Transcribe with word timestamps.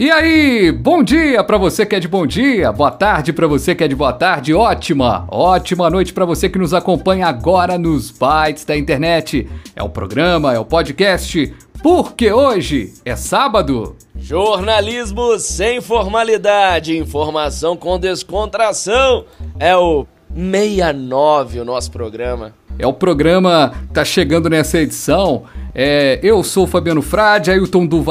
E 0.00 0.10
aí, 0.10 0.72
bom 0.72 1.02
dia 1.02 1.42
para 1.44 1.58
você 1.58 1.84
que 1.84 1.94
é 1.94 2.00
de 2.00 2.08
bom 2.08 2.26
dia, 2.26 2.72
boa 2.72 2.90
tarde 2.90 3.32
para 3.32 3.46
você 3.46 3.74
que 3.74 3.84
é 3.84 3.88
de 3.88 3.94
boa 3.94 4.12
tarde, 4.12 4.54
ótima, 4.54 5.26
ótima 5.30 5.90
noite 5.90 6.12
para 6.12 6.24
você 6.24 6.48
que 6.48 6.58
nos 6.58 6.72
acompanha 6.72 7.26
agora 7.26 7.76
nos 7.78 8.10
bytes 8.10 8.64
da 8.64 8.76
internet. 8.76 9.48
É 9.74 9.82
o 9.82 9.88
programa, 9.88 10.54
é 10.54 10.58
o 10.58 10.64
podcast, 10.64 11.54
porque 11.82 12.32
hoje 12.32 12.94
é 13.04 13.14
sábado. 13.16 13.96
Jornalismo 14.16 15.38
sem 15.38 15.80
formalidade, 15.80 16.96
informação 16.96 17.76
com 17.76 17.98
descontração. 17.98 19.24
É 19.58 19.76
o 19.76 20.06
69 20.34 21.60
o 21.60 21.64
nosso 21.64 21.90
programa. 21.90 22.52
É 22.78 22.86
o 22.86 22.92
programa 22.92 23.74
que 23.88 23.94
tá 23.94 24.04
chegando 24.04 24.48
nessa 24.48 24.78
edição. 24.78 25.44
É, 25.74 26.20
eu 26.22 26.42
sou 26.44 26.64
o 26.64 26.66
Fabiano 26.66 27.02
Frade, 27.02 27.50
Ailton 27.50 27.86
do 27.86 28.04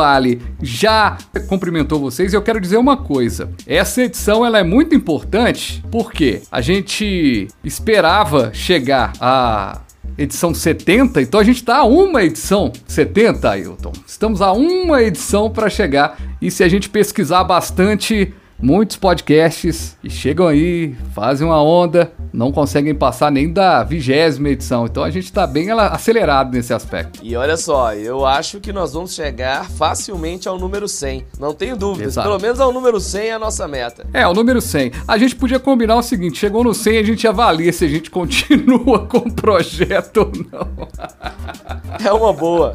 já 0.61 1.17
cumprimentou 1.47 1.99
vocês 1.99 2.33
e 2.33 2.35
eu 2.35 2.41
quero 2.41 2.59
dizer 2.59 2.77
uma 2.77 2.97
coisa. 2.97 3.49
Essa 3.65 4.03
edição 4.03 4.45
ela 4.45 4.59
é 4.59 4.63
muito 4.63 4.93
importante 4.93 5.83
porque 5.89 6.41
a 6.51 6.59
gente 6.59 7.47
esperava 7.63 8.53
chegar 8.53 9.13
a 9.21 9.81
edição 10.17 10.53
70, 10.53 11.21
então 11.21 11.39
a 11.39 11.43
gente 11.43 11.57
está 11.57 11.77
a 11.77 11.83
uma 11.83 12.23
edição 12.23 12.71
70, 12.87 13.49
Ailton. 13.49 13.93
Estamos 14.05 14.41
a 14.41 14.51
uma 14.51 15.01
edição 15.01 15.49
para 15.49 15.69
chegar 15.69 16.17
e 16.41 16.49
se 16.51 16.63
a 16.63 16.67
gente 16.67 16.89
pesquisar 16.89 17.43
bastante 17.43 18.33
muitos 18.59 18.97
podcasts 18.97 19.95
e 20.03 20.09
chegam 20.09 20.47
aí, 20.47 20.95
fazem 21.13 21.45
uma 21.45 21.61
onda, 21.61 22.11
não 22.33 22.51
conseguem 22.51 22.93
passar 22.93 23.31
nem 23.31 23.51
da 23.51 23.83
vigésima 23.83 24.49
edição. 24.49 24.85
Então 24.85 25.03
a 25.03 25.09
gente 25.09 25.25
está 25.25 25.45
bem 25.45 25.71
acelerado 25.71 26.51
nesse 26.51 26.73
aspecto. 26.73 27.19
E 27.23 27.35
olha 27.35 27.57
só, 27.57 27.93
eu 27.93 28.25
acho 28.25 28.59
que 28.59 28.73
nós 28.73 28.93
vamos 28.93 29.13
chegar 29.13 29.69
facilmente 29.69 30.47
ao 30.47 30.57
número 30.57 30.87
100. 30.87 31.25
Não 31.39 31.53
tenho 31.53 31.75
dúvidas. 31.75 32.13
Exato. 32.13 32.27
Pelo 32.27 32.41
menos 32.41 32.59
ao 32.59 32.71
número 32.71 32.99
100 32.99 33.21
é 33.27 33.33
a 33.33 33.39
nossa 33.39 33.67
meta. 33.67 34.05
É, 34.13 34.27
o 34.27 34.33
número 34.33 34.61
100. 34.61 34.91
A 35.07 35.17
gente 35.17 35.35
podia 35.35 35.59
combinar 35.59 35.95
o 35.95 36.03
seguinte: 36.03 36.37
chegou 36.37 36.63
no 36.63 36.73
100 36.73 36.97
a 36.97 37.03
gente 37.03 37.27
avalia 37.27 37.71
se 37.71 37.85
a 37.85 37.87
gente 37.87 38.09
continua 38.11 39.05
com 39.05 39.19
o 39.19 39.31
projeto 39.31 40.17
ou 40.17 40.31
não. 40.51 40.87
É 42.03 42.11
uma 42.11 42.33
boa. 42.33 42.71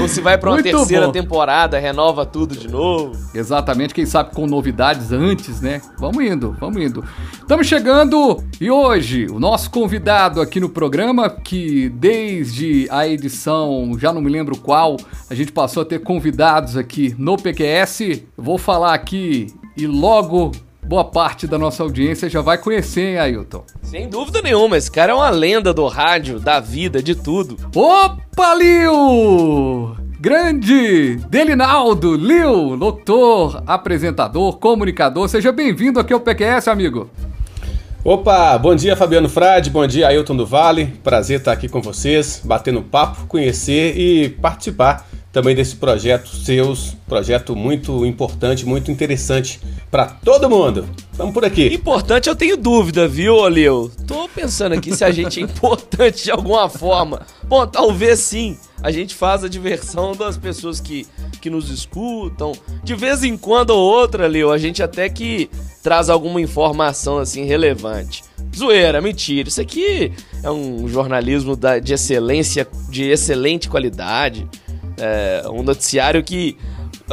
Ou 0.00 0.08
se 0.08 0.20
vai 0.20 0.36
para 0.36 0.50
uma 0.50 0.56
Muito 0.56 0.70
terceira 0.70 1.06
bom. 1.06 1.12
temporada, 1.12 1.78
renova 1.78 2.26
tudo 2.26 2.54
de 2.54 2.68
novo. 2.68 3.16
Exatamente, 3.34 3.94
quem 3.94 4.04
sabe 4.04 4.34
com 4.34 4.46
novidades 4.66 5.12
antes, 5.12 5.60
né? 5.60 5.80
Vamos 5.96 6.24
indo, 6.24 6.56
vamos 6.58 6.82
indo. 6.82 7.04
Estamos 7.34 7.68
chegando 7.68 8.42
e 8.60 8.68
hoje 8.68 9.26
o 9.30 9.38
nosso 9.38 9.70
convidado 9.70 10.40
aqui 10.40 10.58
no 10.58 10.68
programa, 10.68 11.30
que 11.30 11.88
desde 11.90 12.88
a 12.90 13.06
edição, 13.06 13.96
já 13.96 14.12
não 14.12 14.20
me 14.20 14.28
lembro 14.28 14.56
qual, 14.56 14.96
a 15.30 15.34
gente 15.34 15.52
passou 15.52 15.84
a 15.84 15.86
ter 15.86 16.00
convidados 16.00 16.76
aqui 16.76 17.14
no 17.16 17.36
PQS. 17.36 18.22
Vou 18.36 18.58
falar 18.58 18.92
aqui 18.92 19.46
e 19.76 19.86
logo 19.86 20.50
boa 20.84 21.04
parte 21.04 21.46
da 21.46 21.58
nossa 21.58 21.84
audiência 21.84 22.28
já 22.28 22.40
vai 22.40 22.58
conhecer, 22.58 23.10
hein, 23.10 23.18
Ailton? 23.18 23.64
Sem 23.82 24.08
dúvida 24.08 24.42
nenhuma, 24.42 24.76
esse 24.76 24.90
cara 24.90 25.12
é 25.12 25.14
uma 25.14 25.30
lenda 25.30 25.72
do 25.72 25.86
rádio, 25.86 26.40
da 26.40 26.58
vida, 26.58 27.00
de 27.00 27.14
tudo. 27.14 27.56
Opa, 27.72 28.54
Lil! 28.54 30.05
Grande 30.18 31.16
Delinaldo, 31.28 32.16
Lil, 32.16 32.74
locutor, 32.74 33.62
apresentador, 33.66 34.56
comunicador, 34.58 35.28
seja 35.28 35.52
bem-vindo 35.52 36.00
aqui 36.00 36.10
ao 36.10 36.20
PQS, 36.20 36.68
amigo. 36.68 37.10
Opa, 38.02 38.56
bom 38.56 38.74
dia 38.74 38.96
Fabiano 38.96 39.28
Frade, 39.28 39.68
bom 39.68 39.86
dia 39.86 40.08
Ailton 40.08 40.34
do 40.34 40.46
Vale, 40.46 40.86
prazer 41.04 41.40
estar 41.40 41.52
aqui 41.52 41.68
com 41.68 41.82
vocês, 41.82 42.40
batendo 42.42 42.80
papo, 42.80 43.26
conhecer 43.26 43.94
e 43.98 44.30
participar 44.30 45.06
também 45.36 45.54
desse 45.54 45.76
projeto 45.76 46.34
seus, 46.34 46.96
projeto 47.06 47.54
muito 47.54 48.06
importante, 48.06 48.64
muito 48.64 48.90
interessante 48.90 49.60
para 49.90 50.06
todo 50.06 50.48
mundo. 50.48 50.88
Vamos 51.12 51.34
por 51.34 51.44
aqui. 51.44 51.66
Importante 51.66 52.26
eu 52.26 52.34
tenho 52.34 52.56
dúvida, 52.56 53.06
viu, 53.06 53.46
Leo? 53.46 53.92
Tô 54.06 54.26
pensando 54.30 54.72
aqui 54.72 54.96
se 54.96 55.04
a 55.04 55.10
gente 55.10 55.38
é 55.38 55.42
importante 55.42 56.24
de 56.24 56.30
alguma 56.30 56.70
forma. 56.70 57.20
Bom, 57.44 57.66
talvez 57.66 58.20
sim. 58.20 58.56
A 58.82 58.90
gente 58.90 59.14
faz 59.14 59.44
a 59.44 59.48
diversão 59.48 60.16
das 60.16 60.38
pessoas 60.38 60.80
que, 60.80 61.06
que 61.38 61.50
nos 61.50 61.68
escutam. 61.68 62.52
De 62.82 62.94
vez 62.94 63.22
em 63.22 63.36
quando 63.36 63.70
ou 63.70 63.78
outra, 63.78 64.26
Leo, 64.26 64.50
a 64.50 64.56
gente 64.56 64.82
até 64.82 65.06
que 65.10 65.50
traz 65.82 66.08
alguma 66.08 66.40
informação 66.40 67.18
assim 67.18 67.44
relevante. 67.44 68.24
Zoeira, 68.56 69.02
mentira. 69.02 69.50
Isso 69.50 69.60
aqui 69.60 70.12
é 70.42 70.50
um 70.50 70.88
jornalismo 70.88 71.54
da, 71.54 71.78
de 71.78 71.92
excelência, 71.92 72.66
de 72.88 73.04
excelente 73.04 73.68
qualidade. 73.68 74.48
É 74.98 75.42
um 75.48 75.62
noticiário 75.62 76.22
que. 76.22 76.56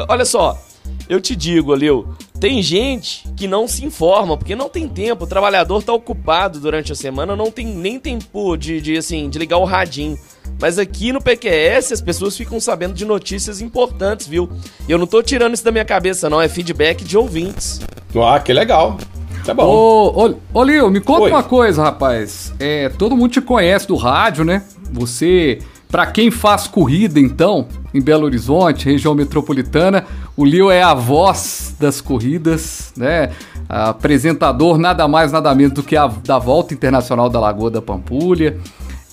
Olha 0.09 0.25
só, 0.25 0.59
eu 1.07 1.19
te 1.19 1.35
digo, 1.35 1.73
Leo, 1.73 2.15
tem 2.39 2.61
gente 2.61 3.27
que 3.35 3.47
não 3.47 3.67
se 3.67 3.85
informa, 3.85 4.37
porque 4.37 4.55
não 4.55 4.69
tem 4.69 4.87
tempo, 4.87 5.25
o 5.25 5.27
trabalhador 5.27 5.83
tá 5.83 5.93
ocupado 5.93 6.59
durante 6.59 6.91
a 6.91 6.95
semana, 6.95 7.35
não 7.35 7.51
tem 7.51 7.65
nem 7.65 7.99
tempo 7.99 8.57
de, 8.57 8.81
de, 8.81 8.97
assim, 8.97 9.29
de 9.29 9.37
ligar 9.37 9.57
o 9.57 9.65
radinho. 9.65 10.17
Mas 10.59 10.77
aqui 10.77 11.11
no 11.11 11.21
PQS 11.21 11.91
as 11.91 12.01
pessoas 12.01 12.35
ficam 12.37 12.59
sabendo 12.59 12.93
de 12.93 13.05
notícias 13.05 13.61
importantes, 13.61 14.27
viu? 14.27 14.49
E 14.87 14.91
eu 14.91 14.97
não 14.97 15.07
tô 15.07 15.21
tirando 15.21 15.53
isso 15.53 15.63
da 15.63 15.71
minha 15.71 15.85
cabeça, 15.85 16.29
não, 16.29 16.41
é 16.41 16.47
feedback 16.47 17.03
de 17.03 17.17
ouvintes. 17.17 17.81
Ah, 18.15 18.39
que 18.39 18.53
legal. 18.53 18.97
Tá 19.45 19.53
bom. 19.53 19.65
Ô, 19.65 20.27
ô, 20.27 20.35
ô 20.53 20.63
Leo, 20.63 20.89
me 20.89 21.01
conta 21.01 21.23
Oi. 21.23 21.31
uma 21.31 21.43
coisa, 21.43 21.83
rapaz. 21.83 22.53
É, 22.59 22.87
todo 22.89 23.15
mundo 23.15 23.31
te 23.31 23.41
conhece 23.41 23.87
do 23.87 23.95
rádio, 23.95 24.45
né? 24.45 24.63
Você 24.91 25.59
para 25.93 26.07
quem 26.07 26.31
faz 26.31 26.65
corrida, 26.65 27.19
então, 27.19 27.67
em 27.93 28.01
Belo 28.01 28.25
Horizonte, 28.25 28.85
região 28.89 29.13
metropolitana, 29.13 30.03
o 30.35 30.43
Leo 30.43 30.71
é 30.71 30.81
a 30.81 30.95
voz 30.95 31.75
das 31.79 32.01
corridas, 32.01 32.91
né? 32.97 33.29
Apresentador 33.69 34.79
nada 34.79 35.07
mais 35.07 35.31
nada 35.31 35.53
menos 35.53 35.73
do 35.73 35.83
que 35.83 35.95
a 35.95 36.07
da 36.07 36.39
Volta 36.39 36.73
Internacional 36.73 37.29
da 37.29 37.39
Lagoa 37.39 37.69
da 37.69 37.79
Pampulha, 37.79 38.57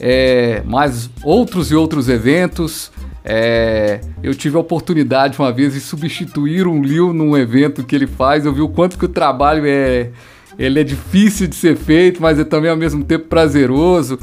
é, 0.01 0.63
mais 0.65 1.11
outros 1.23 1.71
e 1.71 1.75
outros 1.75 2.09
eventos. 2.09 2.91
É, 3.23 4.01
eu 4.23 4.35
tive 4.35 4.57
a 4.57 4.61
oportunidade 4.61 5.39
uma 5.39 5.53
vez 5.53 5.75
de 5.75 5.81
substituir 5.81 6.67
um 6.67 6.81
Leo 6.81 7.13
num 7.13 7.37
evento 7.37 7.85
que 7.85 7.95
ele 7.95 8.07
faz. 8.07 8.47
Eu 8.47 8.55
vi 8.55 8.63
o 8.63 8.71
quanto 8.71 8.97
que 8.97 9.05
o 9.05 9.09
trabalho 9.09 9.65
é, 9.67 10.13
ele 10.59 10.81
é 10.81 10.85
difícil 10.85 11.47
de 11.47 11.57
ser 11.57 11.77
feito, 11.77 12.23
mas 12.23 12.39
é 12.39 12.45
também 12.45 12.71
ao 12.71 12.77
mesmo 12.79 13.05
tempo 13.05 13.27
prazeroso. 13.27 14.19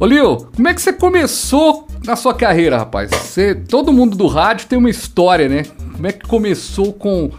Ô 0.00 0.06
Leo, 0.06 0.48
como 0.54 0.68
é 0.68 0.72
que 0.72 0.80
você 0.80 0.92
começou 0.92 1.87
na 2.04 2.16
sua 2.16 2.34
carreira, 2.34 2.78
rapaz? 2.78 3.10
Você, 3.10 3.54
todo 3.54 3.92
mundo 3.92 4.16
do 4.16 4.26
rádio 4.26 4.66
tem 4.66 4.78
uma 4.78 4.90
história, 4.90 5.48
né? 5.48 5.64
Como 5.92 6.06
é 6.06 6.12
que 6.12 6.26
começou 6.26 6.92
com. 6.92 7.30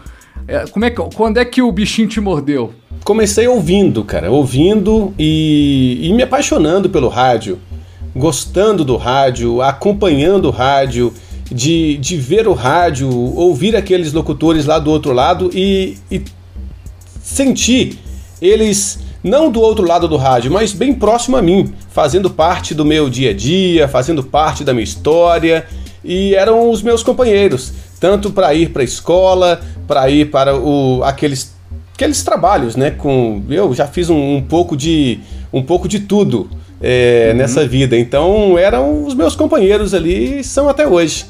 É, 0.46 0.66
como 0.66 0.84
é 0.84 0.90
que, 0.90 1.00
quando 1.14 1.38
é 1.38 1.44
que 1.44 1.62
o 1.62 1.70
bichinho 1.70 2.08
te 2.08 2.20
mordeu? 2.20 2.72
Comecei 3.04 3.46
ouvindo, 3.46 4.04
cara, 4.04 4.30
ouvindo 4.30 5.14
e, 5.18 5.98
e 6.02 6.12
me 6.12 6.22
apaixonando 6.22 6.90
pelo 6.90 7.08
rádio, 7.08 7.58
gostando 8.14 8.84
do 8.84 8.96
rádio, 8.96 9.62
acompanhando 9.62 10.48
o 10.48 10.50
rádio, 10.50 11.12
de, 11.50 11.96
de 11.96 12.16
ver 12.16 12.46
o 12.46 12.52
rádio, 12.52 13.08
ouvir 13.10 13.74
aqueles 13.74 14.12
locutores 14.12 14.66
lá 14.66 14.78
do 14.78 14.90
outro 14.90 15.12
lado 15.12 15.50
e, 15.52 15.96
e 16.10 16.22
sentir 17.22 17.98
eles 18.40 19.00
não 19.22 19.50
do 19.50 19.60
outro 19.60 19.86
lado 19.86 20.08
do 20.08 20.16
rádio, 20.16 20.50
mas 20.50 20.72
bem 20.72 20.94
próximo 20.94 21.36
a 21.36 21.42
mim, 21.42 21.72
fazendo 21.90 22.30
parte 22.30 22.74
do 22.74 22.84
meu 22.84 23.10
dia 23.10 23.30
a 23.30 23.34
dia, 23.34 23.88
fazendo 23.88 24.22
parte 24.22 24.64
da 24.64 24.72
minha 24.72 24.84
história, 24.84 25.66
e 26.04 26.34
eram 26.34 26.70
os 26.70 26.82
meus 26.82 27.02
companheiros, 27.02 27.72
tanto 27.98 28.30
para 28.30 28.54
ir 28.54 28.70
para 28.70 28.82
a 28.82 28.84
escola, 28.84 29.60
para 29.86 30.08
ir 30.08 30.30
para 30.30 30.56
o, 30.56 31.02
aqueles, 31.04 31.54
aqueles 31.94 32.22
trabalhos, 32.22 32.76
né? 32.76 32.90
Com 32.90 33.42
eu 33.50 33.74
já 33.74 33.86
fiz 33.86 34.08
um, 34.08 34.36
um 34.36 34.42
pouco 34.42 34.76
de 34.76 35.20
um 35.52 35.62
pouco 35.62 35.88
de 35.88 36.00
tudo 36.00 36.48
é, 36.80 37.30
uhum. 37.30 37.38
nessa 37.38 37.66
vida, 37.66 37.98
então 37.98 38.56
eram 38.56 39.04
os 39.04 39.14
meus 39.14 39.36
companheiros 39.36 39.92
ali, 39.92 40.40
e 40.40 40.44
são 40.44 40.68
até 40.68 40.86
hoje. 40.86 41.26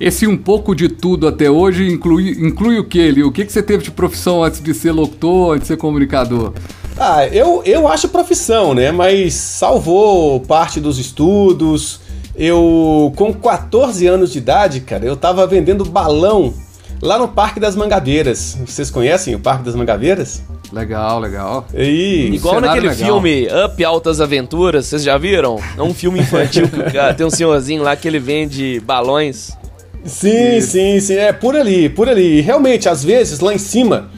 Esse 0.00 0.26
um 0.26 0.36
pouco 0.36 0.74
de 0.74 0.88
tudo 0.88 1.26
até 1.26 1.50
hoje 1.50 1.88
inclui, 1.92 2.30
inclui 2.30 2.78
o 2.78 2.84
que, 2.84 2.98
ele? 2.98 3.24
O 3.24 3.32
que, 3.32 3.44
que 3.44 3.52
você 3.52 3.62
teve 3.62 3.82
de 3.82 3.90
profissão 3.90 4.44
antes 4.44 4.60
de 4.60 4.72
ser 4.72 4.92
locutor, 4.92 5.54
antes 5.54 5.62
de 5.62 5.68
ser 5.68 5.76
comunicador? 5.76 6.52
Ah, 6.96 7.26
eu, 7.26 7.62
eu 7.64 7.88
acho 7.88 8.08
profissão, 8.08 8.74
né? 8.74 8.92
Mas 8.92 9.34
salvou 9.34 10.40
parte 10.40 10.80
dos 10.80 10.98
estudos. 10.98 12.00
Eu, 12.36 13.12
com 13.16 13.32
14 13.32 14.06
anos 14.06 14.32
de 14.32 14.38
idade, 14.38 14.80
cara, 14.80 15.04
eu 15.04 15.16
tava 15.16 15.44
vendendo 15.46 15.84
balão 15.84 16.54
lá 17.02 17.18
no 17.18 17.26
Parque 17.26 17.58
das 17.58 17.74
Mangabeiras. 17.74 18.56
Vocês 18.64 18.90
conhecem 18.90 19.34
o 19.34 19.40
Parque 19.40 19.64
das 19.64 19.74
Mangabeiras? 19.74 20.42
Legal, 20.72 21.18
legal. 21.18 21.66
E 21.74 22.30
Igual 22.32 22.60
naquele 22.60 22.88
legal. 22.88 23.06
filme 23.06 23.48
Up 23.64 23.84
Altas 23.84 24.20
Aventuras, 24.20 24.86
vocês 24.86 25.02
já 25.02 25.16
viram? 25.16 25.58
É 25.76 25.82
um 25.82 25.94
filme 25.94 26.20
infantil 26.20 26.68
que 26.68 27.14
tem 27.16 27.26
um 27.26 27.30
senhorzinho 27.30 27.82
lá 27.82 27.96
que 27.96 28.06
ele 28.06 28.18
vende 28.18 28.80
balões. 28.80 29.56
Sim, 30.04 30.60
sim, 30.60 31.00
sim. 31.00 31.14
É 31.14 31.32
por 31.32 31.56
ali, 31.56 31.88
por 31.88 32.08
ali. 32.08 32.40
Realmente, 32.40 32.88
às 32.88 33.04
vezes, 33.04 33.40
lá 33.40 33.54
em 33.54 33.58
cima, 33.58 34.08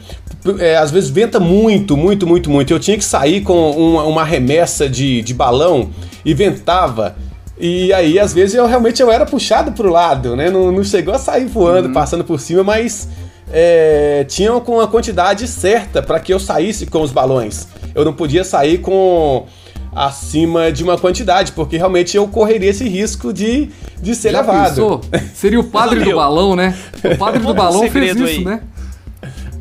é, 0.59 0.75
às 0.75 0.91
vezes 0.91 1.09
venta 1.09 1.39
muito, 1.39 1.95
muito, 1.95 2.25
muito, 2.25 2.49
muito. 2.49 2.73
Eu 2.73 2.79
tinha 2.79 2.97
que 2.97 3.05
sair 3.05 3.41
com 3.41 3.71
uma, 3.71 4.03
uma 4.03 4.23
remessa 4.23 4.89
de, 4.89 5.21
de 5.21 5.33
balão 5.33 5.89
e 6.23 6.33
ventava 6.33 7.15
E 7.59 7.93
aí, 7.93 8.17
às 8.17 8.33
vezes, 8.33 8.55
eu 8.55 8.65
realmente 8.65 9.01
eu 9.01 9.11
era 9.11 9.25
puxado 9.25 9.71
pro 9.71 9.91
lado, 9.91 10.35
né? 10.35 10.49
Não, 10.49 10.71
não 10.71 10.83
chegou 10.83 11.13
a 11.13 11.19
sair 11.19 11.45
voando, 11.45 11.87
uhum. 11.87 11.93
passando 11.93 12.23
por 12.23 12.39
cima, 12.39 12.63
mas 12.63 13.07
é, 13.51 14.25
tinham 14.27 14.59
com 14.61 14.79
a 14.79 14.87
quantidade 14.87 15.47
certa 15.47 16.01
para 16.01 16.19
que 16.19 16.33
eu 16.33 16.39
saísse 16.39 16.85
com 16.85 17.01
os 17.01 17.11
balões. 17.11 17.67
Eu 17.93 18.05
não 18.05 18.13
podia 18.13 18.43
sair 18.43 18.79
com 18.79 19.45
acima 19.93 20.71
de 20.71 20.83
uma 20.83 20.97
quantidade, 20.97 21.51
porque 21.51 21.77
realmente 21.77 22.15
eu 22.15 22.27
correria 22.27 22.69
esse 22.69 22.87
risco 22.87 23.33
de, 23.33 23.69
de 24.01 24.15
ser 24.15 24.31
Já 24.31 24.41
levado. 24.41 24.69
Pensou? 24.69 25.01
Seria 25.33 25.59
o 25.59 25.63
padre 25.63 26.03
do 26.03 26.15
balão, 26.15 26.55
né? 26.55 26.77
O 27.03 27.17
padre 27.17 27.39
do 27.39 27.53
balão 27.53 27.89
fez 27.89 28.15
isso, 28.15 28.25
aí. 28.25 28.45
né? 28.45 28.61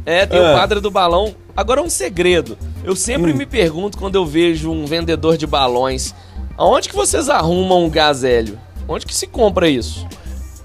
É, 0.06 0.26
tem 0.26 0.38
ah. 0.38 0.52
o 0.52 0.56
padre 0.56 0.80
do 0.80 0.90
balão. 0.90 1.34
Agora 1.56 1.82
um 1.82 1.90
segredo. 1.90 2.56
Eu 2.82 2.96
sempre 2.96 3.32
hum. 3.32 3.36
me 3.36 3.44
pergunto 3.44 3.98
quando 3.98 4.14
eu 4.14 4.24
vejo 4.24 4.70
um 4.70 4.86
vendedor 4.86 5.36
de 5.36 5.46
balões, 5.46 6.14
aonde 6.56 6.88
que 6.88 6.94
vocês 6.94 7.28
arrumam 7.28 7.84
um 7.84 7.90
gás 7.90 8.24
hélio? 8.24 8.58
Onde 8.88 9.06
que 9.06 9.14
se 9.14 9.26
compra 9.26 9.68
isso? 9.68 10.06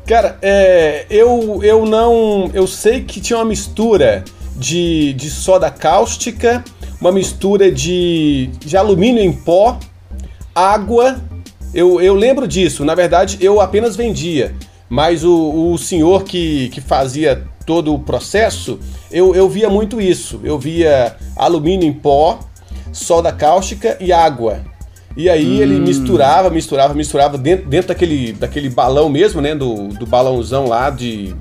Cara, 0.08 0.38
é, 0.42 1.06
eu, 1.10 1.60
eu 1.64 1.86
não. 1.86 2.50
Eu 2.54 2.68
sei 2.68 3.04
que 3.04 3.20
tinha 3.20 3.38
uma 3.38 3.46
mistura 3.46 4.24
de, 4.56 5.13
de 5.13 5.30
soda 5.30 5.69
cáustica, 5.69 6.63
uma 7.00 7.12
mistura 7.12 7.72
de, 7.72 8.50
de 8.60 8.78
alumínio 8.78 9.22
em 9.22 9.31
pó, 9.31 9.78
água. 10.54 11.19
Eu, 11.74 12.00
eu 12.02 12.16
lembro 12.16 12.48
disso. 12.48 12.86
Na 12.86 12.96
verdade, 12.96 13.38
eu 13.42 13.60
apenas 13.60 13.96
vendia. 13.96 14.56
Mas 14.90 15.24
o, 15.24 15.72
o 15.74 15.78
senhor 15.78 16.24
que, 16.24 16.69
que 16.69 16.80
fazia 16.80 17.44
todo 17.66 17.94
o 17.94 18.00
processo, 18.00 18.80
eu, 19.12 19.36
eu 19.36 19.50
via 19.50 19.69
muito 19.69 20.00
isso. 20.00 20.40
Eu 20.44 20.57
via 20.57 21.16
alumínio 21.36 21.88
em 21.88 21.94
pó, 21.94 22.40
soda 22.94 23.31
cáustica 23.31 23.98
e 24.00 24.13
água. 24.13 24.62
E 25.18 25.30
aí 25.30 25.60
hum. 25.60 25.62
ele 25.62 25.80
misturava, 25.80 26.50
misturava, 26.50 26.94
misturava 26.94 27.38
dentro, 27.38 27.68
dentro 27.68 27.88
daquele, 27.90 28.34
daquele 28.34 28.69
balão 28.69 29.10
mesmo, 29.10 29.42
né? 29.42 29.56
Do, 29.56 29.88
do 29.90 30.06
balãozão 30.06 30.68
lá 30.68 30.90
de 30.90 31.34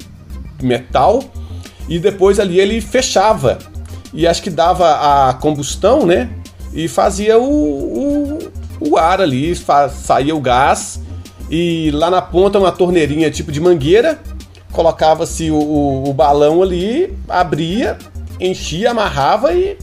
metal. 0.62 1.22
E 1.88 1.98
depois 1.98 2.40
ali 2.40 2.58
ele 2.58 2.80
fechava. 2.80 3.58
E 4.12 4.26
acho 4.26 4.42
que 4.42 4.50
dava 4.50 5.28
a 5.28 5.34
combustão, 5.34 6.06
né? 6.06 6.30
E 6.72 6.88
fazia 6.88 7.38
o, 7.38 7.44
o, 7.44 8.38
o 8.80 8.96
ar 8.96 9.20
ali, 9.20 9.54
fa, 9.54 9.88
saía 9.88 10.34
o 10.34 10.40
gás. 10.40 11.00
E 11.50 11.90
lá 11.92 12.10
na 12.10 12.22
ponta 12.22 12.58
uma 12.58 12.72
torneirinha 12.72 13.30
tipo 13.30 13.52
de 13.52 13.60
mangueira. 13.60 14.18
Colocava-se 14.72 15.50
o, 15.50 15.56
o, 15.56 16.10
o 16.10 16.12
balão 16.12 16.62
ali, 16.62 17.16
abria, 17.28 17.96
enchia, 18.40 18.90
amarrava 18.90 19.52
e 19.52 19.78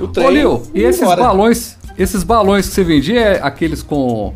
o 0.00 0.08
trem. 0.08 0.26
Ô, 0.26 0.30
Lil, 0.30 0.62
e 0.72 0.82
esses 0.82 1.06
balões, 1.06 1.76
esses 1.98 2.22
balões 2.22 2.68
que 2.68 2.74
você 2.74 2.84
vendia 2.84 3.20
é 3.20 3.40
aqueles 3.42 3.82
com 3.82 4.32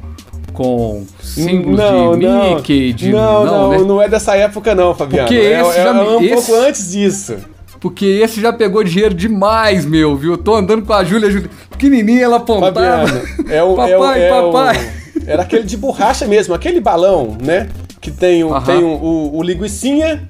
com 0.53 1.07
símbolos 1.21 1.79
não, 1.79 2.19
de 2.19 2.27
não, 2.27 2.57
Mickey, 2.57 2.93
de 2.93 3.11
não, 3.11 3.45
não, 3.45 3.45
não, 3.45 3.71
né? 3.71 3.79
não 3.79 4.03
é 4.03 4.09
dessa 4.09 4.37
época 4.37 4.75
não, 4.75 4.95
Fabiano. 4.95 5.29
Porque 5.29 5.41
é, 5.41 5.61
esse 5.61 5.79
é, 5.79 5.83
já, 5.83 5.89
é 5.89 5.93
um 5.93 6.21
esse, 6.23 6.35
pouco 6.35 6.55
antes 6.63 6.93
disso. 6.93 7.37
Porque 7.81 8.05
esse 8.05 8.41
já 8.41 8.53
pegou 8.53 8.85
dinheiro 8.85 9.15
demais, 9.15 9.85
meu, 9.85 10.17
viu? 10.17 10.33
Eu 10.33 10.39
tô 10.39 10.55
andando 10.55 10.85
com 10.85 10.93
a 10.93 11.03
Júlia, 11.03 11.31
Júlia 11.31 11.51
pequenininha, 11.71 12.25
ela 12.25 12.37
apontava. 12.37 13.07
Fabiano, 13.07 13.51
é 13.51 13.63
o 13.63 13.75
papai, 13.75 13.93
é 13.93 13.99
o, 13.99 14.05
é 14.05 14.29
papai. 14.29 14.77
O, 14.77 15.31
era 15.31 15.43
aquele 15.43 15.65
de 15.65 15.77
borracha 15.77 16.27
mesmo, 16.27 16.55
aquele 16.55 16.81
balão, 16.81 17.37
né? 17.43 17.69
Que 18.01 18.11
tem, 18.11 18.45
o, 18.45 18.61
tem 18.63 18.83
o, 18.83 18.89
o, 18.89 19.39
o 19.39 19.43
linguicinha, 19.43 20.27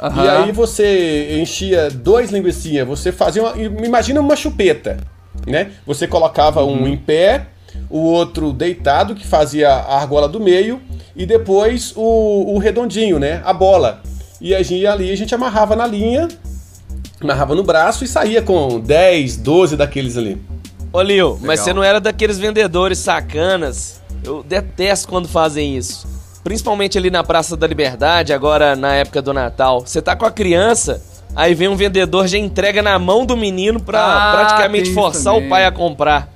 e 0.00 0.28
aí 0.28 0.52
você 0.52 1.38
enchia 1.40 1.88
dois 1.90 2.30
linguicinhas, 2.30 2.86
você 2.86 3.12
fazia 3.12 3.42
uma, 3.42 3.54
imagina 3.84 4.20
uma 4.20 4.34
chupeta 4.34 4.98
né? 5.46 5.72
Você 5.86 6.06
colocava 6.06 6.64
um 6.64 6.82
uhum. 6.82 6.88
em 6.88 6.96
pé, 6.96 7.46
o 7.92 7.98
outro 7.98 8.54
deitado, 8.54 9.14
que 9.14 9.26
fazia 9.26 9.68
a 9.68 9.98
argola 9.98 10.26
do 10.26 10.40
meio, 10.40 10.80
e 11.14 11.26
depois 11.26 11.92
o, 11.94 12.54
o 12.54 12.58
redondinho, 12.58 13.18
né? 13.18 13.42
A 13.44 13.52
bola. 13.52 14.00
E 14.40 14.54
a 14.54 14.62
gente, 14.62 14.86
ali 14.86 15.12
a 15.12 15.16
gente 15.16 15.34
amarrava 15.34 15.76
na 15.76 15.86
linha, 15.86 16.26
amarrava 17.20 17.54
no 17.54 17.62
braço 17.62 18.02
e 18.02 18.08
saía 18.08 18.40
com 18.40 18.80
10, 18.80 19.36
12 19.36 19.76
daqueles 19.76 20.16
ali. 20.16 20.40
Ô 20.90 21.02
Lio, 21.02 21.38
mas 21.42 21.60
você 21.60 21.74
não 21.74 21.82
era 21.84 22.00
daqueles 22.00 22.38
vendedores 22.38 22.98
sacanas. 22.98 24.00
Eu 24.24 24.42
detesto 24.42 25.08
quando 25.08 25.28
fazem 25.28 25.76
isso. 25.76 26.06
Principalmente 26.42 26.96
ali 26.96 27.10
na 27.10 27.22
Praça 27.22 27.56
da 27.58 27.66
Liberdade, 27.66 28.32
agora 28.32 28.74
na 28.74 28.94
época 28.94 29.20
do 29.20 29.34
Natal. 29.34 29.80
Você 29.80 30.00
tá 30.00 30.16
com 30.16 30.24
a 30.24 30.30
criança, 30.30 31.00
Aí 31.34 31.54
vem 31.54 31.68
um 31.68 31.76
vendedor, 31.76 32.26
já 32.26 32.36
entrega 32.36 32.82
na 32.82 32.98
mão 32.98 33.24
do 33.24 33.36
menino 33.36 33.80
pra 33.80 34.04
ah, 34.04 34.32
praticamente 34.36 34.92
forçar 34.92 35.34
o 35.34 35.48
pai 35.48 35.64
a 35.64 35.72
comprar. 35.72 36.28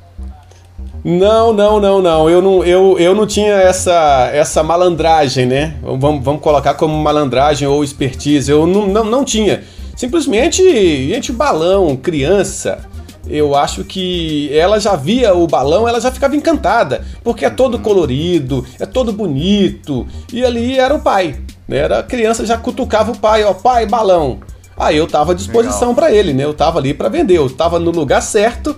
Não, 1.09 1.53
não, 1.53 1.79
não, 1.79 2.03
não. 2.03 2.29
Eu 2.29 2.43
não, 2.43 2.65
eu, 2.65 2.99
eu 2.99 3.15
não 3.15 3.29
tinha 3.29 3.53
essa, 3.53 4.29
essa 4.33 4.61
malandragem, 4.65 5.47
né? 5.47 5.77
Vamos, 5.81 6.25
vamos 6.25 6.43
colocar 6.43 6.75
como 6.75 7.01
malandragem 7.01 7.69
ou 7.69 7.85
expertise. 7.85 8.51
Eu 8.51 8.67
não, 8.67 8.89
não, 8.89 9.05
não 9.05 9.25
tinha. 9.25 9.63
Simplesmente, 9.95 10.61
gente, 11.09 11.31
balão, 11.31 11.95
criança. 11.95 12.81
Eu 13.29 13.55
acho 13.55 13.85
que 13.85 14.51
ela 14.53 14.81
já 14.81 14.97
via 14.97 15.33
o 15.33 15.47
balão, 15.47 15.89
ela 15.89 16.01
já 16.01 16.11
ficava 16.11 16.35
encantada, 16.35 17.05
porque 17.23 17.45
é 17.45 17.51
todo 17.51 17.79
colorido, 17.79 18.67
é 18.81 18.85
todo 18.85 19.13
bonito. 19.13 20.09
E 20.33 20.45
ali 20.45 20.77
era 20.77 20.93
o 20.93 21.01
pai, 21.01 21.37
né? 21.69 21.77
Era 21.77 22.01
a 22.01 22.03
criança 22.03 22.45
já 22.45 22.59
cutucava 22.59 23.13
o 23.13 23.17
pai, 23.17 23.45
ó, 23.45 23.55
pai, 23.55 23.87
balão. 23.87 24.41
Aí 24.77 24.97
eu 24.97 25.07
tava 25.07 25.33
à 25.33 25.35
disposição 25.37 25.95
para 25.95 26.11
ele, 26.11 26.33
né? 26.33 26.43
Eu 26.43 26.53
tava 26.53 26.81
ali 26.81 26.93
para 26.93 27.09
vender, 27.09 27.39
eu 27.39 27.49
tava 27.49 27.79
no 27.79 27.93
lugar 27.93 28.23
certo, 28.23 28.75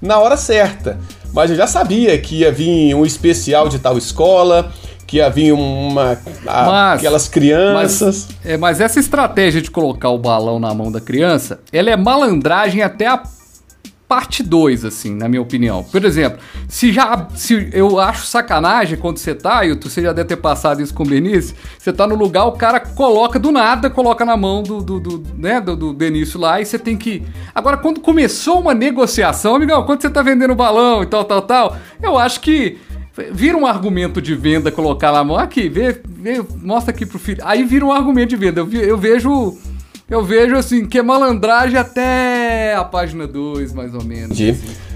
na 0.00 0.20
hora 0.20 0.36
certa. 0.36 1.00
Mas 1.32 1.50
eu 1.50 1.56
já 1.56 1.66
sabia 1.66 2.18
que 2.18 2.40
ia 2.40 2.52
vir 2.52 2.94
um 2.94 3.04
especial 3.06 3.68
de 3.68 3.78
tal 3.78 3.96
escola, 3.96 4.72
que 5.06 5.18
ia 5.18 5.28
vir 5.28 5.52
uma 5.52 6.18
a, 6.46 6.66
mas, 6.66 6.98
aquelas 7.00 7.28
crianças. 7.28 8.28
Mas, 8.28 8.46
é, 8.50 8.56
mas 8.56 8.80
essa 8.80 9.00
estratégia 9.00 9.60
de 9.60 9.70
colocar 9.70 10.10
o 10.10 10.18
balão 10.18 10.58
na 10.58 10.72
mão 10.74 10.90
da 10.90 11.00
criança, 11.00 11.60
ela 11.72 11.90
é 11.90 11.96
malandragem 11.96 12.82
até 12.82 13.06
a 13.06 13.22
parte 14.12 14.42
2, 14.42 14.84
assim, 14.84 15.14
na 15.14 15.26
minha 15.26 15.40
opinião. 15.40 15.82
Por 15.82 16.04
exemplo, 16.04 16.38
se 16.68 16.92
já. 16.92 17.28
Se 17.34 17.70
eu 17.72 17.98
acho 17.98 18.26
sacanagem 18.26 18.98
quando 18.98 19.16
você 19.16 19.34
tá, 19.34 19.64
e 19.64 19.72
você 19.72 20.02
já 20.02 20.12
deve 20.12 20.28
ter 20.28 20.36
passado 20.36 20.82
isso 20.82 20.92
com 20.92 21.02
o 21.02 21.06
Benício, 21.06 21.56
você 21.78 21.94
tá 21.94 22.06
no 22.06 22.14
lugar, 22.14 22.44
o 22.44 22.52
cara 22.52 22.78
coloca 22.78 23.38
do 23.38 23.50
nada, 23.50 23.88
coloca 23.88 24.22
na 24.22 24.36
mão 24.36 24.62
do, 24.62 24.82
do, 24.82 25.00
do 25.00 25.24
né, 25.34 25.62
do, 25.62 25.74
do, 25.74 25.94
Benício 25.94 26.38
lá, 26.38 26.60
e 26.60 26.66
você 26.66 26.78
tem 26.78 26.94
que. 26.94 27.22
Agora, 27.54 27.78
quando 27.78 28.00
começou 28.00 28.60
uma 28.60 28.74
negociação, 28.74 29.54
amigão, 29.54 29.82
quando 29.86 30.02
você 30.02 30.10
tá 30.10 30.20
vendendo 30.20 30.54
balão 30.54 31.02
e 31.02 31.06
tal, 31.06 31.24
tal, 31.24 31.40
tal, 31.40 31.76
eu 32.02 32.18
acho 32.18 32.40
que. 32.40 32.76
Vira 33.30 33.58
um 33.58 33.66
argumento 33.66 34.22
de 34.22 34.34
venda 34.34 34.72
colocar 34.72 35.12
na 35.12 35.22
mão. 35.22 35.36
Aqui, 35.36 35.68
vê, 35.68 36.00
vê, 36.06 36.42
mostra 36.62 36.94
aqui 36.94 37.04
pro 37.04 37.18
filho. 37.18 37.42
Aí 37.44 37.62
vira 37.62 37.84
um 37.84 37.92
argumento 37.92 38.30
de 38.30 38.36
venda. 38.36 38.60
Eu, 38.60 38.72
eu 38.72 38.96
vejo 38.96 39.54
eu 40.12 40.22
vejo 40.22 40.56
assim, 40.56 40.84
que 40.84 40.98
é 40.98 41.02
malandragem 41.02 41.78
até 41.78 42.31
a 42.76 42.84
página 42.84 43.26
2, 43.26 43.72
mais 43.72 43.94
ou 43.94 44.04
menos. 44.04 44.36
De... 44.36 44.50
Assim. 44.50 44.92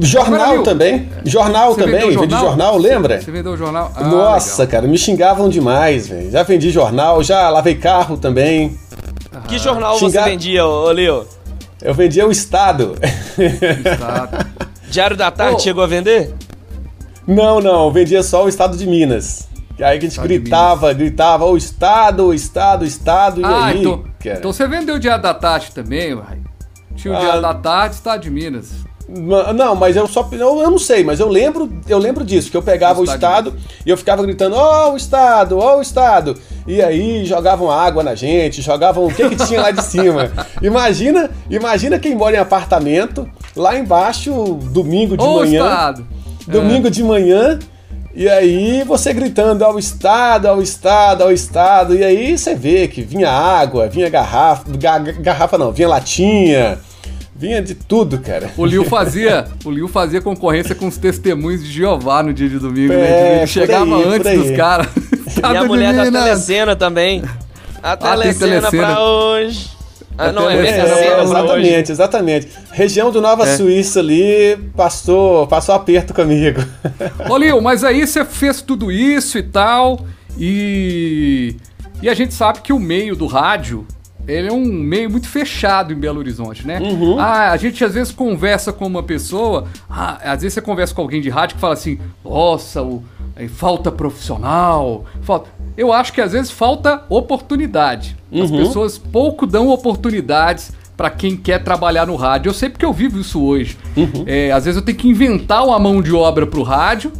Jornal 0.00 0.52
Agora, 0.52 0.62
também. 0.62 1.08
Jornal 1.24 1.74
Você 1.74 1.80
também. 1.80 2.00
Jornal? 2.00 2.20
Vendi 2.20 2.36
jornal, 2.38 2.78
lembra? 2.78 3.20
Você 3.20 3.30
vendeu 3.30 3.56
jornal? 3.56 3.92
Ah, 3.96 4.04
Nossa, 4.04 4.62
legal. 4.62 4.72
cara, 4.72 4.86
me 4.86 4.98
xingavam 4.98 5.48
demais, 5.48 6.08
velho. 6.08 6.30
Já 6.30 6.42
vendi 6.42 6.70
jornal, 6.70 7.22
já 7.22 7.48
lavei 7.48 7.74
carro 7.74 8.18
também. 8.18 8.78
Que 9.46 9.58
jornal 9.58 9.98
Xinga... 9.98 10.22
você 10.24 10.30
vendia, 10.30 10.66
ô 10.66 10.90
Leo? 10.90 11.26
Eu 11.80 11.94
vendia 11.94 12.26
o 12.26 12.30
Estado. 12.30 12.96
Estado. 13.02 14.46
Diário 14.90 15.16
da 15.16 15.30
Tarde 15.30 15.56
oh. 15.56 15.60
chegou 15.60 15.82
a 15.82 15.86
vender? 15.86 16.34
Não, 17.26 17.60
não, 17.60 17.90
vendia 17.90 18.22
só 18.22 18.44
o 18.44 18.48
Estado 18.48 18.76
de 18.76 18.86
Minas. 18.86 19.48
E 19.78 19.84
aí 19.84 19.98
que 19.98 20.06
a 20.06 20.08
gente 20.08 20.20
gritava, 20.20 20.92
gritava, 20.92 21.44
o 21.44 21.56
Estado, 21.56 22.26
o 22.26 22.34
Estado, 22.34 22.82
o 22.82 22.84
Estado, 22.84 23.40
e 23.40 23.44
ah, 23.44 23.66
aí... 23.66 23.80
Então, 23.80 24.04
então 24.24 24.52
você 24.52 24.66
vendeu 24.66 24.96
o 24.96 24.98
Dia 24.98 25.16
da 25.16 25.32
Tarde 25.32 25.70
também, 25.72 26.14
uai. 26.14 26.38
Tinha 26.98 27.14
o 27.14 27.16
ah, 27.16 27.20
Dia 27.20 27.40
da 27.40 27.54
Tarde, 27.54 27.94
Estado 27.94 28.22
de 28.22 28.30
Minas. 28.30 28.72
Não, 29.54 29.74
mas 29.74 29.96
eu 29.96 30.06
só. 30.06 30.28
Eu, 30.32 30.60
eu 30.60 30.70
não 30.70 30.78
sei, 30.78 31.02
mas 31.02 31.18
eu 31.18 31.28
lembro, 31.28 31.72
eu 31.88 31.96
lembro 31.96 32.22
disso, 32.22 32.50
que 32.50 32.56
eu 32.56 32.62
pegava 32.62 32.98
o, 32.98 33.02
o 33.02 33.04
Estado 33.04 33.54
e 33.86 33.88
eu 33.88 33.96
ficava 33.96 34.22
gritando, 34.22 34.54
ó 34.54 34.88
oh, 34.88 34.92
o 34.92 34.96
Estado, 34.98 35.56
ó 35.56 35.76
oh, 35.76 35.78
o 35.78 35.82
Estado. 35.82 36.36
E 36.66 36.82
aí 36.82 37.24
jogavam 37.24 37.70
água 37.70 38.02
na 38.02 38.14
gente, 38.14 38.60
jogavam 38.60 39.06
o 39.06 39.14
que, 39.14 39.26
que 39.30 39.46
tinha 39.46 39.62
lá 39.62 39.70
de 39.70 39.82
cima. 39.82 40.30
Imagina, 40.60 41.30
imagina 41.48 41.98
quem 41.98 42.14
mora 42.14 42.36
em 42.36 42.38
apartamento, 42.38 43.26
lá 43.56 43.78
embaixo, 43.78 44.58
domingo 44.70 45.16
de 45.16 45.24
oh, 45.24 45.36
manhã. 45.36 45.64
Estado. 45.64 46.06
Domingo 46.46 46.88
é. 46.88 46.90
de 46.90 47.02
manhã 47.02 47.58
e 48.14 48.28
aí 48.28 48.82
você 48.82 49.12
gritando 49.12 49.64
ao 49.64 49.78
Estado, 49.78 50.48
ao 50.48 50.60
Estado, 50.60 51.22
ao 51.22 51.30
Estado, 51.30 51.94
e 51.94 52.02
aí 52.02 52.36
você 52.36 52.54
vê 52.54 52.88
que 52.88 53.00
vinha 53.00 53.30
água, 53.30 53.88
vinha 53.88 54.10
garrafa, 54.10 54.64
garrafa 55.20 55.56
não, 55.56 55.70
vinha 55.70 55.88
latinha, 55.88 56.80
vinha 57.38 57.62
de 57.62 57.74
tudo, 57.74 58.18
cara. 58.18 58.50
O 58.56 58.66
Liu 58.66 58.84
fazia, 58.84 59.46
o 59.64 59.70
Liu 59.70 59.86
fazia 59.86 60.20
concorrência 60.20 60.74
com 60.74 60.88
os 60.88 60.96
testemunhos 60.96 61.62
de 61.62 61.70
Jeová 61.70 62.22
no 62.22 62.34
dia 62.34 62.48
de 62.48 62.58
domingo, 62.58 62.92
né? 62.92 62.98
é, 62.98 63.00
né? 63.00 63.36
Ele 63.38 63.46
chegava 63.46 63.96
aí, 63.96 64.04
antes 64.04 64.38
dos 64.38 64.56
caras. 64.56 64.88
E 65.36 65.56
a 65.56 65.64
mulher 65.64 65.94
da 65.94 66.10
telecena 66.10 66.74
também. 66.74 67.22
A 67.80 67.96
telecena, 67.96 68.58
ah, 68.58 68.70
telecena 68.70 68.86
pra 68.86 69.04
hoje. 69.04 69.70
Ah, 70.18 70.32
não, 70.32 70.50
é, 70.50 70.56
é, 70.56 71.22
exatamente, 71.22 71.92
exatamente. 71.92 72.48
Região 72.72 73.12
do 73.12 73.20
Nova 73.20 73.44
é. 73.44 73.56
Suíça 73.56 74.00
ali 74.00 74.56
passou, 74.76 75.46
passou 75.46 75.76
aperto 75.76 76.12
comigo. 76.12 76.60
Ô, 77.30 77.36
Lil, 77.36 77.60
mas 77.60 77.84
aí 77.84 78.04
você 78.04 78.24
fez 78.24 78.60
tudo 78.60 78.90
isso 78.90 79.38
e 79.38 79.44
tal, 79.44 80.04
e. 80.36 81.54
E 82.02 82.08
a 82.08 82.14
gente 82.14 82.34
sabe 82.34 82.60
que 82.60 82.72
o 82.72 82.78
meio 82.78 83.14
do 83.16 83.26
rádio 83.26 83.86
ele 84.28 84.48
é 84.48 84.52
um 84.52 84.64
meio 84.64 85.10
muito 85.10 85.26
fechado 85.26 85.92
em 85.92 85.96
Belo 85.96 86.18
Horizonte, 86.18 86.66
né? 86.66 86.78
Uhum. 86.78 87.18
Ah, 87.18 87.50
a 87.50 87.56
gente 87.56 87.82
às 87.82 87.94
vezes 87.94 88.12
conversa 88.12 88.72
com 88.72 88.86
uma 88.86 89.02
pessoa, 89.02 89.66
ah, 89.88 90.18
às 90.22 90.42
vezes 90.42 90.52
você 90.54 90.60
conversa 90.60 90.94
com 90.94 91.00
alguém 91.00 91.22
de 91.22 91.30
rádio 91.30 91.56
que 91.56 91.60
fala 91.60 91.72
assim, 91.72 91.98
nossa, 92.22 92.82
o, 92.82 93.02
é, 93.34 93.48
falta 93.48 93.90
profissional, 93.90 95.06
falta... 95.22 95.48
Eu 95.76 95.92
acho 95.92 96.12
que 96.12 96.20
às 96.20 96.32
vezes 96.32 96.50
falta 96.50 97.04
oportunidade. 97.08 98.16
Uhum. 98.30 98.44
As 98.44 98.50
pessoas 98.50 98.98
pouco 98.98 99.46
dão 99.46 99.68
oportunidades 99.68 100.72
para 100.94 101.08
quem 101.08 101.36
quer 101.36 101.62
trabalhar 101.62 102.06
no 102.06 102.16
rádio. 102.16 102.50
Eu 102.50 102.54
sei 102.54 102.68
porque 102.68 102.84
eu 102.84 102.92
vivo 102.92 103.20
isso 103.20 103.40
hoje. 103.40 103.78
Uhum. 103.96 104.24
É, 104.26 104.50
às 104.50 104.64
vezes 104.64 104.76
eu 104.76 104.84
tenho 104.84 104.98
que 104.98 105.08
inventar 105.08 105.64
uma 105.64 105.78
mão 105.78 106.02
de 106.02 106.12
obra 106.12 106.46
pro 106.46 106.62
rádio, 106.62 107.12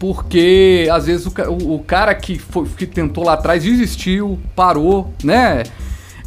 porque 0.00 0.88
às 0.90 1.06
vezes 1.06 1.26
o, 1.26 1.32
o, 1.50 1.74
o 1.74 1.78
cara 1.80 2.14
que, 2.14 2.38
foi, 2.38 2.66
que 2.76 2.86
tentou 2.86 3.24
lá 3.24 3.34
atrás 3.34 3.62
desistiu, 3.62 4.38
parou, 4.56 5.12
né? 5.22 5.64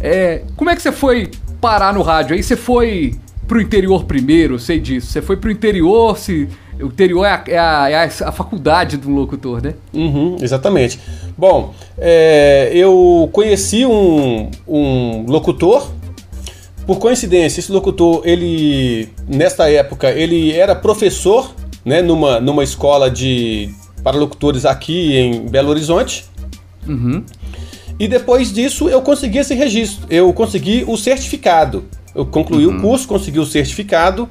É, 0.01 0.43
como 0.55 0.69
é 0.69 0.75
que 0.75 0.81
você 0.81 0.91
foi 0.91 1.29
parar 1.59 1.93
no 1.93 2.01
rádio? 2.01 2.35
Aí 2.35 2.41
você 2.41 2.55
foi 2.55 3.15
pro 3.47 3.61
interior 3.61 4.05
primeiro, 4.05 4.57
sei 4.57 4.79
disso. 4.79 5.07
Você 5.07 5.21
foi 5.21 5.37
pro 5.37 5.51
interior, 5.51 6.17
se. 6.17 6.47
O 6.79 6.85
interior 6.85 7.25
é 7.25 7.29
a, 7.29 7.43
é 7.47 7.57
a, 7.59 7.89
é 7.89 8.09
a 8.23 8.31
faculdade 8.31 8.97
do 8.97 9.09
locutor, 9.09 9.61
né? 9.61 9.75
Uhum, 9.93 10.37
exatamente. 10.41 10.99
Bom, 11.37 11.75
é, 11.97 12.71
eu 12.73 13.29
conheci 13.31 13.85
um, 13.85 14.49
um 14.67 15.25
locutor. 15.27 15.91
Por 16.87 16.97
coincidência, 16.97 17.59
esse 17.59 17.71
locutor, 17.71 18.23
ele, 18.25 19.09
nesta 19.27 19.69
época, 19.69 20.09
ele 20.09 20.51
era 20.53 20.73
professor, 20.73 21.53
né, 21.85 22.01
numa, 22.01 22.39
numa 22.39 22.63
escola 22.63 23.09
de 23.11 23.69
para 24.03 24.17
locutores 24.17 24.65
aqui 24.65 25.15
em 25.15 25.47
Belo 25.47 25.69
Horizonte. 25.69 26.25
Uhum. 26.87 27.23
E 27.99 28.07
depois 28.07 28.51
disso 28.51 28.89
eu 28.89 29.01
consegui 29.01 29.39
esse 29.39 29.53
registro, 29.53 30.05
eu 30.09 30.31
consegui 30.33 30.83
o 30.87 30.97
certificado. 30.97 31.85
Eu 32.13 32.25
concluí 32.25 32.65
uhum. 32.65 32.77
o 32.77 32.81
curso, 32.81 33.07
consegui 33.07 33.39
o 33.39 33.45
certificado, 33.45 34.27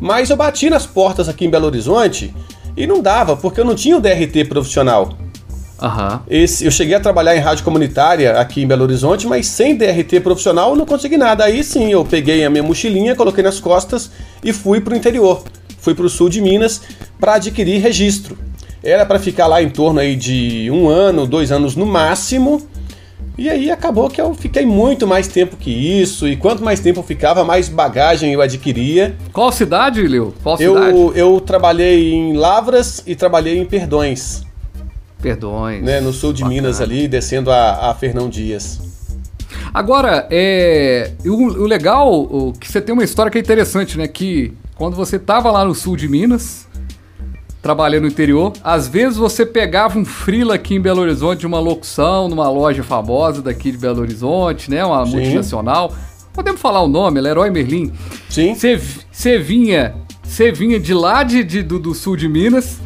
mas 0.00 0.30
eu 0.30 0.36
bati 0.36 0.70
nas 0.70 0.86
portas 0.86 1.28
aqui 1.28 1.44
em 1.44 1.50
Belo 1.50 1.66
Horizonte 1.66 2.34
e 2.76 2.86
não 2.86 3.02
dava, 3.02 3.36
porque 3.36 3.60
eu 3.60 3.64
não 3.64 3.74
tinha 3.74 3.96
o 3.96 4.00
DRT 4.00 4.44
profissional. 4.48 5.16
Uhum. 5.80 6.20
Esse, 6.28 6.64
eu 6.64 6.70
cheguei 6.70 6.94
a 6.94 7.00
trabalhar 7.00 7.36
em 7.36 7.40
rádio 7.40 7.64
comunitária 7.64 8.32
aqui 8.38 8.62
em 8.62 8.66
Belo 8.66 8.82
Horizonte, 8.82 9.26
mas 9.26 9.46
sem 9.46 9.76
DRT 9.76 10.20
profissional 10.20 10.70
eu 10.70 10.76
não 10.76 10.86
consegui 10.86 11.16
nada. 11.16 11.44
Aí 11.44 11.62
sim, 11.62 11.90
eu 11.92 12.04
peguei 12.04 12.44
a 12.44 12.50
minha 12.50 12.62
mochilinha, 12.62 13.14
coloquei 13.14 13.44
nas 13.44 13.60
costas 13.60 14.10
e 14.42 14.52
fui 14.52 14.80
para 14.80 14.94
o 14.94 14.96
interior. 14.96 15.44
Fui 15.80 15.94
para 15.94 16.06
o 16.06 16.08
sul 16.08 16.28
de 16.28 16.40
Minas 16.40 16.82
para 17.20 17.34
adquirir 17.34 17.80
registro. 17.80 18.36
Era 18.82 19.06
para 19.06 19.18
ficar 19.18 19.46
lá 19.46 19.62
em 19.62 19.68
torno 19.68 20.00
aí 20.00 20.16
de 20.16 20.68
um 20.70 20.88
ano, 20.88 21.26
dois 21.26 21.52
anos 21.52 21.76
no 21.76 21.86
máximo 21.86 22.66
e 23.38 23.48
aí 23.48 23.70
acabou 23.70 24.10
que 24.10 24.20
eu 24.20 24.34
fiquei 24.34 24.66
muito 24.66 25.06
mais 25.06 25.28
tempo 25.28 25.56
que 25.56 25.70
isso, 25.70 26.26
e 26.26 26.36
quanto 26.36 26.62
mais 26.62 26.80
tempo 26.80 26.98
eu 26.98 27.04
ficava, 27.04 27.44
mais 27.44 27.68
bagagem 27.68 28.32
eu 28.32 28.40
adquiria. 28.40 29.16
Qual 29.32 29.52
cidade, 29.52 30.02
Leo? 30.02 30.34
Qual 30.42 30.60
eu, 30.60 30.74
cidade? 30.74 31.18
Eu 31.18 31.40
trabalhei 31.40 32.12
em 32.12 32.36
Lavras 32.36 33.02
e 33.06 33.14
trabalhei 33.14 33.56
em 33.56 33.64
Perdões. 33.64 34.42
Perdões. 35.22 35.82
Né, 35.82 36.00
no 36.00 36.12
sul 36.12 36.32
de 36.32 36.42
Bacana. 36.42 36.62
Minas 36.62 36.80
ali, 36.80 37.06
descendo 37.06 37.50
a, 37.50 37.90
a 37.90 37.94
Fernão 37.94 38.28
Dias. 38.28 38.80
Agora, 39.72 40.26
é, 40.30 41.12
o, 41.24 41.30
o 41.30 41.66
legal, 41.66 42.12
o, 42.12 42.52
que 42.52 42.70
você 42.70 42.80
tem 42.80 42.92
uma 42.92 43.04
história 43.04 43.30
que 43.30 43.38
é 43.38 43.40
interessante, 43.40 43.98
né? 43.98 44.08
Que 44.08 44.52
quando 44.76 44.96
você 44.96 45.18
tava 45.18 45.50
lá 45.50 45.64
no 45.64 45.74
sul 45.74 45.96
de 45.96 46.08
Minas, 46.08 46.67
trabalhando 47.62 48.02
no 48.02 48.08
interior. 48.08 48.52
Às 48.62 48.88
vezes 48.88 49.16
você 49.16 49.44
pegava 49.44 49.98
um 49.98 50.04
frila 50.04 50.54
aqui 50.54 50.74
em 50.74 50.80
Belo 50.80 51.00
Horizonte 51.00 51.40
de 51.40 51.46
uma 51.46 51.60
locução, 51.60 52.28
numa 52.28 52.48
loja 52.48 52.82
famosa 52.82 53.42
daqui 53.42 53.70
de 53.70 53.78
Belo 53.78 54.00
Horizonte, 54.00 54.70
né? 54.70 54.84
Uma 54.84 55.04
Sim. 55.04 55.12
multinacional. 55.12 55.94
Podemos 56.32 56.60
falar 56.60 56.82
o 56.82 56.88
nome, 56.88 57.18
ela 57.18 57.28
é 57.28 57.30
Herói 57.32 57.50
Merlin. 57.50 57.92
Sim. 58.28 58.54
Você 58.54 59.38
vinha, 59.38 59.94
vinha 60.54 60.78
de 60.78 60.94
lá 60.94 61.24
de, 61.24 61.42
de 61.42 61.62
do, 61.62 61.80
do, 61.80 61.94
sul 61.94 62.16
de 62.16 62.28
Minas, 62.28 62.78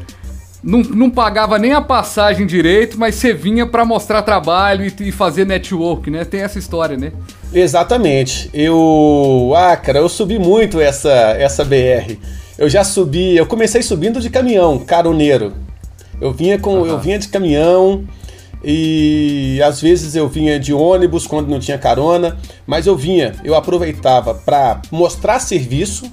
não, 0.62 0.78
não 0.78 1.10
pagava 1.10 1.58
nem 1.58 1.72
a 1.72 1.80
passagem 1.80 2.46
direito, 2.46 2.98
mas 2.98 3.16
você 3.16 3.34
vinha 3.34 3.66
para 3.66 3.84
mostrar 3.84 4.22
trabalho 4.22 4.86
e, 4.86 5.08
e 5.08 5.12
fazer 5.12 5.44
network, 5.44 6.10
né? 6.10 6.24
Tem 6.24 6.40
essa 6.40 6.58
história, 6.58 6.96
né? 6.96 7.12
Exatamente. 7.52 8.48
Eu, 8.54 9.52
ah, 9.54 9.76
cara, 9.76 9.98
eu 9.98 10.08
subi 10.08 10.38
muito 10.38 10.80
essa 10.80 11.10
essa 11.10 11.62
BR. 11.62 12.16
Eu 12.62 12.68
já 12.68 12.84
subi, 12.84 13.36
eu 13.36 13.44
comecei 13.44 13.82
subindo 13.82 14.20
de 14.20 14.30
caminhão, 14.30 14.78
caroneiro. 14.78 15.52
Eu 16.20 16.32
vinha 16.32 16.56
com, 16.60 16.76
uhum. 16.76 16.86
eu 16.86 17.00
vinha 17.00 17.18
de 17.18 17.26
caminhão 17.26 18.04
e 18.62 19.60
às 19.64 19.80
vezes 19.80 20.14
eu 20.14 20.28
vinha 20.28 20.60
de 20.60 20.72
ônibus 20.72 21.26
quando 21.26 21.48
não 21.48 21.58
tinha 21.58 21.76
carona, 21.76 22.38
mas 22.64 22.86
eu 22.86 22.96
vinha, 22.96 23.34
eu 23.42 23.56
aproveitava 23.56 24.32
para 24.32 24.80
mostrar 24.92 25.40
serviço, 25.40 26.04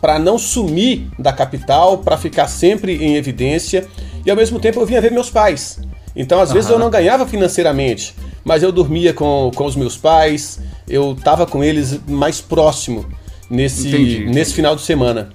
para 0.00 0.16
não 0.16 0.38
sumir 0.38 1.08
da 1.18 1.32
capital, 1.32 1.98
para 1.98 2.16
ficar 2.16 2.46
sempre 2.46 3.04
em 3.04 3.16
evidência 3.16 3.84
e 4.24 4.30
ao 4.30 4.36
mesmo 4.36 4.60
tempo 4.60 4.78
eu 4.78 4.86
vinha 4.86 5.00
ver 5.00 5.10
meus 5.10 5.28
pais. 5.28 5.80
Então 6.14 6.40
às 6.40 6.50
uhum. 6.50 6.54
vezes 6.54 6.70
eu 6.70 6.78
não 6.78 6.88
ganhava 6.88 7.26
financeiramente, 7.26 8.14
mas 8.44 8.62
eu 8.62 8.70
dormia 8.70 9.12
com, 9.12 9.50
com 9.52 9.64
os 9.64 9.74
meus 9.74 9.96
pais, 9.96 10.60
eu 10.88 11.14
estava 11.18 11.48
com 11.48 11.64
eles 11.64 11.98
mais 12.06 12.40
próximo 12.40 13.04
nesse, 13.50 13.88
entendi, 13.88 14.26
nesse 14.26 14.54
final 14.54 14.76
de 14.76 14.82
semana. 14.82 15.30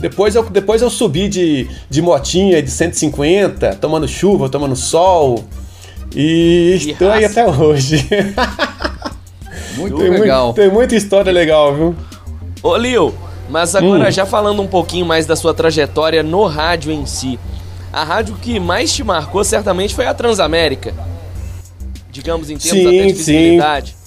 Depois 0.00 0.34
eu, 0.34 0.42
depois 0.48 0.80
eu 0.80 0.88
subi 0.88 1.28
de, 1.28 1.68
de 1.88 2.00
motinha 2.00 2.62
de 2.62 2.70
150, 2.70 3.76
tomando 3.76 4.08
chuva, 4.08 4.48
tomando 4.48 4.74
sol. 4.74 5.44
E 6.14 6.78
que 6.80 6.90
estou 6.92 7.08
raça. 7.08 7.18
aí 7.18 7.24
até 7.26 7.46
hoje. 7.46 8.08
Muito 9.76 9.98
tem 9.98 10.10
legal. 10.10 10.46
Muito, 10.46 10.56
tem 10.56 10.70
muita 10.70 10.96
história 10.96 11.30
legal, 11.30 11.74
viu? 11.74 11.96
Ô, 12.62 12.76
Lio, 12.76 13.14
mas 13.48 13.74
agora 13.74 14.08
hum. 14.08 14.10
já 14.10 14.26
falando 14.26 14.60
um 14.60 14.66
pouquinho 14.66 15.06
mais 15.06 15.26
da 15.26 15.36
sua 15.36 15.54
trajetória 15.54 16.22
no 16.22 16.46
rádio 16.46 16.90
em 16.90 17.06
si. 17.06 17.38
A 17.92 18.04
rádio 18.04 18.36
que 18.36 18.58
mais 18.58 18.92
te 18.92 19.04
marcou 19.04 19.44
certamente 19.44 19.94
foi 19.94 20.06
a 20.06 20.14
Transamérica. 20.14 20.94
Digamos 22.10 22.50
em 22.50 22.56
termos 22.56 22.82
sim, 22.82 22.86
até 22.86 23.06
de 23.06 23.12
visibilidade. 23.12 23.90
Sim. 23.90 23.99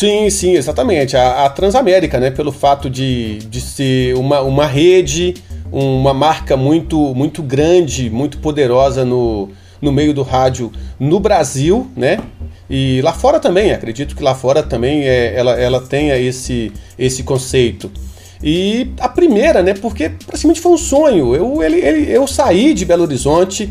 Sim, 0.00 0.30
sim, 0.30 0.52
exatamente. 0.52 1.14
A, 1.14 1.44
a, 1.44 1.50
Transamérica, 1.50 2.18
né, 2.18 2.30
pelo 2.30 2.50
fato 2.50 2.88
de, 2.88 3.36
de 3.40 3.60
ser 3.60 4.16
uma, 4.16 4.40
uma 4.40 4.64
rede, 4.64 5.34
uma 5.70 6.14
marca 6.14 6.56
muito, 6.56 7.14
muito 7.14 7.42
grande, 7.42 8.08
muito 8.08 8.38
poderosa 8.38 9.04
no, 9.04 9.50
no 9.78 9.92
meio 9.92 10.14
do 10.14 10.22
rádio 10.22 10.72
no 10.98 11.20
Brasil, 11.20 11.86
né? 11.94 12.18
E 12.70 13.02
lá 13.02 13.12
fora 13.12 13.38
também, 13.38 13.72
acredito 13.72 14.16
que 14.16 14.22
lá 14.22 14.34
fora 14.34 14.62
também 14.62 15.06
é, 15.06 15.34
ela, 15.36 15.60
ela 15.60 15.80
tenha 15.82 16.16
esse, 16.16 16.72
esse 16.98 17.22
conceito. 17.22 17.92
E 18.42 18.92
a 18.98 19.08
primeira, 19.08 19.62
né? 19.62 19.74
Porque 19.74 20.08
praticamente 20.08 20.62
foi 20.62 20.72
um 20.72 20.78
sonho. 20.78 21.34
Eu, 21.34 21.62
ele, 21.62 21.76
ele, 21.76 22.10
eu 22.10 22.26
saí 22.26 22.72
de 22.72 22.86
Belo 22.86 23.02
Horizonte 23.02 23.68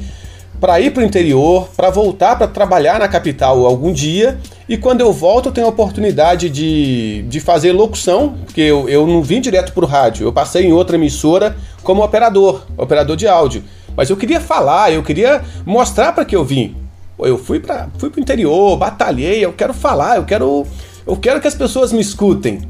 para 0.59 0.79
ir 0.79 0.91
para 0.91 1.01
o 1.01 1.05
interior, 1.05 1.69
para 1.75 1.89
voltar 1.89 2.35
para 2.35 2.45
trabalhar 2.45 2.99
na 2.99 3.07
capital 3.07 3.65
algum 3.65 3.91
dia. 3.91 4.37
E 4.69 4.77
quando 4.77 5.01
eu 5.01 5.11
volto, 5.11 5.47
eu 5.47 5.51
tenho 5.51 5.65
a 5.65 5.71
oportunidade 5.71 6.47
de, 6.47 7.23
de 7.23 7.39
fazer 7.39 7.71
locução, 7.71 8.35
porque 8.45 8.61
eu, 8.61 8.87
eu 8.87 9.07
não 9.07 9.23
vim 9.23 9.41
direto 9.41 9.73
para 9.73 9.83
o 9.83 9.87
rádio, 9.87 10.27
eu 10.27 10.31
passei 10.31 10.63
em 10.63 10.71
outra 10.71 10.95
emissora 10.95 11.57
como 11.81 12.03
operador, 12.03 12.61
operador 12.77 13.15
de 13.15 13.27
áudio. 13.27 13.63
Mas 13.97 14.11
eu 14.11 14.15
queria 14.15 14.39
falar, 14.39 14.93
eu 14.93 15.01
queria 15.01 15.41
mostrar 15.65 16.11
para 16.11 16.23
que 16.23 16.35
eu 16.35 16.45
vim. 16.45 16.75
Eu 17.17 17.35
fui 17.39 17.59
para 17.59 17.89
fui 17.97 18.11
o 18.15 18.19
interior, 18.19 18.77
batalhei, 18.77 19.43
eu 19.43 19.51
quero 19.53 19.73
falar, 19.73 20.17
eu 20.17 20.23
quero, 20.23 20.67
eu 21.07 21.17
quero 21.17 21.41
que 21.41 21.47
as 21.47 21.55
pessoas 21.55 21.91
me 21.91 21.99
escutem. 21.99 22.61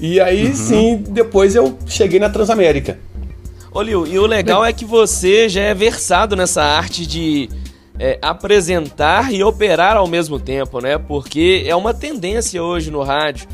E 0.00 0.20
aí 0.20 0.46
uhum. 0.46 0.54
sim, 0.54 1.04
depois 1.08 1.56
eu 1.56 1.76
cheguei 1.84 2.20
na 2.20 2.30
Transamérica. 2.30 2.96
Ô 3.72 3.82
Liu, 3.82 4.06
e 4.06 4.16
o 4.20 4.26
legal 4.26 4.64
é 4.64 4.72
que 4.72 4.84
você 4.84 5.48
já 5.48 5.62
é 5.62 5.74
versado 5.74 6.36
nessa 6.36 6.62
arte 6.62 7.04
de 7.04 7.48
é, 8.00 8.18
apresentar 8.22 9.30
e 9.30 9.44
operar 9.44 9.98
ao 9.98 10.06
mesmo 10.06 10.40
tempo, 10.40 10.80
né? 10.80 10.96
Porque 10.96 11.64
é 11.66 11.76
uma 11.76 11.92
tendência 11.92 12.62
hoje 12.62 12.90
no 12.90 13.02
rádio. 13.02 13.46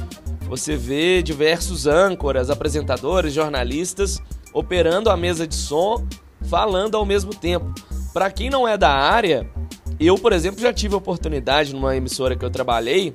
Você 0.48 0.76
vê 0.76 1.20
diversos 1.20 1.84
âncoras, 1.88 2.48
apresentadores, 2.48 3.34
jornalistas 3.34 4.22
operando 4.54 5.10
a 5.10 5.16
mesa 5.16 5.48
de 5.48 5.56
som, 5.56 6.06
falando 6.48 6.96
ao 6.96 7.04
mesmo 7.04 7.34
tempo. 7.34 7.74
Para 8.14 8.30
quem 8.30 8.48
não 8.48 8.68
é 8.68 8.78
da 8.78 8.90
área, 8.90 9.50
eu, 9.98 10.14
por 10.14 10.32
exemplo, 10.32 10.60
já 10.60 10.72
tive 10.72 10.94
a 10.94 10.98
oportunidade 10.98 11.74
numa 11.74 11.96
emissora 11.96 12.36
que 12.36 12.44
eu 12.44 12.50
trabalhei. 12.50 13.12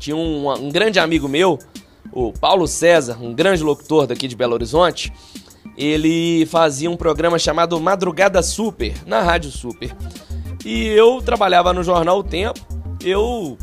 Tinha 0.00 0.16
um, 0.16 0.50
um 0.50 0.68
grande 0.68 0.98
amigo 0.98 1.28
meu, 1.28 1.60
o 2.12 2.32
Paulo 2.32 2.66
César, 2.66 3.18
um 3.22 3.32
grande 3.32 3.62
locutor 3.62 4.08
daqui 4.08 4.26
de 4.26 4.34
Belo 4.34 4.54
Horizonte 4.54 5.12
ele 5.76 6.44
fazia 6.46 6.90
um 6.90 6.96
programa 6.96 7.38
chamado 7.38 7.80
Madrugada 7.80 8.42
Super, 8.42 8.94
na 9.06 9.22
Rádio 9.22 9.50
Super. 9.50 9.96
E 10.64 10.86
eu 10.88 11.20
trabalhava 11.22 11.72
no 11.72 11.82
jornal 11.82 12.18
O 12.18 12.24
Tempo, 12.24 12.60
eu 13.02 13.56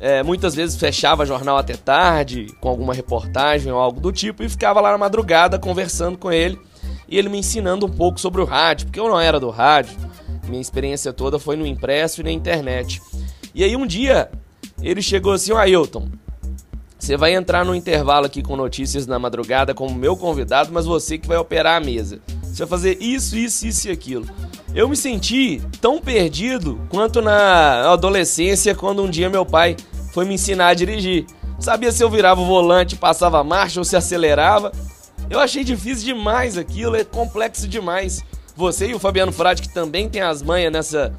É, 0.00 0.22
muitas 0.22 0.54
vezes 0.54 0.76
fechava 0.76 1.26
jornal 1.26 1.56
até 1.56 1.74
tarde, 1.74 2.46
com 2.60 2.68
alguma 2.68 2.94
reportagem 2.94 3.72
ou 3.72 3.80
algo 3.80 4.00
do 4.00 4.12
tipo, 4.12 4.44
e 4.44 4.48
ficava 4.48 4.80
lá 4.80 4.92
na 4.92 4.98
madrugada 4.98 5.58
conversando 5.58 6.16
com 6.16 6.30
ele 6.30 6.56
e 7.08 7.18
ele 7.18 7.28
me 7.28 7.38
ensinando 7.38 7.86
um 7.86 7.88
pouco 7.88 8.20
sobre 8.20 8.40
o 8.40 8.44
rádio, 8.44 8.86
porque 8.86 9.00
eu 9.00 9.08
não 9.08 9.18
era 9.18 9.40
do 9.40 9.50
rádio, 9.50 9.96
minha 10.46 10.60
experiência 10.60 11.12
toda 11.12 11.38
foi 11.38 11.56
no 11.56 11.66
impresso 11.66 12.20
e 12.20 12.24
na 12.24 12.30
internet. 12.30 13.02
E 13.54 13.64
aí 13.64 13.74
um 13.76 13.86
dia 13.86 14.30
ele 14.80 15.02
chegou 15.02 15.32
assim: 15.32 15.52
Ó, 15.52 15.58
Ailton, 15.58 16.08
você 16.98 17.16
vai 17.16 17.34
entrar 17.34 17.64
no 17.64 17.74
intervalo 17.74 18.26
aqui 18.26 18.42
com 18.42 18.56
notícias 18.56 19.06
na 19.06 19.18
madrugada 19.18 19.74
como 19.74 19.94
meu 19.94 20.16
convidado, 20.16 20.70
mas 20.72 20.86
você 20.86 21.18
que 21.18 21.26
vai 21.26 21.38
operar 21.38 21.76
a 21.76 21.84
mesa. 21.84 22.20
Você 22.42 22.58
vai 22.64 22.68
fazer 22.68 22.98
isso, 23.00 23.36
isso, 23.36 23.66
isso 23.66 23.88
e 23.88 23.90
aquilo. 23.90 24.26
Eu 24.78 24.88
me 24.88 24.96
senti 24.96 25.60
tão 25.80 26.00
perdido 26.00 26.80
quanto 26.88 27.20
na 27.20 27.90
adolescência, 27.90 28.76
quando 28.76 29.02
um 29.02 29.10
dia 29.10 29.28
meu 29.28 29.44
pai 29.44 29.74
foi 30.12 30.24
me 30.24 30.34
ensinar 30.34 30.68
a 30.68 30.74
dirigir. 30.74 31.26
Sabia 31.58 31.90
se 31.90 32.00
eu 32.00 32.08
virava 32.08 32.40
o 32.40 32.46
volante, 32.46 32.94
passava 32.94 33.40
a 33.40 33.42
marcha 33.42 33.80
ou 33.80 33.84
se 33.84 33.96
acelerava. 33.96 34.70
Eu 35.28 35.40
achei 35.40 35.64
difícil 35.64 36.04
demais 36.04 36.56
aquilo, 36.56 36.94
é 36.94 37.02
complexo 37.02 37.66
demais. 37.66 38.24
Você 38.54 38.86
e 38.86 38.94
o 38.94 39.00
Fabiano 39.00 39.32
Frade, 39.32 39.62
que 39.62 39.68
também 39.68 40.08
tem 40.08 40.22
as 40.22 40.42
manhas 40.42 40.72
nessa, 40.72 41.12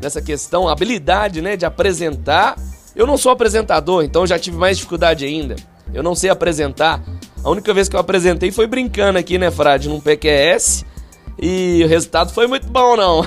nessa 0.00 0.22
questão, 0.22 0.68
habilidade 0.68 1.42
né, 1.42 1.56
de 1.56 1.66
apresentar. 1.66 2.54
Eu 2.94 3.04
não 3.04 3.18
sou 3.18 3.32
apresentador, 3.32 4.04
então 4.04 4.24
já 4.24 4.38
tive 4.38 4.56
mais 4.56 4.76
dificuldade 4.76 5.24
ainda. 5.24 5.56
Eu 5.92 6.04
não 6.04 6.14
sei 6.14 6.30
apresentar. 6.30 7.02
A 7.42 7.50
única 7.50 7.74
vez 7.74 7.88
que 7.88 7.96
eu 7.96 8.00
apresentei 8.00 8.52
foi 8.52 8.68
brincando 8.68 9.18
aqui, 9.18 9.38
né, 9.38 9.50
Frade, 9.50 9.88
num 9.88 10.00
PQS. 10.00 10.91
E 11.38 11.82
o 11.84 11.88
resultado 11.88 12.32
foi 12.32 12.46
muito 12.46 12.66
bom, 12.68 12.96
não. 12.96 13.26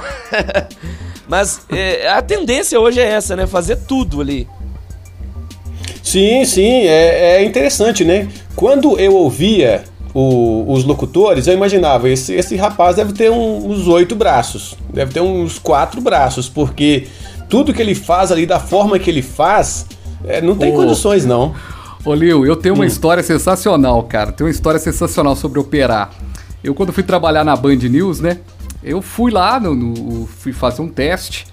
Mas 1.28 1.62
é, 1.70 2.10
a 2.10 2.22
tendência 2.22 2.80
hoje 2.80 3.00
é 3.00 3.06
essa, 3.06 3.36
né? 3.36 3.48
Fazer 3.48 3.78
tudo 3.78 4.22
ali. 4.22 4.48
Sim, 6.04 6.46
sim, 6.46 6.84
é, 6.86 7.38
é 7.38 7.44
interessante, 7.44 8.06
né? 8.06 8.28
Quando 8.56 9.00
eu 9.00 9.16
ouvia 9.16 9.84
o, 10.14 10.72
os 10.72 10.84
locutores, 10.84 11.48
eu 11.48 11.54
imaginava, 11.54 12.08
esse, 12.08 12.34
esse 12.34 12.56
rapaz 12.56 12.96
deve 12.96 13.12
ter 13.12 13.32
um, 13.32 13.70
uns 13.70 13.88
oito 13.88 14.16
braços, 14.16 14.78
deve 14.94 15.12
ter 15.12 15.20
uns 15.20 15.58
quatro 15.58 16.00
braços, 16.00 16.48
porque 16.48 17.08
tudo 17.50 17.74
que 17.74 17.82
ele 17.82 17.96
faz 17.96 18.32
ali, 18.32 18.46
da 18.46 18.60
forma 18.60 18.98
que 19.00 19.10
ele 19.10 19.22
faz, 19.22 19.88
é, 20.24 20.42
não 20.42 20.56
tem 20.56 20.74
condições, 20.74 21.26
não. 21.26 21.54
Ô, 22.06 22.14
Lil, 22.14 22.46
eu 22.46 22.56
tenho 22.56 22.76
uma 22.76 22.84
hum. 22.84 22.88
história 22.88 23.24
sensacional, 23.24 24.04
cara. 24.04 24.32
Tem 24.32 24.46
uma 24.46 24.52
história 24.52 24.80
sensacional 24.80 25.36
sobre 25.36 25.60
operar. 25.60 26.12
Eu, 26.66 26.74
quando 26.74 26.92
fui 26.92 27.04
trabalhar 27.04 27.44
na 27.44 27.56
Band 27.56 27.76
News, 27.76 28.20
né? 28.20 28.40
Eu 28.84 29.00
fui 29.00 29.32
lá, 29.32 29.60
no, 29.60 29.76
no 29.76 30.26
fui 30.26 30.52
fazer 30.52 30.82
um 30.82 30.90
teste. 30.90 31.46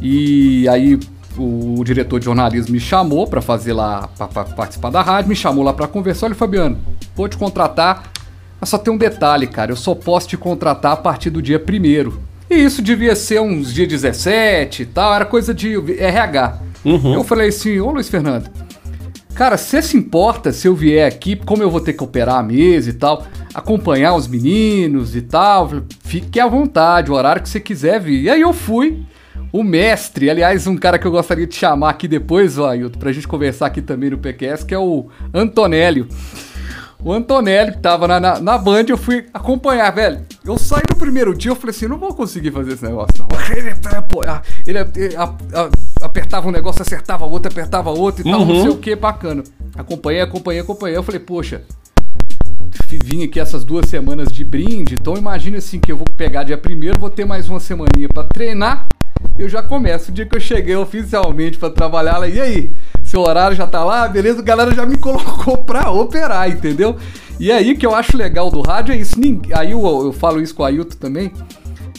E 0.00 0.66
aí 0.70 0.98
o 1.36 1.84
diretor 1.84 2.18
de 2.18 2.24
jornalismo 2.24 2.72
me 2.72 2.80
chamou 2.80 3.26
para 3.26 3.42
fazer 3.42 3.74
lá, 3.74 4.08
para 4.16 4.44
participar 4.44 4.88
da 4.88 5.02
rádio, 5.02 5.28
me 5.28 5.36
chamou 5.36 5.62
lá 5.62 5.74
para 5.74 5.86
conversar. 5.86 6.26
Olha, 6.26 6.34
Fabiano, 6.34 6.78
vou 7.14 7.28
te 7.28 7.36
contratar, 7.36 8.10
mas 8.58 8.70
só 8.70 8.78
tem 8.78 8.90
um 8.90 8.96
detalhe, 8.96 9.46
cara, 9.46 9.72
eu 9.72 9.76
só 9.76 9.94
posso 9.94 10.28
te 10.28 10.38
contratar 10.38 10.92
a 10.92 10.96
partir 10.96 11.28
do 11.28 11.42
dia 11.42 11.60
primeiro. 11.60 12.22
E 12.48 12.54
isso 12.54 12.80
devia 12.80 13.14
ser 13.14 13.42
uns 13.42 13.74
dia 13.74 13.86
17 13.86 14.84
e 14.84 14.86
tal, 14.86 15.12
era 15.12 15.26
coisa 15.26 15.52
de 15.52 15.74
RH. 16.00 16.58
Uhum. 16.82 17.12
Eu 17.12 17.24
falei 17.24 17.48
assim, 17.48 17.78
ô 17.78 17.90
Luiz 17.90 18.08
Fernando, 18.08 18.48
cara, 19.36 19.58
você 19.58 19.82
se 19.82 19.96
importa 19.98 20.50
se 20.50 20.66
eu 20.66 20.74
vier 20.74 21.06
aqui, 21.06 21.36
como 21.36 21.62
eu 21.62 21.70
vou 21.70 21.80
ter 21.80 21.92
que 21.92 22.02
operar 22.02 22.36
a 22.36 22.42
mesa 22.42 22.88
e 22.88 22.94
tal, 22.94 23.26
acompanhar 23.54 24.14
os 24.14 24.26
meninos 24.26 25.14
e 25.14 25.20
tal, 25.20 25.70
fique 26.02 26.40
à 26.40 26.46
vontade, 26.46 27.10
o 27.10 27.14
horário 27.14 27.42
que 27.42 27.48
você 27.48 27.60
quiser 27.60 28.00
vir. 28.00 28.22
E 28.22 28.30
aí 28.30 28.40
eu 28.40 28.54
fui, 28.54 29.04
o 29.52 29.62
mestre, 29.62 30.30
aliás, 30.30 30.66
um 30.66 30.76
cara 30.76 30.98
que 30.98 31.06
eu 31.06 31.10
gostaria 31.10 31.46
de 31.46 31.54
chamar 31.54 31.90
aqui 31.90 32.08
depois, 32.08 32.58
ó, 32.58 32.70
Ailton, 32.70 32.98
pra 32.98 33.12
gente 33.12 33.28
conversar 33.28 33.66
aqui 33.66 33.82
também 33.82 34.08
no 34.08 34.18
PQS, 34.18 34.64
que 34.64 34.74
é 34.74 34.78
o 34.78 35.08
Antonélio. 35.34 36.08
O 37.06 37.12
Antonélio, 37.12 37.72
que 37.72 37.78
tava 37.78 38.08
na, 38.08 38.18
na, 38.18 38.40
na 38.40 38.58
Band, 38.58 38.86
eu 38.88 38.98
fui 38.98 39.26
acompanhar, 39.32 39.88
velho. 39.92 40.26
Eu 40.44 40.58
saí 40.58 40.82
no 40.90 40.98
primeiro 40.98 41.36
dia, 41.36 41.52
eu 41.52 41.54
falei 41.54 41.70
assim, 41.70 41.86
não 41.86 41.98
vou 41.98 42.12
conseguir 42.12 42.50
fazer 42.50 42.72
esse 42.72 42.82
negócio, 42.82 43.14
não. 43.20 43.28
Ele, 43.56 43.70
ele, 44.66 44.78
ele 44.96 45.16
a, 45.16 45.22
a, 45.22 46.04
apertava 46.04 46.48
um 46.48 46.50
negócio, 46.50 46.82
acertava 46.82 47.24
outro, 47.24 47.48
apertava 47.48 47.90
outro 47.90 48.26
e 48.26 48.28
tal, 48.28 48.40
uhum. 48.40 48.46
não 48.46 48.60
sei 48.60 48.70
o 48.70 48.76
que, 48.78 48.96
bacana. 48.96 49.44
Acompanhei, 49.76 50.20
acompanhei, 50.20 50.60
acompanhei. 50.60 50.96
Eu 50.96 51.04
falei, 51.04 51.20
poxa, 51.20 51.62
vim 53.04 53.22
aqui 53.22 53.38
essas 53.38 53.64
duas 53.64 53.88
semanas 53.88 54.32
de 54.32 54.42
brinde, 54.42 54.96
então 55.00 55.16
imagine 55.16 55.58
assim 55.58 55.78
que 55.78 55.92
eu 55.92 55.96
vou 55.96 56.08
pegar 56.16 56.42
dia 56.42 56.58
primeiro, 56.58 56.98
vou 56.98 57.08
ter 57.08 57.24
mais 57.24 57.48
uma 57.48 57.60
semaninha 57.60 58.08
para 58.08 58.24
treinar 58.24 58.88
eu 59.38 59.48
já 59.48 59.62
começo. 59.62 60.10
O 60.10 60.14
dia 60.14 60.26
que 60.26 60.36
eu 60.36 60.40
cheguei 60.40 60.74
oficialmente 60.76 61.58
para 61.58 61.70
trabalhar, 61.70 62.18
lá, 62.18 62.28
e 62.28 62.40
aí? 62.40 62.74
Seu 63.06 63.20
horário 63.20 63.56
já 63.56 63.66
tá 63.66 63.84
lá? 63.84 64.08
Beleza? 64.08 64.40
A 64.40 64.42
galera 64.42 64.74
já 64.74 64.84
me 64.84 64.98
colocou 64.98 65.58
pra 65.58 65.90
operar, 65.90 66.50
entendeu? 66.50 66.96
E 67.38 67.52
aí 67.52 67.76
que 67.76 67.86
eu 67.86 67.94
acho 67.94 68.16
legal 68.16 68.50
do 68.50 68.60
rádio 68.60 68.92
é 68.92 68.98
isso. 68.98 69.16
Aí 69.54 69.70
eu, 69.70 69.80
eu 69.86 70.12
falo 70.12 70.40
isso 70.40 70.54
com 70.54 70.64
a 70.64 70.68
Ailton 70.68 70.96
também. 70.98 71.32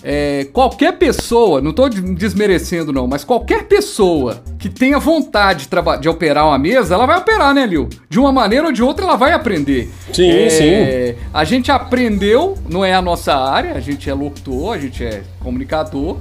É, 0.04 0.48
qualquer 0.54 0.94
pessoa, 0.98 1.60
não 1.60 1.72
estou 1.72 1.90
desmerecendo 1.90 2.94
não, 2.94 3.08
mas 3.08 3.24
qualquer 3.24 3.64
pessoa 3.64 4.42
que 4.58 4.70
tenha 4.70 5.00
vontade 5.00 5.68
de, 5.68 6.00
de, 6.00 6.08
operar 6.08 6.48
uma 6.48 6.58
mesa, 6.58 6.94
ela 6.94 7.06
vai 7.06 7.18
operar, 7.18 7.54
né, 7.54 7.66
Lil? 7.66 7.90
De 8.10 8.20
uma 8.20 8.32
maneira 8.32 8.68
ou 8.68 8.72
de 8.72 8.84
outra, 8.84 9.06
ela 9.06 9.16
vai 9.16 9.34
aprender. 9.34 9.92
Sim, 10.14 10.30
é, 10.30 10.50
sim. 10.50 11.20
A 11.34 11.44
gente 11.44 11.72
aprendeu, 11.72 12.58
não 12.70 12.86
é 12.86 12.94
a 12.94 13.02
nossa 13.02 13.36
área, 13.36 13.74
a 13.74 13.80
gente 13.80 14.10
é 14.10 14.14
locutor, 14.14 14.76
a 14.76 14.78
gente 14.78 15.04
é 15.04 15.24
comunicador, 15.40 16.18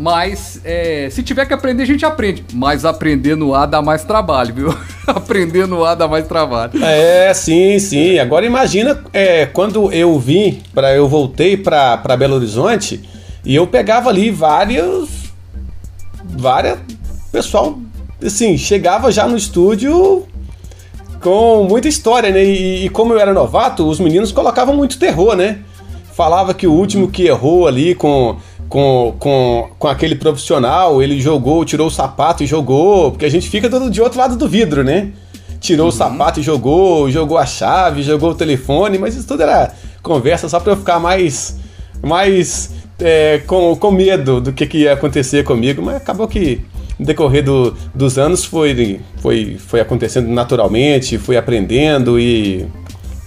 mas 0.00 0.58
é, 0.64 1.10
se 1.10 1.22
tiver 1.22 1.44
que 1.44 1.52
aprender, 1.52 1.82
a 1.82 1.86
gente 1.86 2.06
aprende. 2.06 2.42
Mas 2.54 2.86
aprender 2.86 3.36
no 3.36 3.54
ar 3.54 3.66
dá 3.66 3.82
mais 3.82 4.02
trabalho, 4.02 4.54
viu? 4.54 4.78
aprender 5.06 5.66
no 5.66 5.84
ar 5.84 5.94
dá 5.94 6.08
mais 6.08 6.26
trabalho. 6.26 6.82
É, 6.82 7.34
sim, 7.34 7.78
sim. 7.78 8.18
Agora 8.18 8.46
imagina 8.46 9.04
é, 9.12 9.44
quando 9.44 9.92
eu 9.92 10.18
vim, 10.18 10.62
para 10.72 10.96
eu 10.96 11.06
voltei 11.06 11.54
para 11.54 12.16
Belo 12.16 12.36
Horizonte 12.36 13.06
e 13.44 13.54
eu 13.54 13.66
pegava 13.66 14.08
ali 14.08 14.30
vários. 14.30 15.10
Várias. 16.24 16.78
Pessoal, 17.30 17.78
assim, 18.24 18.56
chegava 18.56 19.12
já 19.12 19.28
no 19.28 19.36
estúdio 19.36 20.26
com 21.20 21.64
muita 21.64 21.88
história, 21.88 22.30
né? 22.30 22.42
E, 22.42 22.86
e 22.86 22.88
como 22.88 23.12
eu 23.12 23.18
era 23.18 23.34
novato, 23.34 23.86
os 23.86 24.00
meninos 24.00 24.32
colocavam 24.32 24.74
muito 24.74 24.98
terror, 24.98 25.36
né? 25.36 25.58
Falava 26.14 26.54
que 26.54 26.66
o 26.66 26.72
último 26.72 27.10
que 27.10 27.26
errou 27.26 27.68
ali 27.68 27.94
com 27.94 28.38
com, 28.70 29.16
com, 29.18 29.68
com 29.80 29.88
aquele 29.88 30.14
profissional, 30.14 31.02
ele 31.02 31.20
jogou, 31.20 31.64
tirou 31.64 31.88
o 31.88 31.90
sapato 31.90 32.44
e 32.44 32.46
jogou, 32.46 33.10
porque 33.10 33.24
a 33.24 33.28
gente 33.28 33.50
fica 33.50 33.68
do, 33.68 33.90
de 33.90 34.00
outro 34.00 34.20
lado 34.20 34.36
do 34.36 34.48
vidro, 34.48 34.84
né? 34.84 35.10
Tirou 35.58 35.86
uhum. 35.86 35.92
o 35.92 35.92
sapato 35.92 36.38
e 36.38 36.42
jogou, 36.42 37.10
jogou 37.10 37.36
a 37.36 37.44
chave, 37.44 38.04
jogou 38.04 38.30
o 38.30 38.34
telefone, 38.34 38.96
mas 38.96 39.16
isso 39.16 39.26
tudo 39.26 39.42
era 39.42 39.74
conversa 40.04 40.48
só 40.48 40.60
para 40.60 40.72
eu 40.72 40.76
ficar 40.76 41.00
mais, 41.00 41.58
mais 42.00 42.70
é, 43.00 43.38
com, 43.44 43.74
com 43.74 43.90
medo 43.90 44.40
do 44.40 44.52
que, 44.52 44.64
que 44.64 44.78
ia 44.78 44.92
acontecer 44.92 45.42
comigo, 45.42 45.82
mas 45.82 45.96
acabou 45.96 46.28
que 46.28 46.60
no 46.96 47.04
decorrer 47.04 47.42
do, 47.42 47.76
dos 47.92 48.18
anos 48.18 48.44
foi, 48.44 49.00
foi, 49.16 49.56
foi 49.58 49.80
acontecendo 49.80 50.28
naturalmente, 50.28 51.18
fui 51.18 51.36
aprendendo 51.36 52.20
e 52.20 52.68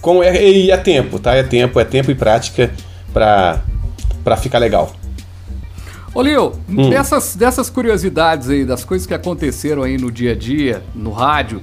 com 0.00 0.22
é, 0.22 0.42
e 0.42 0.70
é 0.70 0.76
tempo, 0.78 1.18
tá? 1.18 1.34
É 1.34 1.42
tempo, 1.42 1.78
é 1.78 1.84
tempo 1.84 2.10
e 2.10 2.14
prática 2.14 2.70
para 3.12 4.36
ficar 4.38 4.58
legal. 4.58 4.90
Ô, 6.14 6.22
Lio, 6.22 6.52
hum. 6.68 6.90
dessas, 6.90 7.34
dessas 7.34 7.68
curiosidades 7.68 8.48
aí, 8.48 8.64
das 8.64 8.84
coisas 8.84 9.04
que 9.04 9.12
aconteceram 9.12 9.82
aí 9.82 9.98
no 9.98 10.12
dia 10.12 10.30
a 10.30 10.36
dia, 10.36 10.80
no 10.94 11.10
rádio, 11.10 11.60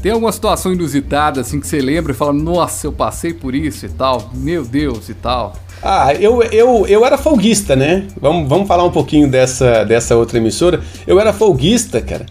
tem 0.00 0.12
alguma 0.12 0.30
situação 0.30 0.72
inusitada, 0.72 1.40
assim, 1.40 1.58
que 1.58 1.66
você 1.66 1.80
lembra 1.80 2.12
e 2.12 2.14
fala, 2.14 2.32
nossa, 2.32 2.86
eu 2.86 2.92
passei 2.92 3.34
por 3.34 3.52
isso 3.52 3.84
e 3.84 3.88
tal, 3.88 4.30
meu 4.32 4.64
Deus 4.64 5.08
e 5.08 5.14
tal? 5.14 5.54
Ah, 5.82 6.14
eu, 6.14 6.40
eu, 6.44 6.86
eu 6.86 7.04
era 7.04 7.18
folguista, 7.18 7.74
né? 7.74 8.06
Vamos, 8.20 8.48
vamos 8.48 8.68
falar 8.68 8.84
um 8.84 8.92
pouquinho 8.92 9.28
dessa, 9.28 9.84
dessa 9.84 10.14
outra 10.14 10.38
emissora. 10.38 10.80
Eu 11.04 11.18
era 11.18 11.32
folguista, 11.32 12.00
cara. 12.00 12.26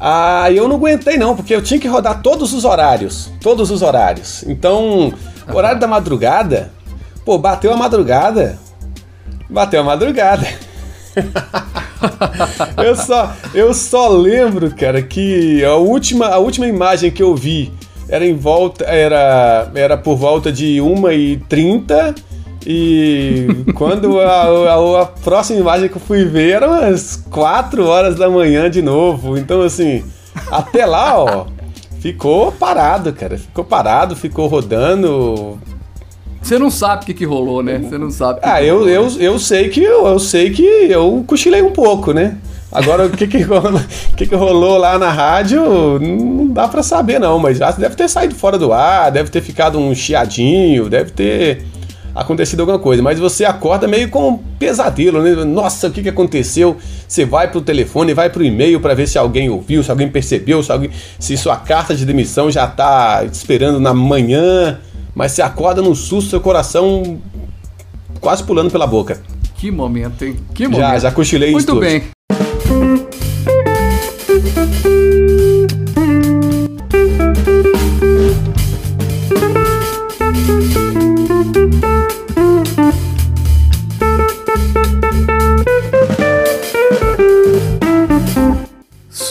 Ah, 0.00 0.50
eu 0.50 0.66
não 0.66 0.76
aguentei 0.76 1.18
não, 1.18 1.36
porque 1.36 1.54
eu 1.54 1.62
tinha 1.62 1.78
que 1.78 1.86
rodar 1.86 2.22
todos 2.22 2.54
os 2.54 2.64
horários. 2.64 3.30
Todos 3.40 3.70
os 3.70 3.82
horários. 3.82 4.44
Então, 4.48 5.12
horário 5.52 5.78
da 5.78 5.86
madrugada, 5.86 6.72
pô, 7.24 7.38
bateu 7.38 7.72
a 7.72 7.76
madrugada. 7.76 8.58
Bateu 9.50 9.80
a 9.80 9.84
madrugada. 9.84 10.46
eu, 12.82 12.96
só, 12.96 13.32
eu 13.54 13.74
só 13.74 14.08
lembro, 14.08 14.74
cara, 14.74 15.02
que 15.02 15.64
a 15.64 15.76
última, 15.76 16.26
a 16.26 16.38
última 16.38 16.66
imagem 16.66 17.10
que 17.10 17.22
eu 17.22 17.34
vi 17.34 17.72
era 18.08 18.26
em 18.26 18.34
volta. 18.34 18.84
Era, 18.84 19.70
era 19.74 19.96
por 19.96 20.16
volta 20.16 20.52
de 20.52 20.76
1h30. 20.76 22.14
E 22.64 23.48
quando 23.74 24.20
a, 24.20 24.42
a, 24.44 25.02
a, 25.02 25.06
próxima 25.06 25.58
imagem 25.58 25.88
que 25.88 25.96
eu 25.96 26.00
fui 26.00 26.24
ver 26.24 26.50
era 26.52 26.68
umas 26.68 27.16
4 27.30 27.84
horas 27.86 28.16
da 28.16 28.28
manhã 28.28 28.70
de 28.70 28.82
novo. 28.82 29.36
Então, 29.36 29.62
assim, 29.62 30.04
até 30.50 30.86
lá, 30.86 31.18
ó, 31.18 31.46
ficou 32.00 32.52
parado, 32.52 33.12
cara. 33.12 33.38
Ficou 33.38 33.64
parado, 33.64 34.14
ficou 34.14 34.46
rodando. 34.46 35.58
Você 36.42 36.58
não 36.58 36.70
sabe 36.70 37.02
o 37.02 37.06
que, 37.06 37.14
que 37.14 37.24
rolou, 37.24 37.62
né? 37.62 37.78
Você 37.78 37.96
não 37.96 38.10
sabe. 38.10 38.40
ah, 38.42 38.58
que 38.58 38.66
eu, 38.66 38.88
eu, 38.88 39.08
eu 39.18 39.38
sei 39.38 39.68
que 39.68 39.82
eu, 39.82 40.06
eu 40.06 40.18
sei 40.18 40.50
que 40.50 40.62
eu 40.62 41.24
cochilei 41.26 41.62
um 41.62 41.70
pouco, 41.70 42.12
né? 42.12 42.36
Agora, 42.70 43.06
o 43.06 43.10
que 43.10 43.26
que, 43.26 43.40
rolou, 43.42 43.80
que 44.16 44.26
que 44.26 44.34
rolou 44.34 44.78
lá 44.78 44.98
na 44.98 45.10
rádio, 45.10 45.62
não 46.00 46.48
dá 46.48 46.66
para 46.66 46.82
saber 46.82 47.20
não, 47.20 47.38
mas 47.38 47.58
já 47.58 47.70
deve 47.70 47.94
ter 47.94 48.08
saído 48.08 48.34
fora 48.34 48.58
do 48.58 48.72
ar, 48.72 49.10
deve 49.10 49.30
ter 49.30 49.42
ficado 49.42 49.78
um 49.78 49.94
chiadinho, 49.94 50.88
deve 50.88 51.10
ter 51.10 51.64
acontecido 52.14 52.60
alguma 52.60 52.78
coisa, 52.78 53.02
mas 53.02 53.18
você 53.18 53.44
acorda 53.44 53.88
meio 53.88 54.08
com 54.08 54.28
um 54.28 54.36
pesadelo, 54.36 55.22
né? 55.22 55.44
Nossa, 55.44 55.88
o 55.88 55.90
que, 55.90 56.02
que 56.02 56.08
aconteceu? 56.08 56.76
Você 57.06 57.24
vai 57.24 57.50
pro 57.50 57.60
telefone, 57.60 58.14
vai 58.14 58.30
pro 58.30 58.44
e-mail 58.44 58.80
para 58.80 58.94
ver 58.94 59.06
se 59.06 59.18
alguém 59.18 59.48
ouviu, 59.48 59.82
se 59.82 59.90
alguém 59.90 60.08
percebeu, 60.08 60.62
se, 60.62 60.72
alguém, 60.72 60.90
se 61.18 61.36
sua 61.36 61.56
carta 61.56 61.94
de 61.94 62.04
demissão 62.04 62.50
já 62.50 62.66
tá 62.66 63.24
esperando 63.30 63.80
na 63.80 63.94
manhã, 63.94 64.78
mas 65.14 65.32
você 65.32 65.42
acorda 65.42 65.82
num 65.82 65.94
susto, 65.94 66.30
seu 66.30 66.40
coração 66.40 67.20
quase 68.20 68.42
pulando 68.44 68.70
pela 68.70 68.86
boca. 68.86 69.20
Que 69.56 69.70
momento, 69.70 70.24
hein? 70.24 70.36
Que 70.54 70.66
momento. 70.66 70.80
Já, 70.80 70.98
já 70.98 71.12
cochilei 71.12 71.52
Muito 71.52 71.76
bem. 71.76 72.04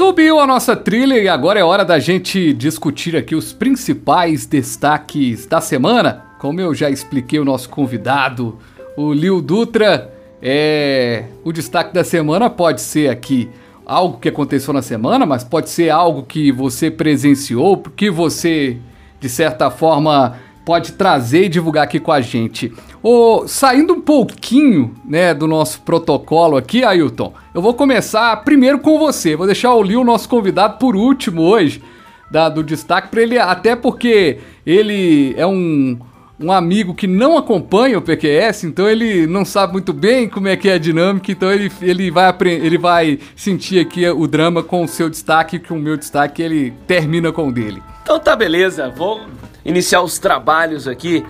Subiu 0.03 0.39
a 0.39 0.47
nossa 0.47 0.75
trilha 0.75 1.13
e 1.21 1.29
agora 1.29 1.59
é 1.59 1.63
hora 1.63 1.85
da 1.85 1.99
gente 1.99 2.53
discutir 2.53 3.15
aqui 3.15 3.35
os 3.35 3.53
principais 3.53 4.47
destaques 4.47 5.45
da 5.45 5.61
semana. 5.61 6.25
Como 6.39 6.59
eu 6.59 6.73
já 6.73 6.89
expliquei 6.89 7.39
o 7.39 7.45
nosso 7.45 7.69
convidado, 7.69 8.57
o 8.97 9.13
Lil 9.13 9.39
Dutra, 9.43 10.11
é 10.41 11.25
o 11.43 11.53
destaque 11.53 11.93
da 11.93 12.03
semana 12.03 12.49
pode 12.49 12.81
ser 12.81 13.11
aqui 13.11 13.47
algo 13.85 14.17
que 14.17 14.27
aconteceu 14.27 14.73
na 14.73 14.81
semana, 14.81 15.23
mas 15.23 15.43
pode 15.43 15.69
ser 15.69 15.91
algo 15.91 16.23
que 16.23 16.51
você 16.51 16.89
presenciou, 16.89 17.77
que 17.77 18.09
você 18.09 18.77
de 19.19 19.29
certa 19.29 19.69
forma 19.69 20.35
pode 20.71 20.93
trazer 20.93 21.43
e 21.43 21.49
divulgar 21.49 21.83
aqui 21.83 21.99
com 21.99 22.13
a 22.13 22.21
gente. 22.21 22.71
Oh, 23.03 23.43
saindo 23.45 23.93
um 23.93 23.99
pouquinho 23.99 24.95
né, 25.03 25.33
do 25.33 25.45
nosso 25.45 25.81
protocolo 25.81 26.55
aqui, 26.55 26.81
Ailton, 26.81 27.33
eu 27.53 27.61
vou 27.61 27.73
começar 27.73 28.33
primeiro 28.45 28.79
com 28.79 28.97
você. 28.97 29.35
Vou 29.35 29.45
deixar 29.45 29.75
o 29.75 29.83
Lil, 29.83 30.01
nosso 30.05 30.29
convidado, 30.29 30.77
por 30.77 30.95
último 30.95 31.41
hoje, 31.41 31.83
da, 32.31 32.47
do 32.47 32.63
destaque 32.63 33.09
para 33.09 33.21
ele, 33.21 33.37
até 33.37 33.75
porque 33.75 34.37
ele 34.65 35.33
é 35.35 35.45
um, 35.45 35.99
um 36.39 36.53
amigo 36.53 36.95
que 36.95 37.05
não 37.05 37.37
acompanha 37.37 37.97
o 37.97 38.01
PQS, 38.01 38.63
então 38.63 38.89
ele 38.89 39.27
não 39.27 39.43
sabe 39.43 39.73
muito 39.73 39.91
bem 39.91 40.29
como 40.29 40.47
é 40.47 40.55
que 40.55 40.69
é 40.69 40.75
a 40.75 40.79
dinâmica, 40.79 41.33
então 41.33 41.51
ele, 41.51 41.69
ele, 41.81 42.09
vai, 42.09 42.33
ele 42.45 42.77
vai 42.77 43.19
sentir 43.35 43.77
aqui 43.77 44.07
o 44.07 44.25
drama 44.25 44.63
com 44.63 44.85
o 44.85 44.87
seu 44.87 45.09
destaque, 45.09 45.59
que 45.59 45.73
o 45.73 45.77
meu 45.77 45.97
destaque 45.97 46.41
ele 46.41 46.71
termina 46.87 47.29
com 47.29 47.49
o 47.49 47.51
dele. 47.51 47.83
Então 48.03 48.19
tá 48.19 48.35
beleza, 48.35 48.89
vou 48.89 49.21
iniciar 49.63 50.01
os 50.01 50.19
trabalhos 50.19 50.87
aqui 50.87 51.25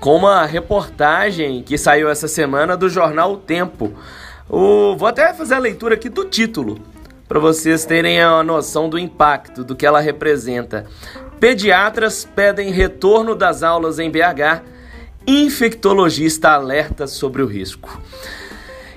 com 0.00 0.16
uma 0.16 0.44
reportagem 0.44 1.62
que 1.62 1.78
saiu 1.78 2.08
essa 2.08 2.28
semana 2.28 2.76
do 2.76 2.88
jornal 2.88 3.32
O 3.32 3.36
Tempo. 3.36 3.92
O, 4.48 4.96
vou 4.96 5.08
até 5.08 5.32
fazer 5.32 5.54
a 5.54 5.58
leitura 5.58 5.94
aqui 5.94 6.08
do 6.08 6.24
título, 6.24 6.78
para 7.26 7.40
vocês 7.40 7.84
terem 7.84 8.20
a 8.20 8.42
noção 8.42 8.88
do 8.88 8.98
impacto, 8.98 9.64
do 9.64 9.74
que 9.74 9.86
ela 9.86 10.00
representa. 10.00 10.86
Pediatras 11.40 12.24
pedem 12.24 12.70
retorno 12.70 13.34
das 13.34 13.62
aulas 13.62 13.98
em 13.98 14.10
BH. 14.10 14.62
Infectologista 15.26 16.50
alerta 16.50 17.06
sobre 17.06 17.42
o 17.42 17.46
risco. 17.46 18.00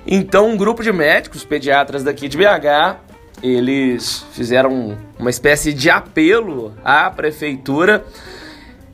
Então, 0.06 0.48
um 0.48 0.56
grupo 0.56 0.82
de 0.82 0.92
médicos 0.92 1.44
pediatras 1.44 2.04
daqui 2.04 2.28
de 2.28 2.38
BH, 2.38 3.09
eles 3.42 4.24
fizeram 4.32 4.98
uma 5.18 5.30
espécie 5.30 5.72
de 5.72 5.88
apelo 5.90 6.74
à 6.84 7.10
prefeitura 7.10 8.04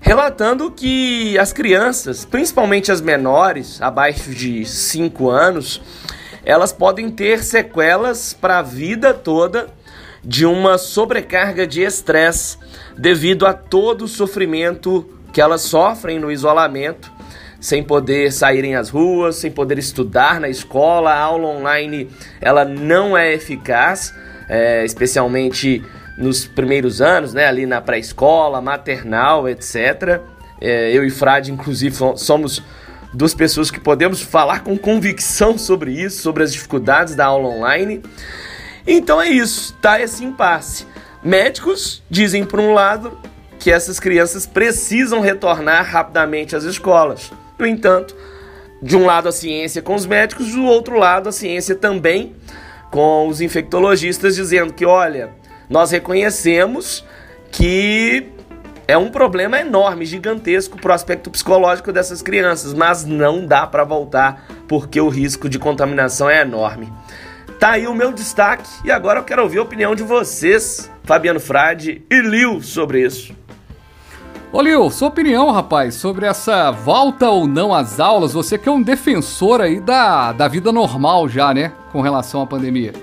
relatando 0.01 0.71
que 0.71 1.37
as 1.37 1.53
crianças, 1.53 2.25
principalmente 2.25 2.93
as 2.93 3.01
menores, 3.01 3.83
abaixo 3.83 4.31
de 4.31 4.65
5 4.65 5.29
anos, 5.29 5.83
elas 6.45 6.73
podem 6.73 7.11
ter 7.11 7.43
sequelas 7.43 8.33
para 8.33 8.61
a 8.61 8.63
vida 8.63 9.13
toda 9.13 9.67
de 10.23 10.47
uma 10.47 10.79
sobrecarga 10.79 11.67
de 11.67 11.83
estresse 11.83 12.57
devido 12.97 13.47
a 13.47 13.53
todo 13.53 14.03
o 14.03 14.09
sofrimento 14.09 15.09
que 15.33 15.41
elas 15.41 15.63
sofrem 15.63 16.21
no 16.21 16.31
isolamento, 16.31 17.13
sem 17.61 17.83
poder 17.83 18.33
saírem 18.33 18.77
às 18.77 18.89
ruas, 18.89 19.37
sem 19.37 19.51
poder 19.51 19.77
estudar 19.77 20.41
na 20.41 20.49
escola, 20.49 21.11
a 21.11 21.19
aula 21.19 21.49
online 21.49 22.09
ela 22.41 22.65
não 22.65 23.17
é 23.19 23.33
eficaz, 23.33 24.15
é, 24.49 24.85
especialmente 24.85 25.83
nos 26.17 26.47
primeiros 26.47 27.01
anos, 27.01 27.35
né, 27.35 27.47
ali 27.47 27.67
na 27.67 27.81
pré-escola, 27.81 28.61
maternal, 28.61 29.49
etc. 29.49 30.21
É, 30.61 30.91
eu 30.93 31.05
e 31.05 31.11
Frade, 31.11 31.53
inclusive, 31.53 31.95
somos 32.17 32.63
duas 33.13 33.35
pessoas 33.35 33.71
que 33.71 33.81
podemos 33.81 34.21
falar 34.23 34.61
com 34.61 34.77
convicção 34.77 35.59
sobre 35.59 35.91
isso, 35.93 36.23
sobre 36.23 36.43
as 36.43 36.53
dificuldades 36.53 37.15
da 37.15 37.27
aula 37.27 37.49
online. 37.49 38.03
Então 38.87 39.21
é 39.21 39.29
isso, 39.29 39.75
tá 39.81 40.01
esse 40.01 40.25
impasse. 40.25 40.87
Médicos 41.23 42.03
dizem, 42.09 42.45
por 42.45 42.61
um 42.61 42.73
lado, 42.73 43.19
que 43.59 43.71
essas 43.71 43.99
crianças 43.99 44.47
precisam 44.47 45.21
retornar 45.21 45.85
rapidamente 45.85 46.55
às 46.55 46.65
escolas. 46.65 47.33
No 47.59 47.67
entanto, 47.67 48.15
de 48.83 48.97
um 48.97 49.07
lado 49.07 49.29
a 49.29 49.33
ciência 49.33 49.83
com 49.83 49.95
os 49.95 50.07
médicos, 50.07 50.53
do 50.53 50.65
outro 50.65 50.99
lado 50.99 51.29
a 51.29 51.33
ciência 51.33 51.75
também 51.75 52.35
com 52.91 53.29
os 53.29 53.41
infectologistas 53.41 54.37
dizendo 54.37 54.73
que, 54.73 54.87
olha, 54.87 55.31
nós 55.69 55.91
reconhecemos 55.91 57.05
que 57.51 58.27
é 58.89 58.97
um 58.97 59.11
problema 59.11 59.59
enorme, 59.59 60.05
gigantesco 60.05 60.81
para 60.81 60.93
o 60.93 60.95
aspecto 60.95 61.31
psicológico 61.31 61.93
dessas 61.93 62.23
crianças, 62.23 62.73
mas 62.73 63.05
não 63.05 63.45
dá 63.45 63.67
para 63.67 63.83
voltar 63.83 64.47
porque 64.69 65.01
o 65.01 65.09
risco 65.09 65.49
de 65.49 65.59
contaminação 65.59 66.31
é 66.31 66.43
enorme. 66.43 66.93
Tá 67.59 67.73
aí 67.73 67.87
o 67.87 67.95
meu 67.95 68.13
destaque 68.13 68.69
e 68.85 68.91
agora 68.91 69.21
eu 69.21 69.25
quero 69.25 69.43
ouvir 69.43 69.59
a 69.59 69.63
opinião 69.63 69.95
de 69.95 70.03
vocês, 70.03 70.91
Fabiano 71.05 71.41
Frade 71.41 72.05
e 72.11 72.21
Lil, 72.21 72.61
sobre 72.61 73.05
isso. 73.05 73.35
Ô 74.57 74.63
Lil, 74.63 74.91
sua 74.91 75.09
opinião, 75.09 75.51
rapaz, 75.51 75.97
sobre 75.97 76.25
essa 76.25 76.71
volta 76.71 77.29
ou 77.29 77.47
não 77.47 77.75
às 77.75 78.01
aulas, 78.01 78.33
você 78.33 78.57
que 78.57 78.67
é 78.67 78.73
um 78.73 78.81
defensor 78.81 79.61
aí 79.61 79.79
da, 79.79 80.33
da 80.33 80.49
vida 80.49 80.73
normal 80.73 81.29
já, 81.29 81.53
né, 81.53 81.73
com 81.93 82.01
relação 82.01 82.41
à 82.41 82.47
pandemia. 82.47 82.95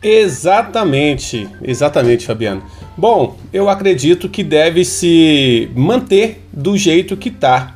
Exatamente, 0.00 1.48
exatamente, 1.60 2.24
Fabiano. 2.24 2.62
Bom, 2.96 3.36
eu 3.52 3.68
acredito 3.68 4.28
que 4.28 4.44
deve 4.44 4.84
se 4.84 5.68
manter 5.74 6.46
do 6.52 6.76
jeito 6.76 7.16
que 7.16 7.28
está. 7.28 7.74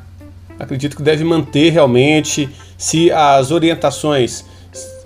Acredito 0.57 0.95
que 0.95 1.03
deve 1.03 1.25
manter 1.25 1.71
realmente. 1.71 2.49
Se 2.77 3.11
as 3.11 3.51
orientações 3.51 4.45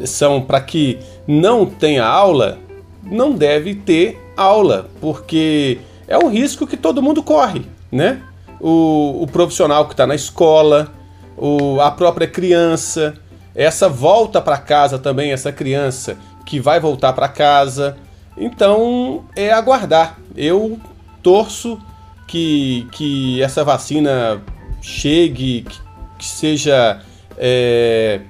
são 0.06 0.40
para 0.40 0.62
que 0.62 1.00
não 1.28 1.66
tenha 1.66 2.06
aula, 2.06 2.60
não 3.02 3.32
deve 3.32 3.74
ter 3.74 4.22
aula, 4.38 4.88
porque 5.02 5.80
é 6.08 6.16
um 6.16 6.30
risco 6.30 6.68
que 6.68 6.78
todo 6.78 7.02
mundo 7.02 7.24
corre, 7.24 7.66
né? 7.92 8.22
O, 8.60 9.24
o 9.24 9.28
profissional 9.28 9.86
que 9.86 9.94
está 9.94 10.06
na 10.06 10.16
escola, 10.16 10.92
o, 11.38 11.80
a 11.80 11.92
própria 11.92 12.28
criança, 12.28 13.16
essa 13.56 13.88
volta 13.88 14.42
para 14.42 14.58
casa 14.58 15.00
também, 15.00 15.32
essa 15.32 15.52
criança 15.52 16.18
que 16.46 16.60
vai 16.60 16.80
voltar 16.80 17.14
para 17.14 17.28
casa. 17.28 17.98
Então 18.38 19.26
é 19.36 19.52
aguardar. 19.52 20.18
Eu 20.36 20.80
torço 21.22 21.80
que, 22.28 22.88
que 22.92 23.42
essa 23.42 23.64
vacina 23.64 24.42
chegue, 24.82 25.64
que, 25.64 25.80
que 26.18 26.26
seja 26.26 27.02
é, 27.38 28.22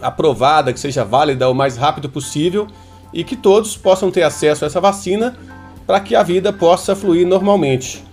aprovada, 0.00 0.72
que 0.72 0.80
seja 0.80 1.04
válida 1.04 1.48
o 1.48 1.54
mais 1.54 1.76
rápido 1.76 2.08
possível 2.08 2.66
e 3.12 3.24
que 3.24 3.36
todos 3.36 3.76
possam 3.76 4.10
ter 4.10 4.22
acesso 4.22 4.64
a 4.64 4.66
essa 4.66 4.80
vacina 4.80 5.36
para 5.86 6.00
que 6.00 6.14
a 6.14 6.22
vida 6.22 6.52
possa 6.52 6.94
fluir 6.94 7.26
normalmente. 7.26 8.04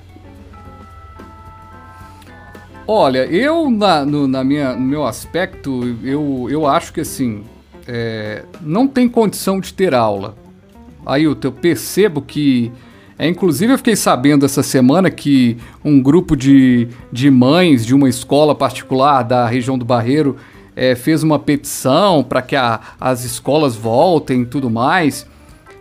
Olha, 2.88 3.26
eu 3.26 3.70
na, 3.70 4.06
no, 4.06 4.28
na 4.30 4.46
minha, 4.46 4.74
no 4.74 4.82
meu 4.82 5.06
aspecto, 5.06 5.98
eu, 6.02 6.48
eu 6.50 6.66
acho 6.66 6.94
que 6.94 7.02
assim, 7.02 7.44
é, 7.86 8.46
não 8.62 8.88
tem 8.88 9.10
condição 9.10 9.60
de 9.60 9.74
ter 9.74 9.94
aula. 9.94 10.38
Aí 11.06 11.24
eu 11.24 11.36
percebo 11.36 12.22
que. 12.22 12.72
É, 13.20 13.28
inclusive, 13.28 13.74
eu 13.74 13.78
fiquei 13.78 13.96
sabendo 13.96 14.46
essa 14.46 14.62
semana 14.62 15.10
que 15.10 15.58
um 15.84 16.02
grupo 16.02 16.36
de, 16.36 16.88
de 17.12 17.32
mães 17.32 17.86
de 17.86 17.96
uma 17.96 18.08
escola 18.08 18.54
particular 18.54 19.24
da 19.24 19.48
região 19.48 19.78
do 19.78 19.84
Barreiro 19.84 20.38
é, 20.76 20.94
fez 20.96 21.24
uma 21.24 21.40
petição 21.40 22.24
para 22.24 22.42
que 22.42 22.56
a, 22.56 22.80
as 23.00 23.24
escolas 23.26 23.76
voltem 23.76 24.44
e 24.44 24.46
tudo 24.46 24.70
mais. 24.70 25.26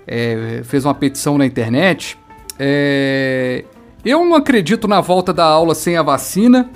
É, 0.07 0.62
fez 0.64 0.85
uma 0.85 0.95
petição 0.95 1.37
na 1.38 1.45
internet. 1.45 2.19
É, 2.59 3.64
eu 4.05 4.25
não 4.25 4.35
acredito 4.35 4.88
na 4.88 5.01
volta 5.01 5.33
da 5.33 5.45
aula 5.45 5.75
sem 5.75 5.97
a 5.97 6.03
vacina. 6.03 6.71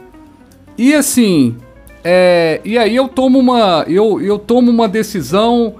E 0.76 0.94
assim, 0.94 1.56
é, 2.02 2.60
e 2.64 2.78
aí 2.78 2.96
eu 2.96 3.08
tomo 3.08 3.38
uma, 3.38 3.84
eu, 3.86 4.20
eu 4.20 4.38
tomo 4.38 4.70
uma 4.70 4.88
decisão 4.88 5.76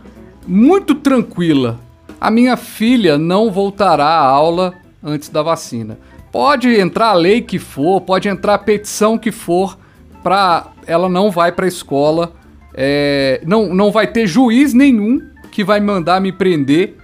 muito 0.46 0.94
tranquila. 0.94 1.80
A 2.20 2.30
minha 2.30 2.56
filha 2.56 3.16
não 3.16 3.50
voltará 3.50 4.04
à 4.04 4.26
aula 4.26 4.74
antes 5.02 5.28
da 5.28 5.42
vacina. 5.42 5.98
Pode 6.30 6.68
entrar 6.78 7.08
a 7.08 7.14
lei 7.14 7.40
que 7.40 7.58
for, 7.58 8.00
pode 8.00 8.28
entrar 8.28 8.54
a 8.54 8.58
petição 8.58 9.16
que 9.16 9.32
for, 9.32 9.78
para 10.22 10.68
ela 10.86 11.08
não 11.08 11.30
vai 11.30 11.50
para 11.50 11.64
a 11.64 11.68
escola, 11.68 12.32
é, 12.74 13.40
não, 13.46 13.74
não 13.74 13.90
vai 13.90 14.06
ter 14.06 14.26
juiz 14.26 14.74
nenhum 14.74 15.20
que 15.50 15.64
vai 15.64 15.80
mandar 15.80 16.20
me 16.20 16.30
prender 16.30 16.96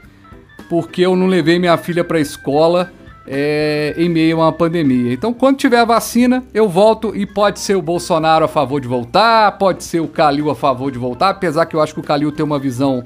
porque 0.69 1.03
eu 1.03 1.17
não 1.17 1.27
levei 1.27 1.59
minha 1.59 1.77
filha 1.77 2.05
para 2.05 2.19
a 2.19 2.21
escola 2.21 2.93
é, 3.27 3.95
em 3.97 4.09
meio 4.09 4.41
a 4.41 4.45
uma 4.45 4.53
pandemia. 4.53 5.13
Então, 5.13 5.33
quando 5.33 5.57
tiver 5.57 5.79
a 5.79 5.85
vacina, 5.85 6.45
eu 6.55 6.69
volto 6.69 7.15
e 7.15 7.27
pode 7.27 7.59
ser 7.59 7.75
o 7.75 7.83
Bolsonaro 7.83 8.45
a 8.45 8.49
favor 8.49 8.81
de 8.81 8.89
voltar, 8.89 9.53
pode 9.59 9.85
ser 9.85 10.01
o 10.01 10.09
Calil 10.09 10.51
a 10.51 10.55
favor 10.55 10.91
de 10.91 10.99
voltar, 10.99 11.31
apesar 11.31 11.67
que 11.67 11.75
eu 11.75 11.83
acho 11.83 11.95
que 11.95 12.01
o 12.01 12.03
Calil 12.03 12.31
tem 12.31 12.45
uma 12.45 12.59
visão 12.59 13.03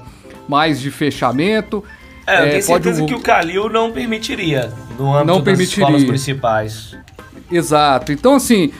mais 0.47 0.79
de 0.79 0.91
fechamento. 0.91 1.83
É, 2.27 2.39
eu 2.39 2.45
é, 2.45 2.49
tenho 2.49 2.63
certeza 2.63 3.05
que 3.05 3.15
o 3.15 3.19
Calil 3.19 3.69
não 3.69 3.91
permitiria 3.91 4.71
no 4.97 5.15
âmbito 5.15 5.27
não 5.27 5.41
permitiria. 5.41 5.85
das 5.85 5.89
escolas 5.89 6.03
municipais. 6.03 6.97
Exato. 7.51 8.11
Então, 8.11 8.35
assim, 8.35 8.71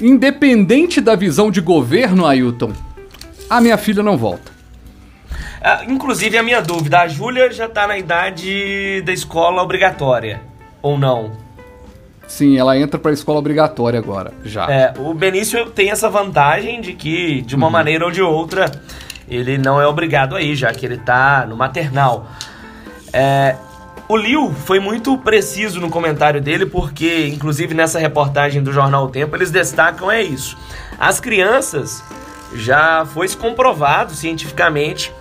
independente 0.00 1.00
da 1.00 1.14
visão 1.14 1.50
de 1.50 1.60
governo, 1.60 2.26
Ailton, 2.26 2.72
a 3.48 3.60
minha 3.60 3.78
filha 3.78 4.02
não 4.02 4.16
volta. 4.16 4.52
Ah, 5.60 5.84
inclusive, 5.88 6.36
a 6.36 6.42
minha 6.42 6.60
dúvida, 6.60 7.00
a 7.00 7.08
Júlia 7.08 7.50
já 7.52 7.66
está 7.66 7.86
na 7.86 7.96
idade 7.96 9.00
da 9.02 9.12
escola 9.12 9.62
obrigatória, 9.62 10.42
ou 10.82 10.98
não? 10.98 11.32
Sim, 12.26 12.58
ela 12.58 12.78
entra 12.78 12.98
para 12.98 13.10
a 13.10 13.14
escola 13.14 13.38
obrigatória 13.38 13.98
agora, 13.98 14.32
já. 14.44 14.70
É, 14.70 14.94
o 14.98 15.12
Benício 15.14 15.66
tem 15.70 15.90
essa 15.90 16.08
vantagem 16.08 16.80
de 16.80 16.92
que, 16.94 17.42
de 17.42 17.54
uma 17.54 17.66
uhum. 17.66 17.72
maneira 17.72 18.04
ou 18.04 18.10
de 18.10 18.22
outra, 18.22 18.70
ele 19.28 19.58
não 19.58 19.80
é 19.80 19.86
obrigado 19.86 20.34
aí, 20.34 20.54
já 20.54 20.72
que 20.72 20.84
ele 20.84 20.94
está 20.94 21.46
no 21.46 21.56
maternal. 21.56 22.26
É, 23.12 23.56
o 24.08 24.16
Liu 24.16 24.52
foi 24.52 24.80
muito 24.80 25.16
preciso 25.18 25.80
no 25.80 25.90
comentário 25.90 26.40
dele, 26.40 26.66
porque, 26.66 27.28
inclusive 27.28 27.74
nessa 27.74 27.98
reportagem 27.98 28.62
do 28.62 28.72
Jornal 28.72 29.04
o 29.04 29.08
Tempo, 29.08 29.36
eles 29.36 29.50
destacam 29.50 30.10
é 30.10 30.22
isso. 30.22 30.56
As 30.98 31.20
crianças 31.20 32.02
já 32.54 33.04
foi 33.06 33.28
comprovado 33.28 34.14
cientificamente 34.14 35.12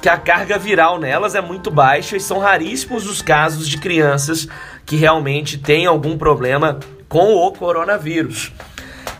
que 0.00 0.08
a 0.08 0.16
carga 0.16 0.58
viral 0.58 0.98
nelas 0.98 1.34
é 1.34 1.40
muito 1.40 1.70
baixa 1.70 2.16
e 2.16 2.20
são 2.20 2.38
raríssimos 2.38 3.06
os 3.08 3.22
casos 3.22 3.66
de 3.66 3.78
crianças 3.78 4.46
que 4.86 4.96
realmente 4.96 5.58
têm 5.58 5.84
algum 5.84 6.16
problema 6.16 6.78
com 7.08 7.34
o 7.34 7.52
coronavírus. 7.52 8.52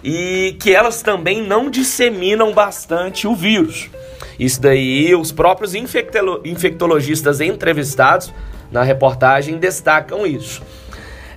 E 0.03 0.57
que 0.61 0.73
elas 0.73 1.03
também 1.03 1.43
não 1.43 1.69
disseminam 1.69 2.53
bastante 2.53 3.27
o 3.27 3.35
vírus. 3.35 3.91
Isso 4.39 4.61
daí, 4.61 5.15
os 5.15 5.33
próprios 5.33 5.75
infectologistas 5.75 7.41
entrevistados 7.41 8.33
na 8.71 8.83
reportagem 8.83 9.59
destacam 9.59 10.27
isso. 10.27 10.63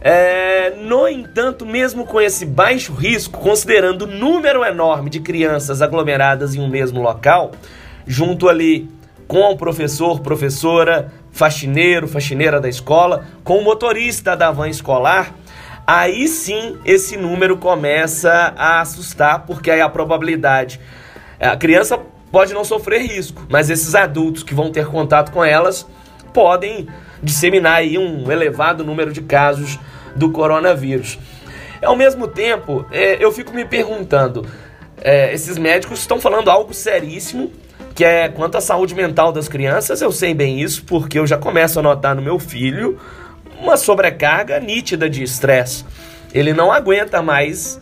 É, 0.02 0.76
no 0.78 1.08
entanto, 1.08 1.66
mesmo 1.66 2.06
com 2.06 2.22
esse 2.22 2.46
baixo 2.46 2.94
risco, 2.94 3.40
considerando 3.40 4.04
o 4.04 4.08
número 4.08 4.64
enorme 4.64 5.10
de 5.10 5.20
crianças 5.20 5.82
aglomeradas 5.82 6.56
em 6.56 6.62
um 6.62 6.70
mesmo 6.70 7.02
local, 7.02 7.52
junto 8.06 8.48
ali 8.48 8.90
com 9.28 9.52
o 9.52 9.58
professor, 9.58 10.22
professora, 10.22 11.12
faxineiro, 11.40 12.06
faxineira 12.06 12.60
da 12.60 12.68
escola, 12.68 13.26
com 13.46 13.60
o 13.60 13.64
motorista 13.64 14.36
da 14.36 14.52
van 14.52 14.68
escolar, 14.68 15.34
aí 15.88 16.28
sim 16.28 16.78
esse 16.84 17.16
número 17.16 17.56
começa 17.56 18.54
a 18.58 18.82
assustar, 18.82 19.46
porque 19.46 19.72
aí 19.72 19.80
a 19.80 19.88
probabilidade. 19.88 20.82
A 21.40 21.56
criança 21.56 21.98
pode 22.30 22.54
não 22.54 22.66
sofrer 22.66 23.04
risco, 23.04 23.46
mas 23.48 23.70
esses 23.70 23.96
adultos 23.96 24.44
que 24.44 24.54
vão 24.54 24.70
ter 24.70 24.88
contato 24.88 25.32
com 25.32 25.42
elas 25.42 25.88
podem 26.34 26.90
disseminar 27.24 27.78
aí 27.78 27.98
um 27.98 28.30
elevado 28.30 28.84
número 28.84 29.14
de 29.14 29.22
casos 29.22 29.80
do 30.18 30.34
coronavírus. 30.34 31.18
Ao 31.82 31.96
mesmo 31.96 32.28
tempo, 32.28 32.86
é, 32.92 33.24
eu 33.24 33.32
fico 33.32 33.54
me 33.54 33.64
perguntando: 33.64 34.46
é, 35.02 35.34
esses 35.34 35.58
médicos 35.58 36.00
estão 36.00 36.20
falando 36.20 36.52
algo 36.52 36.74
seríssimo, 36.74 37.50
que 38.00 38.06
é 38.06 38.30
quanto 38.30 38.58
à 38.58 38.62
saúde 38.62 38.96
mental 38.96 39.30
das 39.34 39.50
crianças. 39.50 40.02
Eu 40.02 40.10
sei 40.10 40.34
bem 40.34 40.62
isso, 40.62 40.86
porque 40.86 41.20
eu 41.20 41.28
já 41.28 41.38
começo 41.38 41.80
a 41.80 41.82
notar 41.82 42.16
no 42.16 42.22
meu 42.22 42.40
filho 42.40 42.98
uma 43.62 43.76
sobrecarga 43.76 44.58
nítida 44.58 45.10
de 45.10 45.22
estresse. 45.22 45.84
Ele 46.34 46.54
não 46.54 46.72
aguenta 46.72 47.22
mais 47.22 47.78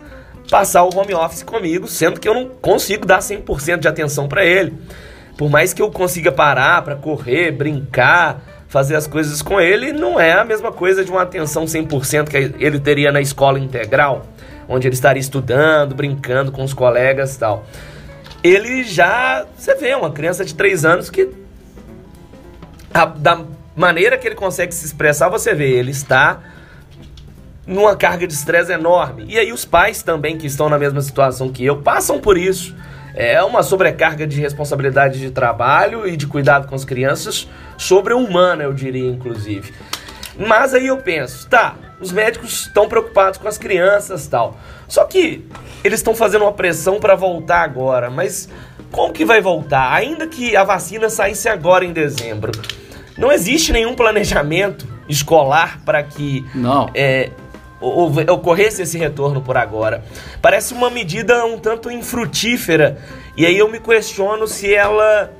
passar 0.49 0.81
o 0.85 0.89
home 0.97 1.13
office 1.13 1.43
comigo, 1.43 1.87
sendo 1.87 2.19
que 2.19 2.27
eu 2.27 2.33
não 2.33 2.49
consigo 2.49 3.05
dar 3.05 3.19
100% 3.19 3.77
de 3.77 3.87
atenção 3.87 4.27
para 4.27 4.43
ele. 4.43 4.73
Por 5.37 5.51
mais 5.51 5.71
que 5.71 5.83
eu 5.83 5.91
consiga 5.91 6.31
parar 6.31 6.81
para 6.81 6.95
correr, 6.95 7.51
brincar, 7.51 8.41
fazer 8.67 8.95
as 8.95 9.05
coisas 9.05 9.43
com 9.43 9.61
ele, 9.61 9.93
não 9.93 10.19
é 10.19 10.33
a 10.33 10.43
mesma 10.43 10.71
coisa 10.71 11.05
de 11.05 11.11
uma 11.11 11.21
atenção 11.21 11.65
100% 11.65 12.27
que 12.27 12.37
ele 12.57 12.79
teria 12.79 13.11
na 13.11 13.21
escola 13.21 13.59
integral, 13.59 14.25
onde 14.67 14.87
ele 14.87 14.95
estaria 14.95 15.21
estudando, 15.21 15.93
brincando 15.93 16.51
com 16.51 16.63
os 16.63 16.73
colegas 16.73 17.35
e 17.35 17.39
tal. 17.39 17.67
Ele 18.43 18.83
já, 18.83 19.45
você 19.57 19.75
vê, 19.75 19.95
uma 19.95 20.11
criança 20.11 20.45
de 20.45 20.53
3 20.53 20.85
anos 20.85 21.09
que 21.09 21.29
a, 22.93 23.05
da 23.05 23.43
maneira 23.75 24.17
que 24.17 24.27
ele 24.27 24.35
consegue 24.35 24.73
se 24.73 24.85
expressar, 24.85 25.29
você 25.29 25.53
vê, 25.53 25.69
ele 25.71 25.91
está 25.91 26.39
numa 27.65 27.95
carga 27.95 28.25
de 28.25 28.33
estresse 28.33 28.71
enorme. 28.71 29.25
E 29.27 29.37
aí 29.37 29.51
os 29.51 29.65
pais 29.65 30.01
também 30.01 30.37
que 30.37 30.47
estão 30.47 30.69
na 30.69 30.79
mesma 30.79 31.01
situação 31.01 31.51
que 31.51 31.65
eu 31.65 31.81
passam 31.81 32.19
por 32.19 32.37
isso. 32.37 32.73
É 33.13 33.43
uma 33.43 33.63
sobrecarga 33.63 34.27
de 34.27 34.39
responsabilidade 34.39 35.19
de 35.19 35.31
trabalho 35.31 36.07
e 36.07 36.15
de 36.15 36.27
cuidado 36.27 36.67
com 36.67 36.75
as 36.75 36.85
crianças, 36.85 37.47
sobre-humana, 37.75 38.63
eu 38.63 38.73
diria, 38.73 39.09
inclusive. 39.09 39.73
Mas 40.37 40.75
aí 40.75 40.85
eu 40.85 40.97
penso, 40.97 41.49
tá, 41.49 41.75
os 41.99 42.11
médicos 42.11 42.67
estão 42.67 42.87
preocupados 42.87 43.39
com 43.39 43.47
as 43.47 43.57
crianças 43.57 44.27
tal. 44.27 44.55
Só 44.87 45.03
que 45.05 45.47
eles 45.83 45.99
estão 45.99 46.15
fazendo 46.15 46.43
uma 46.43 46.53
pressão 46.53 46.99
para 46.99 47.15
voltar 47.15 47.61
agora, 47.61 48.09
mas 48.09 48.49
como 48.91 49.13
que 49.13 49.25
vai 49.25 49.41
voltar? 49.41 49.93
Ainda 49.93 50.27
que 50.27 50.55
a 50.55 50.63
vacina 50.63 51.09
saísse 51.09 51.49
agora 51.49 51.85
em 51.85 51.91
dezembro, 51.91 52.51
não 53.17 53.31
existe 53.31 53.71
nenhum 53.71 53.95
planejamento 53.95 54.87
escolar 55.09 55.81
para 55.85 56.03
que 56.03 56.45
não. 56.53 56.89
É, 56.93 57.29
ocorresse 57.79 58.81
esse 58.81 58.97
retorno 58.97 59.41
por 59.41 59.57
agora. 59.57 60.03
Parece 60.41 60.73
uma 60.73 60.89
medida 60.89 61.45
um 61.45 61.57
tanto 61.57 61.91
infrutífera. 61.91 62.97
E 63.35 63.45
aí 63.45 63.57
eu 63.57 63.69
me 63.69 63.79
questiono 63.79 64.47
se 64.47 64.73
ela 64.73 65.31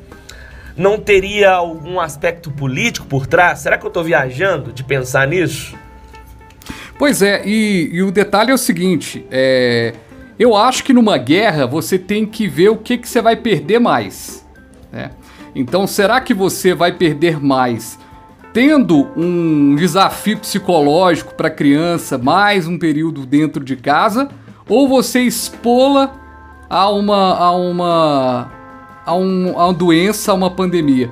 não 0.76 1.00
teria 1.00 1.52
algum 1.52 2.00
aspecto 2.00 2.52
político 2.52 3.08
por 3.08 3.26
trás. 3.26 3.60
Será 3.60 3.78
que 3.78 3.86
eu 3.86 3.90
estou 3.90 4.04
viajando 4.04 4.72
de 4.72 4.84
pensar 4.84 5.28
nisso? 5.28 5.76
Pois 6.98 7.22
é, 7.22 7.44
e, 7.46 7.90
e 7.92 8.04
o 8.04 8.12
detalhe 8.12 8.52
é 8.52 8.54
o 8.54 8.58
seguinte: 8.58 9.26
é, 9.32 9.94
eu 10.40 10.56
acho 10.56 10.84
que 10.84 10.94
numa 10.94 11.18
guerra 11.18 11.66
você 11.66 11.98
tem 11.98 12.26
que 12.26 12.48
ver 12.48 12.70
o 12.70 12.78
que, 12.78 12.98
que 12.98 13.08
você 13.08 13.22
vai 13.22 13.36
perder 13.36 13.80
mais. 13.80 14.46
Né? 14.92 15.12
Então, 15.56 15.88
será 15.88 16.22
que 16.22 16.34
você 16.34 16.74
vai 16.74 16.92
perder 16.92 17.40
mais 17.40 17.98
tendo 18.54 19.08
um 19.16 19.76
desafio 19.76 20.40
psicológico 20.40 21.36
para 21.36 21.48
a 21.48 21.52
criança, 21.52 22.18
mais 22.18 22.68
um 22.68 22.76
período 22.76 23.24
dentro 23.24 23.64
de 23.64 23.76
casa, 23.76 24.30
ou 24.68 24.88
você 24.88 25.22
expô-la 25.22 26.12
a 26.68 26.90
uma, 26.90 27.38
a 27.38 27.52
uma, 27.52 28.52
a, 29.06 29.16
um, 29.16 29.54
a 29.60 29.66
uma 29.66 29.74
doença, 29.74 30.32
a 30.32 30.36
uma 30.36 30.50
pandemia. 30.50 31.12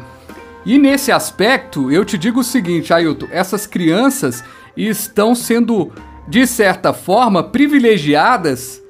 E 0.66 0.80
nesse 0.80 1.12
aspecto, 1.12 1.92
eu 1.92 2.04
te 2.04 2.18
digo 2.18 2.40
o 2.40 2.44
seguinte, 2.44 2.92
Ailton, 2.92 3.28
essas 3.30 3.68
crianças 3.68 4.44
estão 4.76 5.36
sendo, 5.36 5.92
de 6.28 6.48
certa 6.48 6.94
forma, 6.94 7.44
privilegiadas 7.44 8.82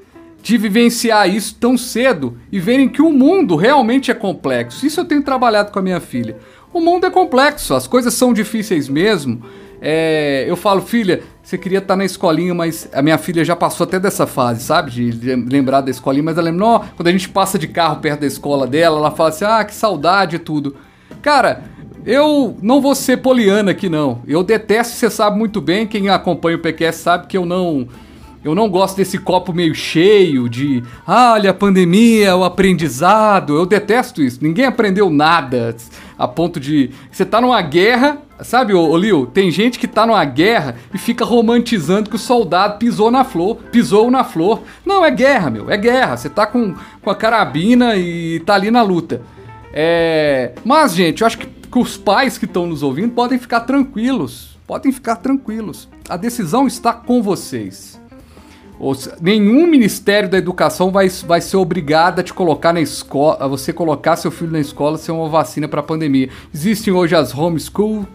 de 0.45 0.60
vivenciar 0.60 1.27
isso 1.27 1.55
tão 1.60 1.75
cedo 1.75 2.38
e 2.51 2.60
verem 2.60 2.88
que 2.88 3.01
o 3.01 3.12
mundo 3.12 3.55
realmente 3.55 4.12
é 4.12 4.13
complexo. 4.13 4.86
Isso 4.86 4.99
eu 4.99 5.05
tenho 5.05 5.23
trabalhado 5.23 5.71
com 5.71 5.79
a 5.79 5.81
minha 5.81 5.99
filha. 5.99 6.38
O 6.71 6.79
mundo 6.79 7.08
é 7.08 7.10
complexo, 7.10 7.73
as 7.73 7.88
coisas 7.88 8.13
são 8.13 8.31
difíceis 8.31 8.88
mesmo. 8.88 9.41
É, 9.81 10.45
eu 10.47 10.55
falo, 10.55 10.84
filha, 10.84 11.23
você 11.41 11.58
queria 11.58 11.79
estar 11.79 11.95
na 11.95 12.05
escolinha, 12.05 12.53
mas 12.53 12.88
a 12.93 13.01
minha 13.01 13.17
filha 13.17 13.43
já 13.43 13.55
passou 13.55 13.86
até 13.86 13.99
dessa 13.99 14.27
fase, 14.27 14.63
sabe? 14.63 14.91
De 14.91 15.36
lembrar 15.36 15.81
da 15.81 15.89
escolinha, 15.89 16.21
mas 16.21 16.38
ela 16.38 16.51
lembra, 16.51 16.81
quando 16.95 17.08
a 17.08 17.12
gente 17.12 17.27
passa 17.27 17.58
de 17.58 17.67
carro 17.67 17.99
perto 17.99 18.19
da 18.19 18.27
escola 18.27 18.67
dela, 18.67 18.99
ela 18.99 19.10
fala 19.10 19.29
assim, 19.29 19.45
ah, 19.45 19.65
que 19.65 19.73
saudade 19.73 20.36
e 20.36 20.39
tudo. 20.39 20.75
Cara, 21.23 21.63
eu 22.05 22.55
não 22.62 22.79
vou 22.79 22.93
ser 22.93 23.17
poliana 23.17 23.71
aqui 23.71 23.89
não. 23.89 24.21
Eu 24.27 24.43
detesto, 24.43 24.95
você 24.95 25.10
sabe 25.10 25.39
muito 25.39 25.60
bem, 25.60 25.88
quem 25.88 26.08
acompanha 26.08 26.55
o 26.55 26.62
PQS 26.62 26.97
sabe 26.97 27.25
que 27.25 27.36
eu 27.36 27.47
não 27.47 27.88
eu 28.45 28.53
não 28.53 28.69
gosto 28.69 28.97
desse 28.97 29.17
copo 29.17 29.51
meio 29.51 29.73
cheio 29.73 30.47
de, 30.47 30.84
ah, 31.08 31.34
olha 31.34 31.49
a 31.49 31.53
pandemia, 31.53 32.36
o 32.36 32.43
aprendizado. 32.43 33.58
Eu 33.58 33.65
detesto 33.65 34.21
isso. 34.21 34.38
Ninguém 34.39 34.65
aprendeu 34.65 35.10
nada 35.10 35.75
a 36.15 36.27
ponto 36.27 36.60
de. 36.60 36.91
Você 37.12 37.25
tá 37.25 37.41
numa 37.41 37.60
guerra, 37.63 38.19
sabe, 38.43 38.71
ô, 38.71 38.95
Lil? 38.95 39.25
Tem 39.25 39.49
gente 39.49 39.79
que 39.79 39.88
tá 39.88 40.05
numa 40.05 40.23
guerra 40.23 40.75
e 40.93 40.97
fica 40.99 41.25
romantizando 41.25 42.08
que 42.08 42.17
o 42.17 42.19
soldado 42.19 42.77
pisou 42.77 43.10
na 43.10 43.23
flor, 43.23 43.55
pisou 43.71 44.12
na 44.12 44.23
flor. 44.23 44.62
Não, 44.86 45.03
é 45.03 45.10
guerra, 45.10 45.49
meu, 45.49 45.71
é 45.71 45.75
guerra. 45.75 46.15
Você 46.15 46.29
tá 46.29 46.45
com, 46.45 46.75
com 47.01 47.10
a 47.10 47.15
carabina 47.15 47.95
e 47.95 48.39
tá 48.41 48.53
ali 48.53 48.69
na 48.69 48.84
luta. 48.84 49.23
É... 49.73 50.53
Mas, 50.63 50.93
gente, 50.93 51.21
eu 51.21 51.25
acho 51.25 51.39
que, 51.39 51.47
que 51.47 51.79
os 51.79 51.97
pais 51.97 52.38
que 52.38 52.45
estão 52.45 52.67
nos 52.67 52.84
ouvindo 52.84 53.12
podem 53.12 53.39
ficar 53.39 53.62
tranquilos. 53.62 54.55
Podem 54.67 54.91
ficar 54.91 55.15
tranquilos. 55.15 55.89
A 56.08 56.15
decisão 56.15 56.67
está 56.67 56.93
com 56.93 57.23
vocês. 57.23 57.99
Nenhum 59.21 59.67
Ministério 59.67 60.29
da 60.29 60.38
Educação 60.38 60.91
vai, 60.91 61.07
vai 61.07 61.39
ser 61.39 61.57
obrigado 61.57 62.19
a 62.19 62.23
te 62.23 62.33
colocar 62.33 62.73
na 62.73 62.81
escola, 62.81 63.38
a 63.39 63.47
você 63.47 63.71
colocar 63.71 64.15
seu 64.15 64.29
filho 64.29 64.51
na 64.51 64.59
escola 64.59 64.97
sem 64.97 65.13
uma 65.13 65.29
vacina 65.29 65.67
para 65.67 65.79
a 65.79 65.83
pandemia. 65.83 66.29
Existem 66.53 66.93
hoje 66.93 67.15
as 67.15 67.33
homeschool, 67.33 68.05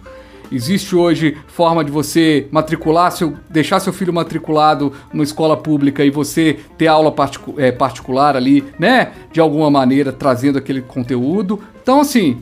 existe 0.52 0.94
hoje 0.94 1.36
forma 1.46 1.82
de 1.82 1.90
você 1.90 2.46
matricular, 2.50 3.10
seu, 3.10 3.34
deixar 3.48 3.80
seu 3.80 3.92
filho 3.92 4.12
matriculado 4.12 4.92
numa 5.12 5.24
escola 5.24 5.56
pública 5.56 6.04
e 6.04 6.10
você 6.10 6.58
ter 6.76 6.88
aula 6.88 7.10
particu 7.10 7.54
é, 7.56 7.72
particular 7.72 8.36
ali, 8.36 8.64
né? 8.78 9.12
De 9.32 9.40
alguma 9.40 9.70
maneira, 9.70 10.12
trazendo 10.12 10.58
aquele 10.58 10.82
conteúdo. 10.82 11.58
Então, 11.82 12.00
assim, 12.00 12.38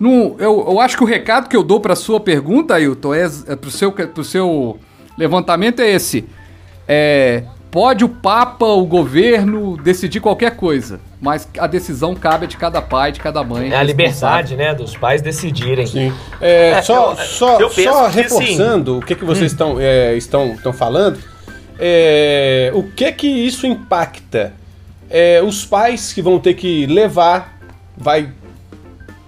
no, 0.00 0.34
eu, 0.38 0.64
eu 0.66 0.80
acho 0.80 0.96
que 0.96 1.02
o 1.02 1.06
recado 1.06 1.48
que 1.48 1.56
eu 1.56 1.62
dou 1.62 1.78
para 1.78 1.94
sua 1.94 2.20
pergunta, 2.20 2.74
Ailton, 2.74 3.12
é, 3.12 3.24
é 3.24 3.58
o 3.66 3.70
seu, 3.70 3.92
pro 3.92 4.24
seu 4.24 4.78
levantamento 5.18 5.80
é 5.80 5.90
esse 5.90 6.24
é, 6.88 7.42
pode 7.70 8.04
o 8.04 8.08
Papa, 8.08 8.64
o 8.64 8.86
governo 8.86 9.76
decidir 9.76 10.20
qualquer 10.20 10.56
coisa, 10.56 11.00
mas 11.20 11.46
a 11.58 11.66
decisão 11.66 12.14
cabe 12.14 12.46
a 12.46 12.48
de 12.48 12.56
cada 12.56 12.80
pai, 12.80 13.12
de 13.12 13.20
cada 13.20 13.44
mãe. 13.44 13.70
É 13.70 13.76
a 13.76 13.82
liberdade, 13.82 14.56
né, 14.56 14.74
dos 14.74 14.96
pais 14.96 15.20
decidirem. 15.20 15.86
Sim. 15.86 16.12
É, 16.40 16.70
é 16.70 16.82
só, 16.82 17.10
eu, 17.10 17.16
só, 17.16 17.60
eu 17.60 17.70
só 17.70 18.06
reforçando 18.08 18.92
sim. 18.94 18.98
o 18.98 19.02
que, 19.02 19.14
que 19.14 19.24
vocês 19.24 19.52
hum. 19.52 19.54
estão, 19.54 19.80
é, 19.80 20.16
estão, 20.16 20.54
estão 20.54 20.72
falando, 20.72 21.18
é, 21.78 22.72
o 22.74 22.82
que 22.82 23.12
que 23.12 23.26
isso 23.26 23.66
impacta? 23.66 24.54
É, 25.10 25.42
os 25.42 25.64
pais 25.64 26.12
que 26.12 26.22
vão 26.22 26.38
ter 26.38 26.54
que 26.54 26.86
levar, 26.86 27.58
vai 27.96 28.30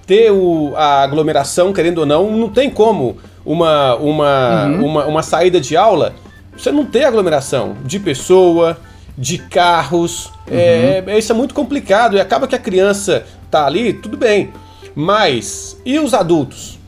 ter 0.06 0.30
o, 0.32 0.74
a 0.76 1.02
aglomeração, 1.02 1.72
querendo 1.72 1.98
ou 1.98 2.06
não, 2.06 2.30
não 2.36 2.48
tem 2.48 2.70
como 2.70 3.18
uma, 3.44 3.94
uma, 3.96 4.66
uhum. 4.66 4.86
uma, 4.86 5.06
uma 5.06 5.22
saída 5.22 5.60
de 5.60 5.76
aula 5.76 6.14
você 6.60 6.70
não 6.70 6.84
tem 6.84 7.04
aglomeração 7.04 7.76
de 7.84 7.98
pessoa, 7.98 8.78
de 9.16 9.38
carros. 9.38 10.26
Uhum. 10.26 10.56
É, 10.56 11.04
é, 11.06 11.18
isso 11.18 11.32
é 11.32 11.34
muito 11.34 11.54
complicado 11.54 12.16
e 12.16 12.20
acaba 12.20 12.46
que 12.46 12.54
a 12.54 12.58
criança 12.58 13.24
tá 13.50 13.66
ali, 13.66 13.92
tudo 13.92 14.16
bem. 14.16 14.50
Mas 14.94 15.76
e 15.84 15.98
os 15.98 16.12
adultos? 16.12 16.78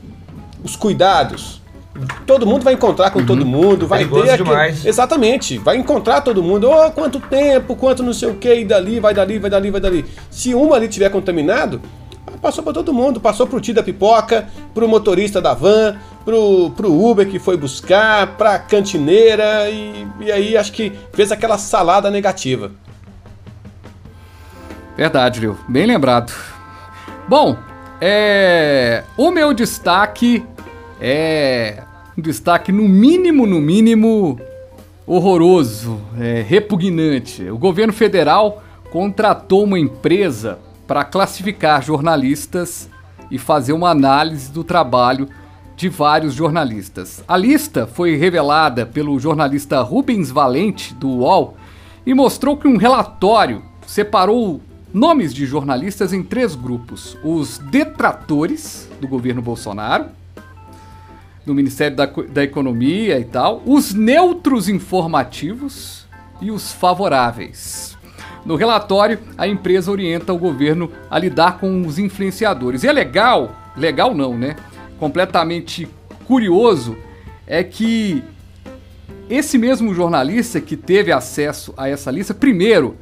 Os 0.62 0.76
cuidados? 0.76 1.60
Todo 2.26 2.46
mundo 2.46 2.62
vai 2.62 2.74
encontrar 2.74 3.10
com 3.10 3.20
uhum. 3.20 3.26
todo 3.26 3.44
mundo, 3.44 3.86
vai 3.86 4.00
Perigoso 4.00 4.24
ter 4.24 4.30
aquele... 4.30 4.48
demais. 4.48 4.86
Exatamente, 4.86 5.58
vai 5.58 5.76
encontrar 5.76 6.22
todo 6.22 6.42
mundo. 6.42 6.70
Oh, 6.70 6.90
quanto 6.90 7.20
tempo, 7.20 7.76
quanto 7.76 8.02
não 8.02 8.12
sei 8.12 8.30
o 8.30 8.34
que, 8.34 8.54
e 8.54 8.64
dali, 8.64 8.98
vai 8.98 9.12
dali, 9.12 9.38
vai 9.38 9.50
dali, 9.50 9.70
vai 9.70 9.80
dali. 9.80 10.04
Se 10.30 10.54
uma 10.54 10.76
ali 10.76 10.88
tiver 10.88 11.10
contaminado, 11.10 11.80
passou 12.40 12.62
para 12.64 12.72
todo 12.72 12.92
mundo, 12.92 13.20
passou 13.20 13.46
pro 13.46 13.60
tio 13.60 13.74
da 13.74 13.82
pipoca, 13.82 14.48
pro 14.74 14.88
motorista 14.88 15.40
da 15.40 15.54
van, 15.54 15.96
pro, 16.24 16.70
pro 16.70 16.92
Uber 16.92 17.28
que 17.28 17.38
foi 17.38 17.56
buscar, 17.56 18.36
pra 18.36 18.58
cantineira 18.58 19.68
e, 19.70 20.06
e 20.20 20.32
aí 20.32 20.56
acho 20.56 20.72
que 20.72 20.92
fez 21.12 21.30
aquela 21.32 21.58
salada 21.58 22.10
negativa. 22.10 22.72
Verdade, 24.96 25.40
Leo. 25.40 25.58
Bem 25.68 25.86
lembrado. 25.86 26.32
Bom, 27.28 27.56
é... 28.00 29.04
o 29.16 29.30
meu 29.30 29.54
destaque 29.54 30.44
é 31.00 31.82
um 32.16 32.20
destaque 32.20 32.70
no 32.70 32.88
mínimo, 32.88 33.46
no 33.46 33.60
mínimo 33.60 34.38
horroroso, 35.06 36.00
é, 36.20 36.44
repugnante. 36.46 37.48
O 37.50 37.58
governo 37.58 37.92
federal 37.92 38.62
contratou 38.90 39.64
uma 39.64 39.78
empresa 39.78 40.58
para 40.92 41.04
classificar 41.04 41.82
jornalistas 41.82 42.86
e 43.30 43.38
fazer 43.38 43.72
uma 43.72 43.88
análise 43.88 44.52
do 44.52 44.62
trabalho 44.62 45.26
de 45.74 45.88
vários 45.88 46.34
jornalistas. 46.34 47.24
A 47.26 47.34
lista 47.34 47.86
foi 47.86 48.14
revelada 48.16 48.84
pelo 48.84 49.18
jornalista 49.18 49.80
Rubens 49.80 50.30
Valente, 50.30 50.92
do 50.92 51.08
UOL, 51.08 51.56
e 52.04 52.12
mostrou 52.12 52.58
que 52.58 52.68
um 52.68 52.76
relatório 52.76 53.62
separou 53.86 54.60
nomes 54.92 55.32
de 55.32 55.46
jornalistas 55.46 56.12
em 56.12 56.22
três 56.22 56.54
grupos: 56.54 57.16
os 57.24 57.56
detratores 57.56 58.86
do 59.00 59.08
governo 59.08 59.40
Bolsonaro, 59.40 60.10
do 61.46 61.54
Ministério 61.54 61.96
da, 61.96 62.04
da 62.04 62.44
Economia 62.44 63.18
e 63.18 63.24
tal, 63.24 63.62
os 63.64 63.94
neutros 63.94 64.68
informativos 64.68 66.06
e 66.38 66.50
os 66.50 66.70
favoráveis. 66.70 67.96
No 68.44 68.56
relatório, 68.56 69.18
a 69.38 69.46
empresa 69.46 69.90
orienta 69.90 70.32
o 70.32 70.38
governo 70.38 70.90
a 71.10 71.18
lidar 71.18 71.58
com 71.58 71.86
os 71.86 71.98
influenciadores. 71.98 72.82
E 72.82 72.88
é 72.88 72.92
legal, 72.92 73.54
legal 73.76 74.14
não, 74.14 74.36
né? 74.36 74.56
completamente 75.02 75.88
curioso 76.28 76.96
é 77.44 77.64
que 77.64 78.22
esse 79.28 79.58
mesmo 79.58 79.92
jornalista 79.92 80.60
que 80.60 80.76
teve 80.76 81.10
acesso 81.10 81.74
a 81.76 81.88
essa 81.88 82.08
lista, 82.08 82.32
primeiro, 82.32 82.96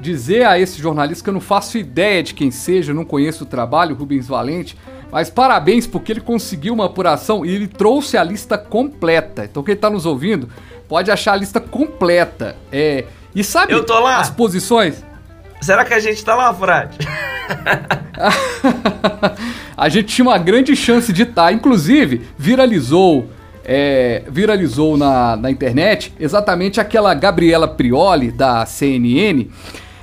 dizer 0.00 0.44
a 0.44 0.58
esse 0.58 0.82
jornalista 0.82 1.22
que 1.22 1.30
eu 1.30 1.34
não 1.34 1.40
faço 1.40 1.78
ideia 1.78 2.24
de 2.24 2.34
quem 2.34 2.50
seja, 2.50 2.92
não 2.92 3.04
conheço 3.04 3.44
o 3.44 3.46
trabalho, 3.46 3.94
Rubens 3.94 4.26
Valente, 4.26 4.76
mas 5.12 5.30
parabéns 5.30 5.86
porque 5.86 6.10
ele 6.10 6.20
conseguiu 6.20 6.74
uma 6.74 6.86
apuração 6.86 7.46
e 7.46 7.54
ele 7.54 7.68
trouxe 7.68 8.16
a 8.16 8.24
lista 8.24 8.58
completa. 8.58 9.44
Então 9.44 9.62
quem 9.62 9.74
está 9.74 9.88
nos 9.88 10.06
ouvindo 10.06 10.48
pode 10.88 11.08
achar 11.08 11.34
a 11.34 11.36
lista 11.36 11.60
completa. 11.60 12.56
É, 12.72 13.04
e 13.34 13.44
sabe 13.44 13.72
eu 13.72 13.84
tô 13.84 13.98
lá. 14.00 14.18
as 14.18 14.30
posições? 14.30 15.04
Será 15.60 15.84
que 15.84 15.94
a 15.94 16.00
gente 16.00 16.24
tá 16.24 16.34
lá, 16.34 16.52
Frade? 16.54 16.98
a 19.76 19.88
gente 19.88 20.14
tinha 20.14 20.26
uma 20.26 20.38
grande 20.38 20.74
chance 20.76 21.12
de 21.12 21.22
estar. 21.22 21.46
Tá. 21.46 21.52
Inclusive, 21.52 22.22
viralizou. 22.36 23.30
É, 23.70 24.22
viralizou 24.30 24.96
na, 24.96 25.36
na 25.36 25.50
internet 25.50 26.14
exatamente 26.18 26.80
aquela 26.80 27.12
Gabriela 27.12 27.68
Prioli 27.68 28.30
da 28.30 28.64
CNN. 28.64 29.46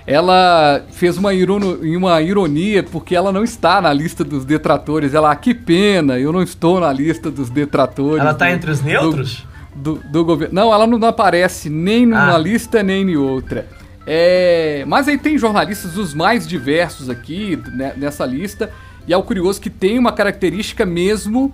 Ela 0.05 0.83
fez 0.91 1.17
uma, 1.17 1.33
irono, 1.33 1.79
uma 1.81 2.21
ironia 2.21 2.83
porque 2.83 3.15
ela 3.15 3.31
não 3.31 3.43
está 3.43 3.81
na 3.81 3.91
lista 3.91 4.23
dos 4.23 4.45
detratores. 4.45 5.15
Ela, 5.15 5.31
ah, 5.31 5.35
que 5.35 5.51
pena, 5.51 6.19
eu 6.19 6.31
não 6.31 6.43
estou 6.43 6.79
na 6.79 6.93
lista 6.93 7.31
dos 7.31 7.49
detratores. 7.49 8.21
Ela 8.21 8.33
está 8.33 8.51
entre 8.51 8.69
os 8.69 8.83
neutros? 8.83 9.37
Do, 9.37 9.54
do, 9.75 9.95
do, 9.95 10.23
governo. 10.23 10.53
Não, 10.55 10.73
ela 10.73 10.87
não 10.87 11.05
aparece 11.07 11.69
nem 11.69 12.05
numa 12.05 12.35
ah. 12.35 12.37
lista 12.37 12.81
nem 12.81 13.11
em 13.11 13.17
outra. 13.17 13.67
É, 14.07 14.83
mas 14.87 15.07
aí 15.07 15.17
tem 15.17 15.37
jornalistas 15.37 15.97
os 15.97 16.13
mais 16.13 16.47
diversos 16.47 17.09
aqui 17.09 17.59
né, 17.73 17.93
nessa 17.97 18.25
lista. 18.25 18.71
E 19.07 19.13
é 19.13 19.17
o 19.17 19.23
curioso 19.23 19.61
que 19.61 19.69
tem 19.69 19.99
uma 19.99 20.11
característica 20.11 20.85
mesmo, 20.85 21.53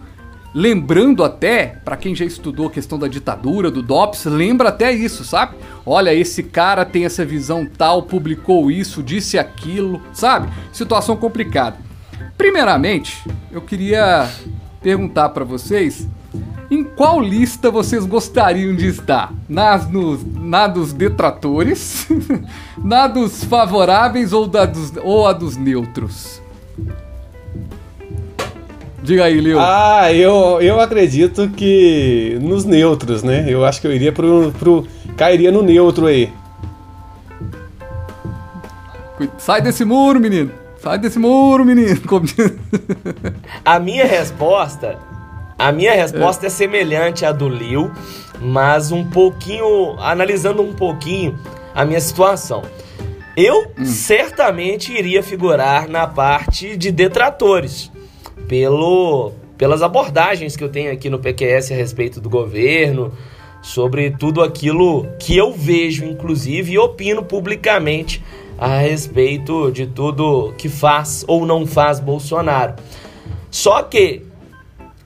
lembrando 0.53 1.23
até, 1.23 1.79
para 1.83 1.97
quem 1.97 2.15
já 2.15 2.23
estudou 2.23 2.67
a 2.67 2.71
questão 2.71 2.97
da 2.97 3.07
ditadura, 3.07 3.69
do 3.69 3.81
DOPS, 3.81 4.25
lembra 4.25 4.69
até 4.69 4.91
isso, 4.91 5.25
sabe? 5.25 5.55
Olha, 5.85 6.13
esse 6.13 6.43
cara 6.43 6.85
tem 6.85 7.05
essa 7.05 7.25
visão 7.25 7.65
tal, 7.65 8.03
publicou 8.03 8.71
isso, 8.71 9.03
disse 9.03 9.37
aquilo, 9.37 10.01
sabe? 10.13 10.49
Situação 10.71 11.17
complicada. 11.17 11.77
Primeiramente, 12.37 13.21
eu 13.51 13.61
queria 13.61 14.29
perguntar 14.81 15.29
para 15.29 15.43
vocês 15.43 16.07
em 16.71 16.85
qual 16.85 17.19
lista 17.19 17.69
vocês 17.69 18.05
gostariam 18.05 18.73
de 18.73 18.87
estar? 18.87 19.33
Nas, 19.49 19.89
nos, 19.91 20.21
na 20.23 20.67
dos 20.67 20.93
detratores, 20.93 22.07
na 22.81 23.07
dos 23.07 23.43
favoráveis 23.43 24.31
ou, 24.31 24.47
da 24.47 24.65
dos, 24.65 24.93
ou 25.03 25.27
a 25.27 25.33
dos 25.33 25.57
neutros? 25.57 26.41
Diga 29.03 29.25
aí, 29.25 29.41
Leo. 29.41 29.59
Ah, 29.59 30.13
eu, 30.13 30.61
eu 30.61 30.79
acredito 30.79 31.49
que 31.49 32.37
nos 32.39 32.63
neutros, 32.63 33.21
né? 33.21 33.45
Eu 33.47 33.65
acho 33.65 33.81
que 33.81 33.87
eu 33.87 33.93
iria 33.93 34.11
pro, 34.11 34.53
pro. 34.57 34.87
cairia 35.17 35.51
no 35.51 35.61
neutro 35.61 36.05
aí. 36.05 36.31
Sai 39.37 39.61
desse 39.61 39.83
muro, 39.83 40.19
menino! 40.19 40.51
Sai 40.79 40.97
desse 40.97 41.19
muro, 41.19 41.65
menino! 41.65 41.99
A 43.65 43.79
minha 43.79 44.05
resposta 44.05 44.97
a 45.61 45.71
minha 45.71 45.93
resposta 45.93 46.45
é, 46.45 46.47
é 46.47 46.49
semelhante 46.49 47.23
à 47.23 47.31
do 47.31 47.47
Liu, 47.47 47.91
mas 48.41 48.91
um 48.91 49.07
pouquinho, 49.07 49.95
analisando 49.99 50.63
um 50.63 50.73
pouquinho 50.73 51.37
a 51.75 51.85
minha 51.85 51.99
situação. 51.99 52.63
Eu 53.37 53.71
hum. 53.77 53.85
certamente 53.85 54.91
iria 54.91 55.21
figurar 55.21 55.87
na 55.87 56.07
parte 56.07 56.75
de 56.75 56.91
detratores, 56.91 57.91
pelo, 58.47 59.33
pelas 59.55 59.83
abordagens 59.83 60.55
que 60.55 60.63
eu 60.63 60.69
tenho 60.69 60.91
aqui 60.91 61.11
no 61.11 61.19
PQS 61.19 61.71
a 61.71 61.75
respeito 61.75 62.19
do 62.19 62.27
governo, 62.27 63.13
sobre 63.61 64.09
tudo 64.09 64.41
aquilo 64.41 65.05
que 65.19 65.37
eu 65.37 65.53
vejo, 65.53 66.03
inclusive, 66.05 66.71
e 66.71 66.79
opino 66.79 67.23
publicamente 67.23 68.23
a 68.57 68.79
respeito 68.79 69.71
de 69.71 69.85
tudo 69.85 70.53
que 70.57 70.67
faz 70.67 71.23
ou 71.27 71.45
não 71.45 71.67
faz 71.67 71.99
Bolsonaro. 71.99 72.73
Só 73.51 73.83
que 73.83 74.30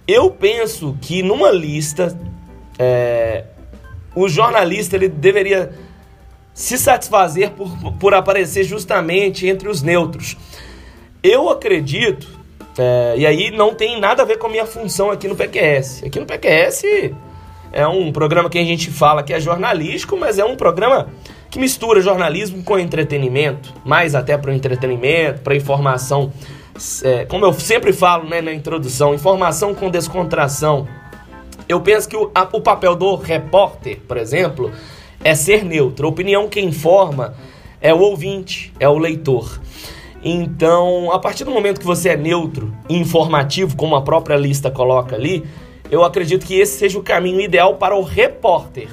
eu 0.08 0.30
penso 0.30 0.98
que 1.02 1.24
numa 1.24 1.52
lista, 1.52 2.18
é, 2.78 3.46
o 4.16 4.28
jornalista 4.30 4.96
ele 4.96 5.08
deveria 5.08 5.72
se 6.54 6.78
satisfazer 6.78 7.52
por, 7.52 7.70
por 8.00 8.14
aparecer 8.14 8.64
justamente 8.64 9.48
entre 9.48 9.68
os 9.68 9.82
neutros. 9.82 10.38
Eu 11.22 11.50
acredito, 11.50 12.28
é, 12.78 13.16
e 13.18 13.26
aí 13.26 13.52
não 13.52 13.74
tem 13.74 14.00
nada 14.00 14.22
a 14.22 14.26
ver 14.26 14.38
com 14.38 14.48
a 14.48 14.50
minha 14.50 14.66
função 14.66 15.12
aqui 15.12 15.28
no 15.28 15.36
PQS. 15.36 16.04
Aqui 16.06 16.20
no 16.20 16.26
PQS 16.26 16.84
é 17.74 17.86
um 17.88 18.12
programa 18.12 18.50
que 18.50 18.58
a 18.58 18.64
gente 18.64 18.90
fala 18.92 19.24
que 19.24 19.34
é 19.34 19.40
jornalístico, 19.40 20.16
mas 20.16 20.40
é 20.40 20.46
um 20.46 20.56
programa 20.56 21.10
que 21.50 21.60
mistura 21.60 22.00
jornalismo 22.00 22.64
com 22.64 22.78
entretenimento, 22.78 23.74
mais 23.84 24.14
até 24.14 24.38
para 24.38 24.52
o 24.52 24.54
entretenimento, 24.54 25.42
para 25.42 25.56
informação. 25.56 26.32
É, 27.04 27.26
como 27.26 27.46
eu 27.46 27.54
sempre 27.54 27.94
falo 27.94 28.28
né, 28.28 28.42
na 28.42 28.54
introdução, 28.54 29.14
informação 29.14 29.74
com 29.74 29.90
descontração. 29.90 30.88
Eu 31.68 31.82
penso 31.82 32.08
que 32.08 32.18
o, 32.18 32.30
a, 32.36 32.48
o 32.52 32.62
papel 32.62 32.96
do 32.96 33.16
repórter, 33.16 34.00
por 34.08 34.18
exemplo, 34.18 34.72
é 35.24 35.34
ser 35.34 35.64
neutro. 35.64 36.06
A 36.06 36.10
opinião 36.10 36.48
que 36.48 36.60
informa 36.60 37.34
é 37.82 37.94
o 37.94 38.00
ouvinte, 38.00 38.74
é 38.80 38.88
o 38.88 38.98
leitor. 38.98 39.60
Então, 40.24 41.12
a 41.12 41.20
partir 41.20 41.44
do 41.44 41.52
momento 41.52 41.80
que 41.80 41.86
você 41.86 42.10
é 42.10 42.18
neutro 42.18 42.76
e 42.90 42.98
informativo, 42.98 43.76
como 43.76 43.96
a 43.96 44.02
própria 44.02 44.36
lista 44.36 44.72
coloca 44.72 45.16
ali, 45.16 45.46
eu 45.90 46.04
acredito 46.04 46.46
que 46.46 46.60
esse 46.60 46.78
seja 46.78 46.98
o 46.98 47.04
caminho 47.04 47.40
ideal 47.40 47.76
para 47.76 47.96
o 47.96 48.02
repórter. 48.02 48.90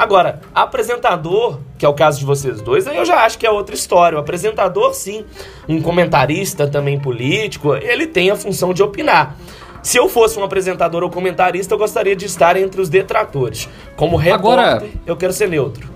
Agora, 0.00 0.40
apresentador, 0.54 1.58
que 1.76 1.84
é 1.84 1.88
o 1.88 1.92
caso 1.92 2.18
de 2.18 2.24
vocês 2.24 2.62
dois, 2.62 2.86
aí 2.86 2.96
eu 2.96 3.04
já 3.04 3.22
acho 3.22 3.38
que 3.38 3.46
é 3.46 3.50
outra 3.50 3.74
história. 3.74 4.16
O 4.16 4.20
apresentador, 4.22 4.94
sim, 4.94 5.26
um 5.68 5.82
comentarista 5.82 6.66
também 6.66 6.98
político, 6.98 7.74
ele 7.74 8.06
tem 8.06 8.30
a 8.30 8.34
função 8.34 8.72
de 8.72 8.82
opinar. 8.82 9.36
Se 9.82 9.98
eu 9.98 10.08
fosse 10.08 10.38
um 10.38 10.42
apresentador 10.42 11.02
ou 11.02 11.10
comentarista, 11.10 11.74
eu 11.74 11.78
gostaria 11.78 12.16
de 12.16 12.24
estar 12.24 12.56
entre 12.56 12.80
os 12.80 12.88
detratores. 12.88 13.68
Como 13.94 14.16
repórter, 14.16 14.64
Agora... 14.64 14.86
eu 15.04 15.18
quero 15.18 15.34
ser 15.34 15.50
neutro. 15.50 15.86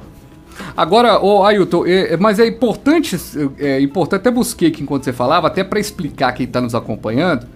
Agora, 0.76 1.18
ô 1.18 1.38
oh, 1.38 1.44
Ailton, 1.44 1.86
é, 1.86 2.12
é, 2.12 2.16
mas 2.18 2.38
é 2.38 2.46
importante, 2.46 3.16
é 3.58 3.80
importante, 3.80 4.20
até 4.20 4.30
busquei 4.30 4.68
aqui 4.68 4.82
enquanto 4.82 5.04
você 5.04 5.14
falava, 5.14 5.46
até 5.46 5.64
para 5.64 5.80
explicar 5.80 6.30
quem 6.32 6.44
está 6.44 6.60
nos 6.60 6.74
acompanhando. 6.74 7.46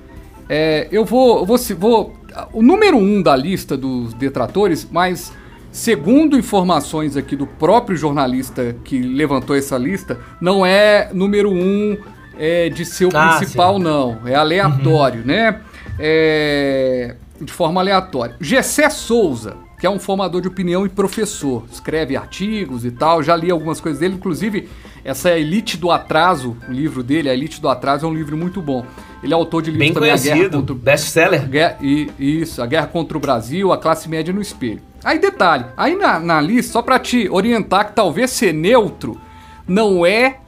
É, 0.48 0.88
eu 0.90 1.04
vou, 1.04 1.44
vou, 1.44 1.58
vou. 1.76 2.14
O 2.54 2.62
número 2.62 2.96
um 2.96 3.20
da 3.20 3.36
lista 3.36 3.76
dos 3.76 4.14
detratores, 4.14 4.88
mas 4.90 5.30
segundo 5.70 6.36
informações 6.38 7.16
aqui 7.16 7.36
do 7.36 7.46
próprio 7.46 7.96
jornalista 7.96 8.76
que 8.84 9.00
levantou 9.00 9.56
essa 9.56 9.76
lista, 9.76 10.18
não 10.40 10.64
é 10.64 11.10
número 11.12 11.50
um 11.50 11.96
é, 12.38 12.68
de 12.68 12.84
ser 12.84 13.06
o 13.06 13.10
ah, 13.14 13.36
principal, 13.36 13.76
sim. 13.76 13.82
não. 13.82 14.18
É 14.24 14.34
aleatório, 14.34 15.20
uhum. 15.20 15.26
né? 15.26 15.60
É, 15.98 17.16
de 17.40 17.52
forma 17.52 17.80
aleatória. 17.80 18.36
Gessé 18.40 18.88
Souza 18.90 19.68
que 19.78 19.86
é 19.86 19.90
um 19.90 19.98
formador 19.98 20.40
de 20.40 20.48
opinião 20.48 20.84
e 20.84 20.88
professor. 20.88 21.64
Escreve 21.70 22.16
artigos 22.16 22.84
e 22.84 22.90
tal. 22.90 23.22
Já 23.22 23.36
li 23.36 23.50
algumas 23.50 23.80
coisas 23.80 24.00
dele, 24.00 24.14
inclusive 24.16 24.68
essa 25.08 25.30
é 25.30 25.40
Elite 25.40 25.78
do 25.78 25.90
Atraso, 25.90 26.54
o 26.68 26.72
livro 26.72 27.02
dele, 27.02 27.30
A 27.30 27.32
Elite 27.32 27.62
do 27.62 27.68
Atraso, 27.70 28.04
é 28.04 28.08
um 28.08 28.12
livro 28.12 28.36
muito 28.36 28.60
bom. 28.60 28.84
Ele 29.22 29.32
é 29.32 29.36
autor 29.36 29.62
de 29.62 29.70
livros 29.70 29.86
Bem 29.86 29.94
também, 29.94 30.10
conhecido, 30.10 30.32
a 30.32 30.36
Guerra 30.36 30.50
contra 30.50 30.74
best-seller. 30.74 31.48
E, 31.80 32.10
isso, 32.18 32.62
A 32.62 32.66
Guerra 32.66 32.86
contra 32.88 33.16
o 33.16 33.20
Brasil, 33.20 33.72
A 33.72 33.78
Classe 33.78 34.06
Média 34.06 34.34
no 34.34 34.42
Espelho. 34.42 34.82
Aí 35.02 35.18
detalhe, 35.18 35.64
aí 35.78 35.96
na, 35.96 36.20
na 36.20 36.40
lista, 36.42 36.72
só 36.72 36.82
para 36.82 36.98
te 36.98 37.26
orientar 37.30 37.86
que 37.86 37.94
talvez 37.94 38.30
ser 38.32 38.52
neutro 38.52 39.18
não 39.66 40.04
é 40.04 40.40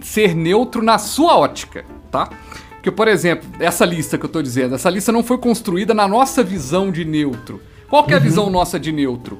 ser 0.00 0.34
neutro 0.34 0.82
na 0.82 0.96
sua 0.96 1.36
ótica, 1.36 1.84
tá? 2.10 2.30
Porque, 2.70 2.90
por 2.90 3.06
exemplo, 3.06 3.46
essa 3.60 3.84
lista 3.84 4.16
que 4.16 4.24
eu 4.24 4.30
tô 4.30 4.40
dizendo, 4.40 4.76
essa 4.76 4.88
lista 4.88 5.12
não 5.12 5.22
foi 5.22 5.36
construída 5.36 5.92
na 5.92 6.08
nossa 6.08 6.42
visão 6.42 6.90
de 6.90 7.04
neutro. 7.04 7.60
Qual 7.90 8.04
que 8.04 8.12
é 8.12 8.16
a 8.16 8.18
uhum. 8.18 8.24
visão 8.24 8.48
nossa 8.48 8.80
de 8.80 8.92
neutro? 8.92 9.38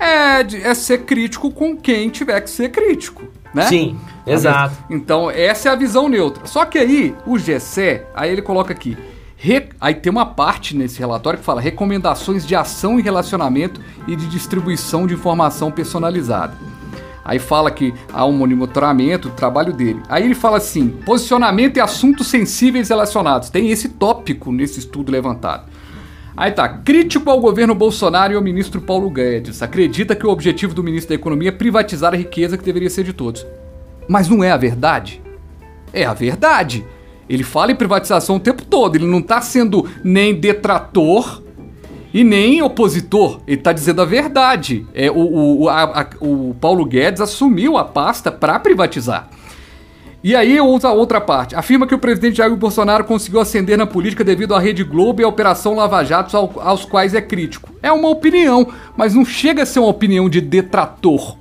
É, 0.00 0.40
é 0.40 0.74
ser 0.74 1.04
crítico 1.04 1.50
com 1.50 1.76
quem 1.76 2.08
tiver 2.08 2.40
que 2.40 2.48
ser 2.48 2.70
crítico, 2.70 3.22
né? 3.54 3.66
Sim, 3.66 3.98
exato. 4.26 4.74
Então, 4.88 5.30
essa 5.30 5.68
é 5.68 5.72
a 5.72 5.76
visão 5.76 6.08
neutra. 6.08 6.46
Só 6.46 6.64
que 6.64 6.78
aí, 6.78 7.14
o 7.26 7.38
GC, 7.38 8.02
aí 8.14 8.32
ele 8.32 8.40
coloca 8.40 8.72
aqui, 8.72 8.96
Re... 9.42 9.70
Aí 9.80 9.94
tem 9.94 10.10
uma 10.10 10.26
parte 10.26 10.76
nesse 10.76 10.98
relatório 10.98 11.38
que 11.38 11.44
fala 11.44 11.62
recomendações 11.62 12.46
de 12.46 12.54
ação 12.54 12.98
e 12.98 13.02
relacionamento 13.02 13.80
e 14.06 14.14
de 14.14 14.26
distribuição 14.26 15.06
de 15.06 15.14
informação 15.14 15.70
personalizada. 15.70 16.54
Aí 17.24 17.38
fala 17.38 17.70
que 17.70 17.94
há 18.12 18.26
um 18.26 18.32
monitoramento 18.32 19.30
do 19.30 19.34
trabalho 19.34 19.72
dele. 19.72 20.02
Aí 20.10 20.24
ele 20.24 20.34
fala 20.34 20.58
assim: 20.58 20.88
posicionamento 21.06 21.78
e 21.78 21.80
assuntos 21.80 22.26
sensíveis 22.26 22.90
relacionados. 22.90 23.48
Tem 23.48 23.70
esse 23.70 23.88
tópico 23.88 24.52
nesse 24.52 24.78
estudo 24.78 25.10
levantado. 25.10 25.64
Aí 26.36 26.52
tá, 26.52 26.68
crítico 26.68 27.28
ao 27.28 27.40
governo 27.40 27.74
Bolsonaro 27.74 28.32
e 28.32 28.36
ao 28.36 28.42
ministro 28.42 28.80
Paulo 28.80 29.10
Guedes. 29.10 29.62
Acredita 29.62 30.14
que 30.14 30.26
o 30.26 30.30
objetivo 30.30 30.74
do 30.74 30.82
ministro 30.82 31.10
da 31.10 31.14
Economia 31.14 31.48
é 31.48 31.52
privatizar 31.52 32.14
a 32.14 32.16
riqueza 32.16 32.56
que 32.56 32.64
deveria 32.64 32.90
ser 32.90 33.04
de 33.04 33.12
todos. 33.12 33.46
Mas 34.08 34.28
não 34.28 34.42
é 34.42 34.50
a 34.50 34.56
verdade? 34.56 35.20
É 35.92 36.04
a 36.04 36.14
verdade. 36.14 36.84
Ele 37.28 37.42
fala 37.42 37.72
em 37.72 37.76
privatização 37.76 38.36
o 38.36 38.40
tempo 38.40 38.64
todo, 38.64 38.96
ele 38.96 39.06
não 39.06 39.22
tá 39.22 39.40
sendo 39.40 39.88
nem 40.02 40.34
detrator 40.34 41.42
e 42.12 42.24
nem 42.24 42.62
opositor. 42.62 43.40
Ele 43.46 43.60
tá 43.60 43.72
dizendo 43.72 44.02
a 44.02 44.04
verdade. 44.04 44.86
É, 44.94 45.10
o, 45.10 45.60
o, 45.62 45.68
a, 45.68 46.02
a, 46.02 46.06
o 46.20 46.56
Paulo 46.60 46.84
Guedes 46.84 47.20
assumiu 47.20 47.76
a 47.76 47.84
pasta 47.84 48.32
para 48.32 48.58
privatizar. 48.58 49.28
E 50.22 50.36
aí 50.36 50.60
outra 50.60 50.92
outra 50.92 51.20
parte. 51.20 51.54
Afirma 51.54 51.86
que 51.86 51.94
o 51.94 51.98
presidente 51.98 52.36
Jair 52.36 52.54
Bolsonaro 52.54 53.04
conseguiu 53.04 53.40
ascender 53.40 53.78
na 53.78 53.86
política 53.86 54.22
devido 54.22 54.54
à 54.54 54.60
Rede 54.60 54.84
Globo 54.84 55.22
e 55.22 55.24
à 55.24 55.28
Operação 55.28 55.74
Lava 55.74 56.04
Jato 56.04 56.36
ao, 56.36 56.52
aos 56.60 56.84
quais 56.84 57.14
é 57.14 57.22
crítico. 57.22 57.70
É 57.82 57.90
uma 57.90 58.08
opinião, 58.08 58.66
mas 58.96 59.14
não 59.14 59.24
chega 59.24 59.62
a 59.62 59.66
ser 59.66 59.78
uma 59.78 59.88
opinião 59.88 60.28
de 60.28 60.40
detrator. 60.40 61.36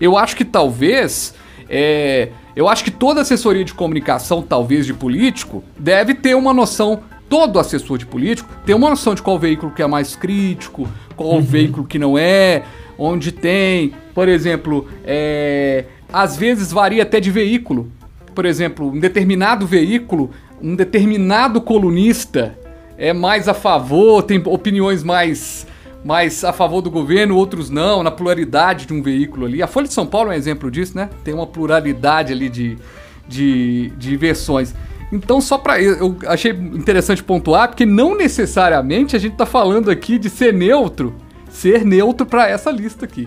Eu 0.00 0.16
acho 0.16 0.36
que 0.36 0.44
talvez... 0.44 1.34
É, 1.68 2.28
eu 2.54 2.68
acho 2.68 2.84
que 2.84 2.90
toda 2.90 3.20
assessoria 3.20 3.64
de 3.64 3.74
comunicação, 3.74 4.40
talvez 4.40 4.86
de 4.86 4.94
político, 4.94 5.62
deve 5.78 6.14
ter 6.14 6.34
uma 6.34 6.54
noção 6.54 7.02
todo 7.28 7.58
assessor 7.58 7.98
de 7.98 8.06
político 8.06 8.48
tem 8.64 8.74
uma 8.74 8.88
noção 8.88 9.14
de 9.14 9.20
qual 9.20 9.38
veículo 9.38 9.72
que 9.72 9.82
é 9.82 9.86
mais 9.86 10.14
crítico, 10.14 10.88
qual 11.16 11.30
uhum. 11.30 11.40
veículo 11.40 11.86
que 11.86 11.98
não 11.98 12.16
é, 12.16 12.62
onde 12.96 13.32
tem, 13.32 13.92
por 14.14 14.28
exemplo, 14.28 14.86
é, 15.04 15.84
às 16.12 16.36
vezes 16.36 16.72
varia 16.72 17.02
até 17.02 17.20
de 17.20 17.30
veículo 17.30 17.90
por 18.36 18.44
exemplo, 18.44 18.92
um 18.92 19.00
determinado 19.00 19.66
veículo, 19.66 20.30
um 20.60 20.76
determinado 20.76 21.58
colunista 21.58 22.56
é 22.98 23.14
mais 23.14 23.48
a 23.48 23.54
favor, 23.54 24.22
tem 24.22 24.40
opiniões 24.44 25.02
mais 25.02 25.66
mais 26.04 26.44
a 26.44 26.52
favor 26.52 26.82
do 26.82 26.88
governo, 26.88 27.34
outros 27.34 27.68
não, 27.68 28.00
na 28.00 28.12
pluralidade 28.12 28.86
de 28.86 28.92
um 28.92 29.02
veículo 29.02 29.44
ali. 29.44 29.60
A 29.60 29.66
Folha 29.66 29.88
de 29.88 29.92
São 29.92 30.06
Paulo 30.06 30.30
é 30.30 30.34
um 30.34 30.36
exemplo 30.36 30.70
disso, 30.70 30.96
né? 30.96 31.10
Tem 31.24 31.34
uma 31.34 31.48
pluralidade 31.48 32.32
ali 32.32 32.48
de, 32.48 32.78
de, 33.26 33.90
de 33.98 34.16
versões. 34.16 34.72
Então, 35.10 35.40
só 35.40 35.58
para 35.58 35.80
eu 35.80 36.16
achei 36.28 36.52
interessante 36.52 37.24
pontuar, 37.24 37.68
porque 37.68 37.84
não 37.84 38.16
necessariamente 38.16 39.16
a 39.16 39.18
gente 39.18 39.34
tá 39.34 39.46
falando 39.46 39.90
aqui 39.90 40.16
de 40.16 40.30
ser 40.30 40.52
neutro, 40.52 41.12
ser 41.50 41.84
neutro 41.84 42.24
para 42.24 42.48
essa 42.48 42.70
lista 42.70 43.04
aqui. 43.04 43.26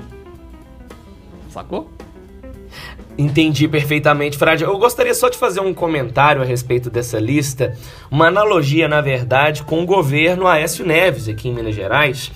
Sacou? 1.50 1.90
Entendi 3.20 3.68
perfeitamente, 3.68 4.38
Frade. 4.38 4.64
Eu 4.64 4.78
gostaria 4.78 5.14
só 5.14 5.28
de 5.28 5.38
fazer 5.38 5.60
um 5.60 5.74
comentário 5.74 6.42
a 6.42 6.46
respeito 6.46 6.90
dessa 6.90 7.20
lista, 7.20 7.76
uma 8.10 8.28
analogia, 8.28 8.88
na 8.88 9.02
verdade, 9.02 9.62
com 9.64 9.84
o 9.84 9.86
governo 9.86 10.48
Aécio 10.48 10.86
Neves 10.86 11.28
aqui 11.28 11.50
em 11.50 11.54
Minas 11.54 11.76
Gerais, 11.76 12.32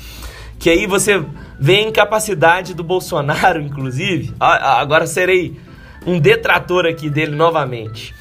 que 0.59 0.69
aí 0.69 0.85
você 0.85 1.23
vê 1.57 1.77
a 1.77 1.81
incapacidade 1.83 2.73
do 2.73 2.83
Bolsonaro, 2.83 3.61
inclusive. 3.61 4.33
Agora 4.37 5.07
serei 5.07 5.57
um 6.05 6.19
detrator 6.19 6.85
aqui 6.85 7.09
dele 7.09 7.33
novamente. 7.33 8.13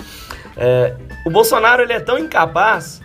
É, 0.57 0.95
o 1.27 1.31
Bolsonaro 1.31 1.83
ele 1.83 1.95
é 1.95 2.01
tão 2.01 2.17
incapaz 2.17 3.03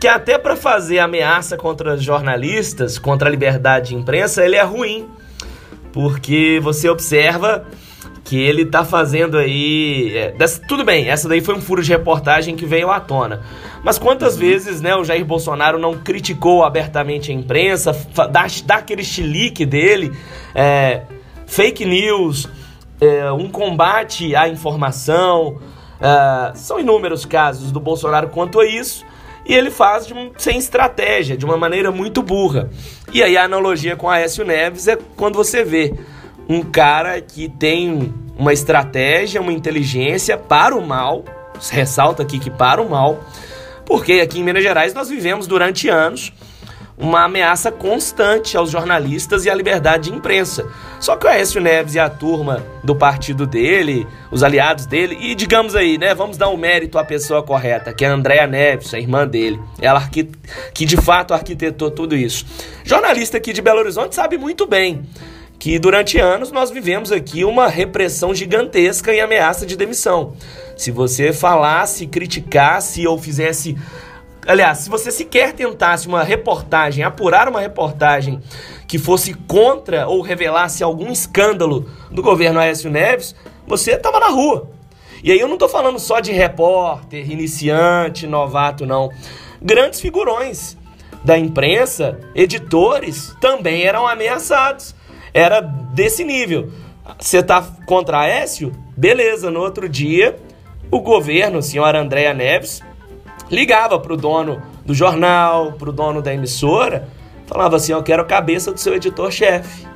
que 0.00 0.08
até 0.08 0.36
para 0.36 0.56
fazer 0.56 0.98
ameaça 0.98 1.56
contra 1.56 1.96
jornalistas, 1.96 2.98
contra 2.98 3.28
a 3.28 3.30
liberdade 3.30 3.90
de 3.90 3.94
imprensa, 3.94 4.44
ele 4.44 4.56
é 4.56 4.64
ruim. 4.64 5.08
Porque 5.92 6.58
você 6.60 6.88
observa 6.88 7.64
que 8.30 8.40
ele 8.40 8.64
tá 8.64 8.84
fazendo 8.84 9.36
aí. 9.36 10.16
É, 10.16 10.30
dessa, 10.30 10.62
tudo 10.68 10.84
bem, 10.84 11.08
essa 11.08 11.28
daí 11.28 11.40
foi 11.40 11.52
um 11.52 11.60
furo 11.60 11.82
de 11.82 11.90
reportagem 11.90 12.54
que 12.54 12.64
veio 12.64 12.88
à 12.88 13.00
tona. 13.00 13.42
Mas 13.82 13.98
quantas 13.98 14.34
uhum. 14.34 14.40
vezes 14.40 14.80
né, 14.80 14.94
o 14.94 15.02
Jair 15.02 15.24
Bolsonaro 15.24 15.80
não 15.80 15.98
criticou 15.98 16.62
abertamente 16.62 17.32
a 17.32 17.34
imprensa, 17.34 17.90
dá, 18.30 18.46
dá 18.64 18.76
aquele 18.76 19.02
chilique 19.02 19.66
dele, 19.66 20.12
é, 20.54 21.02
fake 21.44 21.84
news, 21.84 22.48
é, 23.00 23.32
um 23.32 23.50
combate 23.50 24.36
à 24.36 24.48
informação. 24.48 25.58
É, 26.00 26.54
são 26.54 26.78
inúmeros 26.78 27.24
casos 27.24 27.72
do 27.72 27.80
Bolsonaro 27.80 28.28
quanto 28.28 28.60
a 28.60 28.64
isso. 28.64 29.04
E 29.44 29.52
ele 29.52 29.72
faz 29.72 30.06
de, 30.06 30.14
sem 30.38 30.56
estratégia, 30.56 31.36
de 31.36 31.44
uma 31.44 31.56
maneira 31.56 31.90
muito 31.90 32.22
burra. 32.22 32.70
E 33.12 33.24
aí 33.24 33.36
a 33.36 33.42
analogia 33.42 33.96
com 33.96 34.08
Aécio 34.08 34.44
Neves 34.44 34.86
é 34.86 34.96
quando 35.16 35.34
você 35.34 35.64
vê 35.64 35.92
um 36.50 36.62
cara 36.62 37.20
que 37.20 37.48
tem 37.48 38.12
uma 38.36 38.52
estratégia, 38.52 39.40
uma 39.40 39.52
inteligência 39.52 40.36
para 40.36 40.74
o 40.74 40.84
mal, 40.84 41.24
ressalta 41.70 42.24
aqui 42.24 42.40
que 42.40 42.50
para 42.50 42.82
o 42.82 42.90
mal, 42.90 43.22
porque 43.86 44.14
aqui 44.14 44.40
em 44.40 44.42
Minas 44.42 44.64
Gerais 44.64 44.92
nós 44.92 45.08
vivemos 45.08 45.46
durante 45.46 45.88
anos 45.88 46.32
uma 46.98 47.22
ameaça 47.22 47.70
constante 47.70 48.56
aos 48.56 48.68
jornalistas 48.68 49.44
e 49.44 49.50
à 49.50 49.54
liberdade 49.54 50.10
de 50.10 50.16
imprensa. 50.16 50.66
Só 50.98 51.16
que 51.16 51.24
o 51.24 51.30
Aécio 51.30 51.60
Neves 51.60 51.94
e 51.94 52.00
a 52.00 52.10
turma 52.10 52.66
do 52.82 52.96
partido 52.96 53.46
dele, 53.46 54.04
os 54.32 54.42
aliados 54.42 54.86
dele, 54.86 55.16
e 55.20 55.36
digamos 55.36 55.76
aí, 55.76 55.96
né, 55.98 56.16
vamos 56.16 56.36
dar 56.36 56.48
o 56.48 56.54
um 56.54 56.56
mérito 56.56 56.98
à 56.98 57.04
pessoa 57.04 57.44
correta, 57.44 57.92
que 57.92 58.04
é 58.04 58.08
a 58.08 58.12
Andréa 58.12 58.48
Neves, 58.48 58.92
a 58.92 58.98
irmã 58.98 59.24
dele, 59.24 59.60
ela 59.80 60.02
que 60.74 60.84
de 60.84 60.96
fato 60.96 61.32
arquitetou 61.32 61.92
tudo 61.92 62.16
isso. 62.16 62.44
Jornalista 62.82 63.36
aqui 63.36 63.52
de 63.52 63.62
Belo 63.62 63.78
Horizonte 63.78 64.16
sabe 64.16 64.36
muito 64.36 64.66
bem 64.66 65.06
que 65.60 65.78
durante 65.78 66.18
anos 66.18 66.50
nós 66.50 66.70
vivemos 66.70 67.12
aqui 67.12 67.44
uma 67.44 67.68
repressão 67.68 68.34
gigantesca 68.34 69.12
e 69.12 69.20
ameaça 69.20 69.66
de 69.66 69.76
demissão. 69.76 70.32
Se 70.74 70.90
você 70.90 71.34
falasse, 71.34 72.06
criticasse 72.06 73.06
ou 73.06 73.18
fizesse 73.18 73.76
Aliás, 74.46 74.78
se 74.78 74.88
você 74.88 75.10
sequer 75.10 75.52
tentasse 75.52 76.08
uma 76.08 76.22
reportagem, 76.24 77.04
apurar 77.04 77.46
uma 77.46 77.60
reportagem 77.60 78.40
que 78.88 78.98
fosse 78.98 79.34
contra 79.34 80.08
ou 80.08 80.22
revelasse 80.22 80.82
algum 80.82 81.12
escândalo 81.12 81.86
do 82.10 82.22
governo 82.22 82.58
Aécio 82.58 82.90
Neves, 82.90 83.36
você 83.66 83.92
estava 83.92 84.18
na 84.18 84.28
rua. 84.28 84.70
E 85.22 85.30
aí 85.30 85.38
eu 85.38 85.46
não 85.46 85.56
estou 85.56 85.68
falando 85.68 85.98
só 85.98 86.20
de 86.20 86.32
repórter, 86.32 87.30
iniciante, 87.30 88.26
novato, 88.26 88.86
não. 88.86 89.10
Grandes 89.60 90.00
figurões 90.00 90.74
da 91.22 91.38
imprensa, 91.38 92.18
editores, 92.34 93.36
também 93.42 93.82
eram 93.82 94.08
ameaçados. 94.08 94.94
Era 95.32 95.60
desse 95.60 96.24
nível. 96.24 96.70
Você 97.18 97.42
tá 97.42 97.62
contra 97.86 98.20
Aécio? 98.20 98.72
Beleza, 98.96 99.50
no 99.50 99.60
outro 99.60 99.88
dia, 99.88 100.38
o 100.90 101.00
governo, 101.00 101.58
a 101.58 101.62
senhora 101.62 102.00
Andréa 102.00 102.34
Neves, 102.34 102.82
ligava 103.50 103.98
pro 103.98 104.16
dono 104.16 104.62
do 104.84 104.94
jornal, 104.94 105.72
pro 105.72 105.92
dono 105.92 106.22
da 106.22 106.32
emissora, 106.32 107.08
falava 107.46 107.76
assim: 107.76 107.92
Eu 107.92 108.02
quero 108.02 108.22
a 108.22 108.26
cabeça 108.26 108.72
do 108.72 108.78
seu 108.78 108.94
editor-chefe. 108.94 109.86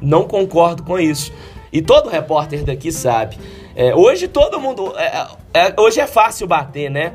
Não 0.00 0.24
concordo 0.24 0.82
com 0.82 0.98
isso. 0.98 1.32
E 1.72 1.80
todo 1.80 2.08
repórter 2.08 2.64
daqui 2.64 2.92
sabe. 2.92 3.38
É, 3.74 3.94
hoje 3.94 4.28
todo 4.28 4.60
mundo. 4.60 4.92
É, 4.96 5.26
é, 5.54 5.74
hoje 5.80 6.00
é 6.00 6.06
fácil 6.06 6.46
bater, 6.46 6.90
né? 6.90 7.14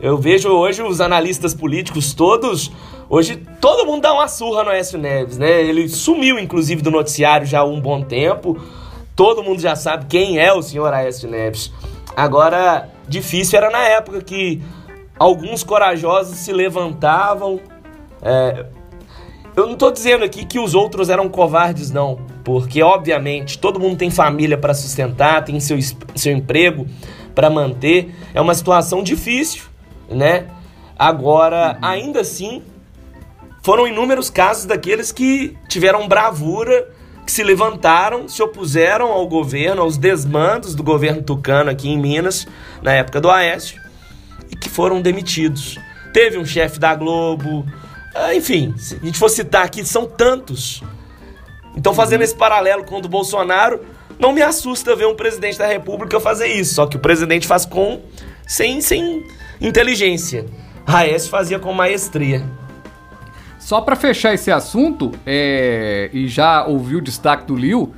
Eu 0.00 0.18
vejo 0.18 0.50
hoje 0.50 0.82
os 0.82 1.00
analistas 1.00 1.54
políticos 1.54 2.14
todos. 2.14 2.70
Hoje 3.08 3.36
todo 3.60 3.86
mundo 3.86 4.02
dá 4.02 4.12
uma 4.12 4.26
surra 4.26 4.64
no 4.64 4.70
Écio 4.70 4.98
Neves, 4.98 5.38
né? 5.38 5.62
Ele 5.62 5.88
sumiu, 5.88 6.38
inclusive, 6.38 6.82
do 6.82 6.90
noticiário 6.90 7.46
já 7.46 7.60
há 7.60 7.64
um 7.64 7.80
bom 7.80 8.02
tempo. 8.02 8.60
Todo 9.14 9.42
mundo 9.42 9.60
já 9.60 9.76
sabe 9.76 10.06
quem 10.06 10.38
é 10.38 10.52
o 10.52 10.60
senhor 10.60 10.92
Aécio 10.92 11.30
Neves. 11.30 11.72
Agora, 12.16 12.88
difícil 13.08 13.58
era 13.58 13.70
na 13.70 13.82
época 13.82 14.20
que 14.22 14.60
alguns 15.18 15.62
corajosos 15.62 16.36
se 16.38 16.52
levantavam. 16.52 17.60
É, 18.20 18.66
eu 19.54 19.66
não 19.66 19.74
estou 19.74 19.90
dizendo 19.92 20.24
aqui 20.24 20.44
que 20.44 20.58
os 20.58 20.74
outros 20.74 21.08
eram 21.08 21.28
covardes, 21.28 21.90
não, 21.90 22.18
porque 22.44 22.82
obviamente 22.82 23.58
todo 23.58 23.80
mundo 23.80 23.96
tem 23.96 24.10
família 24.10 24.58
para 24.58 24.74
sustentar, 24.74 25.44
tem 25.44 25.58
seu, 25.60 25.78
seu 26.14 26.32
emprego 26.32 26.86
para 27.34 27.48
manter. 27.48 28.14
É 28.34 28.40
uma 28.40 28.54
situação 28.54 29.02
difícil, 29.02 29.62
né? 30.10 30.48
Agora, 30.98 31.78
ainda 31.80 32.20
assim, 32.20 32.62
foram 33.66 33.84
inúmeros 33.84 34.30
casos 34.30 34.64
daqueles 34.64 35.10
que 35.10 35.58
tiveram 35.68 36.06
bravura, 36.06 36.88
que 37.26 37.32
se 37.32 37.42
levantaram, 37.42 38.28
se 38.28 38.40
opuseram 38.40 39.10
ao 39.10 39.26
governo, 39.26 39.82
aos 39.82 39.98
desmandos 39.98 40.72
do 40.72 40.84
governo 40.84 41.20
tucano 41.20 41.68
aqui 41.68 41.88
em 41.88 41.98
Minas, 41.98 42.46
na 42.80 42.92
época 42.92 43.20
do 43.20 43.28
Aécio, 43.28 43.82
e 44.52 44.54
que 44.54 44.68
foram 44.68 45.02
demitidos. 45.02 45.80
Teve 46.12 46.38
um 46.38 46.46
chefe 46.46 46.78
da 46.78 46.94
Globo, 46.94 47.66
ah, 48.14 48.32
enfim, 48.36 48.72
se 48.78 48.94
a 48.94 49.04
gente 49.04 49.18
for 49.18 49.28
citar 49.28 49.64
aqui, 49.64 49.84
são 49.84 50.06
tantos. 50.06 50.80
Então, 51.76 51.92
fazendo 51.92 52.22
esse 52.22 52.36
paralelo 52.36 52.84
com 52.84 52.98
o 52.98 53.02
do 53.02 53.08
Bolsonaro, 53.08 53.80
não 54.16 54.32
me 54.32 54.42
assusta 54.42 54.94
ver 54.94 55.08
um 55.08 55.16
presidente 55.16 55.58
da 55.58 55.66
República 55.66 56.20
fazer 56.20 56.46
isso. 56.46 56.74
Só 56.74 56.86
que 56.86 56.96
o 56.96 57.00
presidente 57.00 57.48
faz 57.48 57.66
com 57.66 58.00
sem, 58.46 58.80
sem 58.80 59.26
inteligência. 59.60 60.46
Raes 60.86 61.26
fazia 61.26 61.58
com 61.58 61.72
maestria. 61.72 62.46
Só 63.66 63.80
para 63.80 63.96
fechar 63.96 64.32
esse 64.32 64.48
assunto, 64.48 65.10
é, 65.26 66.08
e 66.12 66.28
já 66.28 66.64
ouviu 66.64 67.00
o 67.00 67.02
destaque 67.02 67.46
do 67.46 67.56
Liu, 67.56 67.92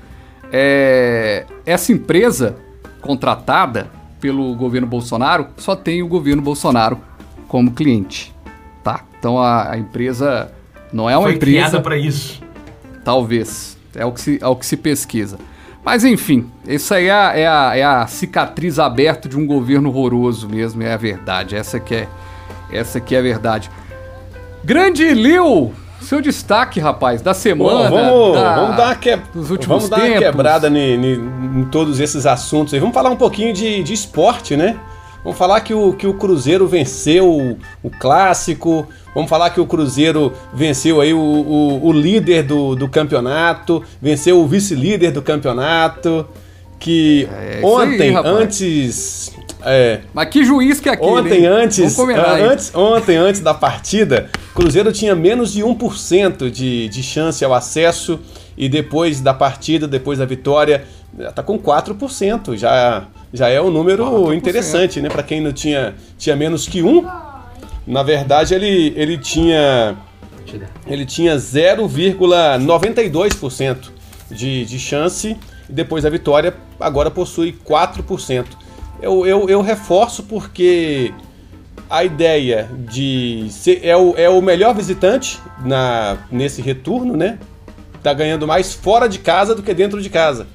é, 0.51 1.45
essa 1.67 1.93
empresa 1.93 2.57
contratada 3.03 3.91
pelo 4.19 4.55
governo 4.55 4.87
Bolsonaro, 4.87 5.49
só 5.59 5.77
tem 5.77 6.03
o 6.03 6.09
governo 6.09 6.41
Bolsonaro 6.41 6.99
como 7.49 7.71
cliente, 7.71 8.35
tá? 8.83 9.05
Então 9.19 9.39
a, 9.39 9.73
a 9.73 9.77
empresa 9.77 10.51
não 10.91 11.11
é 11.11 11.19
uma 11.19 11.25
Foi 11.25 11.35
empresa 11.35 11.57
criada 11.59 11.83
para 11.83 11.99
isso. 11.99 12.43
Talvez, 13.05 13.77
é 13.95 14.07
o 14.07 14.13
que 14.13 14.23
se, 14.23 14.39
é 14.41 14.47
o 14.47 14.57
que 14.57 14.65
se 14.65 14.75
pesquisa. 14.75 15.39
Mas 15.85 16.03
enfim, 16.03 16.47
isso 16.67 16.95
aí 16.95 17.09
é 17.09 17.13
a, 17.13 17.39
é, 17.39 17.47
a, 17.47 17.77
é 17.77 17.85
a 17.85 18.07
cicatriz 18.07 18.79
aberta 18.79 19.29
de 19.29 19.37
um 19.37 19.47
governo 19.47 19.91
horroroso 19.91 20.49
mesmo, 20.49 20.83
é 20.83 20.95
a 20.95 20.97
verdade. 20.97 21.55
Essa 21.55 21.79
que 21.79 21.95
é, 21.95 22.09
essa 22.73 22.99
que 23.03 23.15
é 23.15 23.19
a 23.19 23.23
verdade. 23.23 23.71
Grande 24.69 25.15
Lil, 25.15 25.73
seu 25.99 26.21
destaque, 26.21 26.79
rapaz, 26.79 27.23
da 27.23 27.33
semana. 27.33 27.89
vamos, 27.89 28.35
da, 28.35 28.55
vamos 28.55 28.77
dar, 28.77 28.85
uma, 28.89 28.95
que... 28.97 29.19
vamos 29.67 29.89
dar 29.89 30.01
uma 30.01 30.19
quebrada 30.19 30.69
em 30.69 31.65
todos 31.73 31.99
esses 32.01 32.27
assuntos 32.27 32.75
aí. 32.75 32.79
Vamos 32.79 32.95
falar 32.95 33.09
um 33.09 33.17
pouquinho 33.17 33.55
de, 33.55 33.83
de 33.83 33.95
esporte, 33.95 34.59
né? 34.59 34.79
Vamos 35.25 35.39
falar 35.39 35.63
que 35.63 35.73
o, 35.73 35.95
que 35.95 36.07
o 36.07 36.13
Cruzeiro 36.13 36.69
venceu 36.69 37.31
o, 37.31 37.59
o 37.83 37.89
clássico. 37.89 38.87
Vamos 39.15 39.31
falar 39.31 39.49
que 39.49 39.59
o 39.59 39.65
Cruzeiro 39.65 40.35
venceu 40.53 41.01
aí 41.01 41.15
o, 41.15 41.19
o, 41.19 41.87
o 41.87 41.91
líder 41.91 42.43
do, 42.43 42.77
do 42.77 42.91
campeonato, 42.91 43.83
venceu 44.03 44.39
o 44.39 44.47
vice-líder 44.47 45.13
do 45.13 45.23
campeonato. 45.23 46.27
Que 46.79 47.27
é, 47.33 47.61
ontem, 47.65 48.15
aí, 48.15 48.23
antes 48.23 49.33
é. 49.65 50.01
Mas 50.15 50.29
que 50.29 50.45
juiz 50.45 50.81
que 50.81 50.89
é 50.89 50.93
aquele? 50.93 51.11
Ontem, 51.11 51.47
antes, 51.47 51.99
antes, 51.99 52.75
ontem, 52.75 53.17
antes 53.17 53.41
da 53.41 53.55
partida, 53.55 54.31
Cruzeiro 54.55 54.93
tinha 54.93 55.15
menos 55.15 55.53
de 55.53 55.63
1% 55.63 56.51
de, 56.51 56.89
de 56.89 57.03
chance 57.03 57.45
ao 57.45 57.55
acesso 57.55 58.19
e 58.57 58.69
depois 58.69 59.21
da 59.21 59.35
partida, 59.35 59.87
depois 59.87 60.19
da 60.19 60.25
vitória, 60.25 60.85
tá 61.35 61.43
com 61.43 61.59
4%. 61.59 62.57
Já, 62.57 63.05
já 63.33 63.49
é 63.49 63.61
um 63.61 63.71
número 63.71 64.05
4%. 64.05 64.37
interessante, 64.37 65.01
né? 65.01 65.09
Para 65.09 65.23
quem 65.23 65.41
não 65.41 65.53
tinha, 65.53 65.95
tinha 66.17 66.37
menos 66.37 66.69
que 66.69 66.83
1. 66.83 67.07
Na 67.87 68.03
verdade, 68.03 68.55
ele, 68.55 68.93
ele 68.97 69.19
tinha 69.19 69.97
ele 70.87 71.05
tinha 71.05 71.37
0,92% 71.37 73.77
de, 74.31 74.65
de 74.65 74.79
chance 74.79 75.37
e 75.69 75.73
depois 75.73 76.05
da 76.05 76.11
vitória 76.11 76.55
agora 76.81 77.11
possui 77.11 77.53
4% 77.53 78.47
eu, 79.01 79.27
eu, 79.27 79.49
eu 79.49 79.61
reforço 79.61 80.23
porque 80.25 81.13
a 81.89 82.05
ideia 82.05 82.69
de 82.91 83.47
ser 83.51 83.81
é 83.83 83.97
o, 83.97 84.15
é 84.17 84.29
o 84.29 84.41
melhor 84.43 84.75
visitante 84.75 85.41
na 85.65 86.19
nesse 86.31 86.61
retorno, 86.61 87.17
né? 87.17 87.39
Tá 88.03 88.13
ganhando 88.13 88.47
mais 88.47 88.75
fora 88.75 89.09
de 89.09 89.19
casa 89.19 89.55
do 89.55 89.63
que 89.63 89.73
dentro 89.73 90.01
de 90.01 90.11
casa. 90.11 90.47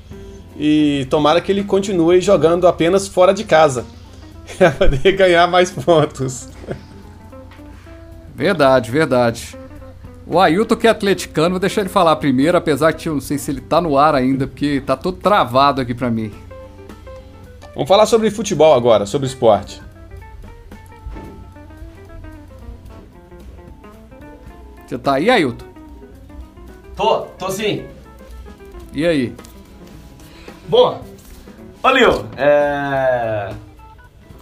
E 0.57 1.07
tomara 1.09 1.41
que 1.41 1.51
ele 1.51 1.63
continue 1.63 2.21
jogando 2.21 2.67
apenas 2.67 3.07
fora 3.07 3.33
de 3.33 3.43
casa. 3.43 3.85
para 4.57 4.71
poder 4.71 5.11
ganhar 5.13 5.47
mais 5.47 5.71
pontos. 5.71 6.49
Verdade, 8.35 8.91
verdade. 8.91 9.57
O 10.25 10.39
Ailton 10.39 10.75
que 10.75 10.87
é 10.87 10.89
atleticano, 10.89 11.51
vou 11.51 11.59
deixar 11.59 11.81
ele 11.81 11.89
falar 11.89 12.15
primeiro, 12.15 12.57
apesar 12.57 12.93
que 12.93 13.09
eu 13.09 13.13
não 13.13 13.21
sei 13.21 13.37
se 13.37 13.51
ele 13.51 13.61
tá 13.61 13.81
no 13.81 13.97
ar 13.97 14.15
ainda, 14.15 14.47
porque 14.47 14.81
tá 14.85 14.95
todo 14.95 15.17
travado 15.17 15.81
aqui 15.81 15.93
para 15.93 16.09
mim. 16.09 16.31
Vamos 17.74 17.88
falar 17.88 18.05
sobre 18.05 18.30
futebol 18.30 18.74
agora, 18.74 19.05
sobre 19.05 19.28
esporte. 19.28 19.82
Você 24.86 24.97
tá 24.99 25.15
aí, 25.15 25.30
Ailton? 25.30 25.65
Tô, 26.95 27.21
tô 27.21 27.49
sim. 27.49 27.84
E 28.93 29.05
aí? 29.07 29.36
Bom, 30.67 31.03
olha, 31.82 32.07
é... 32.38 33.53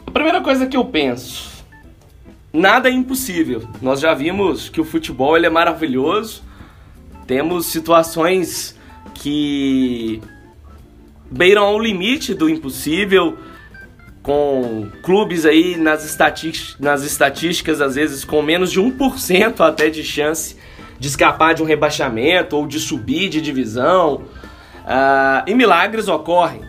a 0.05 0.11
primeira 0.11 0.41
coisa 0.41 0.67
que 0.67 0.75
eu 0.75 0.83
penso, 0.83 1.63
nada 2.51 2.89
é 2.89 2.91
impossível. 2.91 3.63
Nós 3.81 4.01
já 4.01 4.13
vimos 4.13 4.67
que 4.67 4.81
o 4.81 4.85
futebol 4.85 5.37
ele 5.37 5.45
é 5.45 5.49
maravilhoso. 5.49 6.43
Temos 7.25 7.67
situações 7.67 8.77
que 9.13 10.21
beiram 11.31 11.63
ao 11.63 11.79
limite 11.79 12.33
do 12.33 12.49
impossível, 12.49 13.37
com 14.21 14.89
clubes 15.01 15.45
aí 15.45 15.77
nas, 15.77 16.05
estatísticas, 16.05 16.79
nas 16.79 17.03
estatísticas, 17.03 17.81
às 17.81 17.95
vezes 17.95 18.23
com 18.23 18.41
menos 18.41 18.71
de 18.71 18.79
1% 18.79 19.61
até 19.61 19.89
de 19.89 20.03
chance 20.03 20.55
de 20.99 21.07
escapar 21.07 21.55
de 21.55 21.63
um 21.63 21.65
rebaixamento 21.65 22.55
ou 22.55 22.67
de 22.67 22.79
subir 22.79 23.27
de 23.29 23.41
divisão. 23.41 24.23
Uh, 24.81 25.47
e 25.47 25.55
milagres 25.55 26.07
ocorrem. 26.07 26.61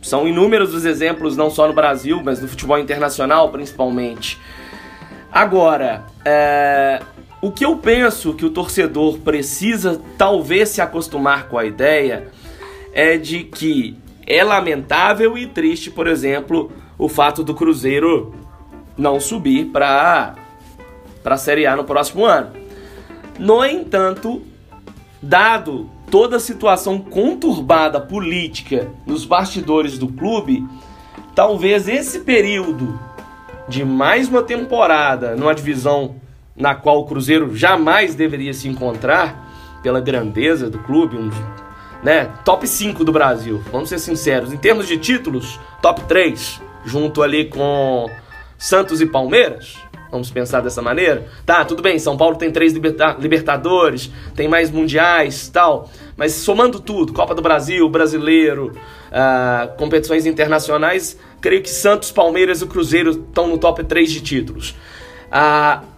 São 0.00 0.28
inúmeros 0.28 0.72
os 0.72 0.84
exemplos, 0.84 1.36
não 1.36 1.50
só 1.50 1.66
no 1.66 1.72
Brasil, 1.72 2.20
mas 2.22 2.40
no 2.40 2.46
futebol 2.46 2.78
internacional 2.78 3.48
principalmente. 3.50 4.38
Agora, 5.32 6.04
uh, 6.20 7.04
o 7.40 7.50
que 7.50 7.64
eu 7.64 7.76
penso 7.76 8.34
que 8.34 8.46
o 8.46 8.50
torcedor 8.50 9.18
precisa 9.18 10.00
talvez 10.16 10.68
se 10.68 10.80
acostumar 10.80 11.48
com 11.48 11.58
a 11.58 11.64
ideia 11.64 12.28
é 12.94 13.18
de 13.18 13.44
que 13.44 13.98
é 14.26 14.42
lamentável 14.42 15.36
e 15.36 15.46
triste, 15.46 15.90
por 15.90 16.06
exemplo, 16.06 16.72
o 16.96 17.08
fato 17.08 17.42
do 17.42 17.54
Cruzeiro 17.54 18.34
não 18.96 19.20
subir 19.20 19.66
para 19.66 20.36
para 21.22 21.34
a 21.34 21.38
Série 21.38 21.66
A 21.66 21.74
no 21.74 21.84
próximo 21.84 22.24
ano. 22.26 22.52
No 23.38 23.64
entanto, 23.64 24.42
dado 25.20 25.90
toda 26.10 26.36
a 26.36 26.40
situação 26.40 26.98
conturbada 26.98 27.98
política 27.98 28.92
nos 29.06 29.24
bastidores 29.24 29.98
do 29.98 30.06
clube, 30.06 30.62
talvez 31.34 31.88
esse 31.88 32.20
período 32.20 33.00
de 33.66 33.84
mais 33.84 34.28
uma 34.28 34.42
temporada 34.42 35.34
numa 35.34 35.54
divisão 35.54 36.16
na 36.54 36.74
qual 36.74 37.00
o 37.00 37.06
Cruzeiro 37.06 37.56
jamais 37.56 38.14
deveria 38.14 38.52
se 38.52 38.68
encontrar, 38.68 39.44
pela 39.82 40.00
grandeza 40.00 40.70
do 40.70 40.78
clube, 40.78 41.14
um, 41.14 41.30
né, 42.04 42.30
top 42.44 42.68
5 42.68 43.02
do 43.02 43.10
Brasil, 43.10 43.62
vamos 43.72 43.88
ser 43.88 43.98
sinceros. 43.98 44.52
Em 44.52 44.58
termos 44.58 44.86
de 44.86 44.98
títulos, 44.98 45.58
top 45.80 46.02
3, 46.02 46.60
junto 46.84 47.22
ali 47.22 47.46
com 47.46 48.08
Santos 48.58 49.00
e 49.00 49.06
Palmeiras. 49.06 49.76
Vamos 50.10 50.30
pensar 50.30 50.60
dessa 50.60 50.80
maneira? 50.80 51.26
Tá, 51.44 51.64
tudo 51.64 51.82
bem, 51.82 51.98
São 51.98 52.16
Paulo 52.16 52.36
tem 52.36 52.48
três 52.48 52.72
liberta 52.72 53.16
Libertadores, 53.18 54.12
tem 54.36 54.46
mais 54.46 54.70
mundiais 54.70 55.48
tal. 55.48 55.90
Mas 56.16 56.32
somando 56.34 56.78
tudo, 56.78 57.12
Copa 57.12 57.34
do 57.34 57.42
Brasil, 57.42 57.88
Brasileiro, 57.88 58.72
uh, 59.10 59.76
competições 59.76 60.24
internacionais, 60.24 61.18
creio 61.40 61.62
que 61.62 61.70
Santos, 61.70 62.12
Palmeiras 62.12 62.62
e 62.62 62.66
Cruzeiro 62.66 63.10
estão 63.10 63.48
no 63.48 63.58
top 63.58 63.82
3 63.82 64.12
de 64.12 64.20
títulos. 64.20 64.76
Uh, 65.32 65.93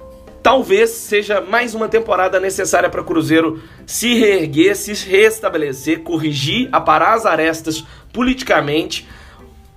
talvez 0.46 0.90
seja 0.90 1.40
mais 1.40 1.74
uma 1.74 1.88
temporada 1.88 2.38
necessária 2.38 2.88
para 2.88 3.00
o 3.00 3.04
Cruzeiro 3.04 3.60
se 3.84 4.14
reerguer, 4.14 4.76
se 4.76 4.92
restabelecer, 4.92 6.02
corrigir, 6.02 6.68
aparar 6.70 7.14
as 7.14 7.26
arestas 7.26 7.84
politicamente. 8.12 9.08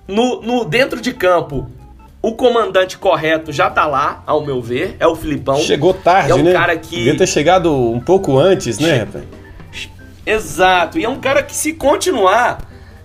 No, 0.06 0.40
no 0.40 0.64
dentro 0.64 1.00
de 1.00 1.12
campo, 1.12 1.68
o 2.22 2.34
comandante 2.36 2.96
correto 2.96 3.50
já 3.50 3.68
tá 3.68 3.84
lá, 3.84 4.22
ao 4.24 4.46
meu 4.46 4.62
ver, 4.62 4.94
é 5.00 5.08
o 5.08 5.16
Filipão. 5.16 5.56
Chegou 5.56 5.92
tarde, 5.92 6.30
é 6.30 6.34
um 6.36 6.44
né? 6.44 6.52
cara 6.52 6.76
que 6.76 6.94
devia 6.94 7.16
ter 7.16 7.26
chegado 7.26 7.74
um 7.74 7.98
pouco 7.98 8.38
antes, 8.38 8.78
né, 8.78 8.98
rapaz? 8.98 9.24
Exato. 10.24 11.00
E 11.00 11.04
é 11.04 11.08
um 11.08 11.18
cara 11.18 11.42
que 11.42 11.56
se 11.56 11.72
continuar, 11.72 12.60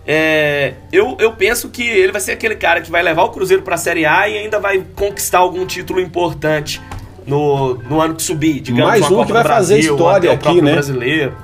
é, 0.05 0.76
eu, 0.91 1.18
eu 1.20 1.32
penso 1.32 1.70
que 1.70 1.82
ele 1.82 2.11
vai 2.11 2.22
ser 2.22 2.34
aquele 2.34 2.57
cara 2.57 2.80
que 2.82 2.91
vai 2.91 3.01
levar 3.01 3.24
o 3.24 3.30
Cruzeiro 3.30 3.63
para 3.63 3.74
a 3.74 3.80
Série 3.80 4.05
A 4.05 4.30
e 4.30 4.38
ainda 4.38 4.59
vai 4.59 4.86
conquistar 4.95 5.39
algum 5.39 5.66
título 5.66 5.99
importante 5.99 6.80
no, 7.26 7.76
no 7.76 8.01
ano 8.01 8.15
que 8.15 8.21
subir, 8.21 8.59
digamos, 8.59 8.86
Mais 8.86 9.11
um 9.11 9.26
que 9.26 9.32
vai 9.32 9.43
Brasil, 9.43 9.78
fazer 9.78 9.80
história 9.80 10.32
aqui, 10.32 10.61
né? 10.61 10.73
Brasileiro. 10.73 11.36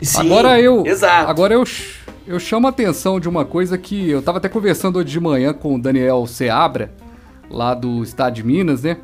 Sim, 0.00 0.20
agora 0.20 0.60
eu, 0.60 0.84
exato. 0.84 1.30
agora 1.30 1.54
eu, 1.54 1.64
eu 2.26 2.40
chamo 2.40 2.66
a 2.66 2.70
atenção 2.70 3.20
de 3.20 3.28
uma 3.28 3.44
coisa 3.44 3.78
que 3.78 4.10
eu 4.10 4.18
estava 4.18 4.38
até 4.38 4.48
conversando 4.48 4.98
hoje 4.98 5.08
de 5.08 5.20
manhã 5.20 5.52
com 5.52 5.76
o 5.76 5.80
Daniel 5.80 6.26
Seabra, 6.26 6.92
lá 7.48 7.72
do 7.72 8.02
Estado 8.02 8.34
de 8.34 8.42
Minas, 8.44 8.82
né? 8.82 8.96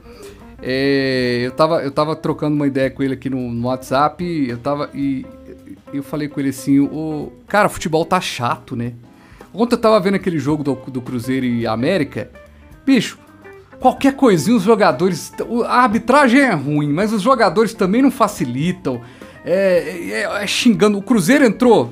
É, 0.61 1.43
eu, 1.45 1.53
tava, 1.53 1.83
eu 1.83 1.91
tava 1.93 2.17
trocando 2.17 2.57
uma 2.57 2.67
ideia 2.67 2.91
com 2.91 3.03
ele 3.03 3.15
aqui 3.15 3.31
no, 3.31 3.53
no 3.53 3.69
WhatsApp, 3.69 4.25
eu 4.49 4.59
tava 4.59 4.91
e 4.93 5.25
eu 5.93 6.03
falei 6.03 6.29
com 6.29 6.41
ele 6.41 6.49
assim, 6.49 6.81
o 6.81 7.33
cara, 7.47 7.69
futebol 7.69 8.05
tá 8.05 8.21
chato, 8.21 8.75
né? 8.75 8.93
Ontem 9.55 9.77
eu 9.77 9.81
tava 9.81 9.99
vendo 10.01 10.17
aquele 10.17 10.39
jogo 10.39 10.65
do, 10.65 10.75
do 10.75 11.01
Cruzeiro 11.01 11.47
e 11.47 11.67
América, 11.67 12.29
bicho, 12.85 13.19
qualquer 13.81 14.15
coisinha 14.15 14.57
os 14.57 14.63
jogadores. 14.63 15.33
A 15.67 15.83
arbitragem 15.83 16.41
é 16.41 16.53
ruim, 16.53 16.93
mas 16.93 17.13
os 17.13 17.23
jogadores 17.23 17.75
também 17.75 18.03
não 18.03 18.11
facilitam. 18.11 19.01
É, 19.45 20.11
é, 20.11 20.43
é, 20.43 20.47
xingando. 20.47 20.99
O 20.99 21.03
Cruzeiro 21.03 21.45
entrou. 21.45 21.91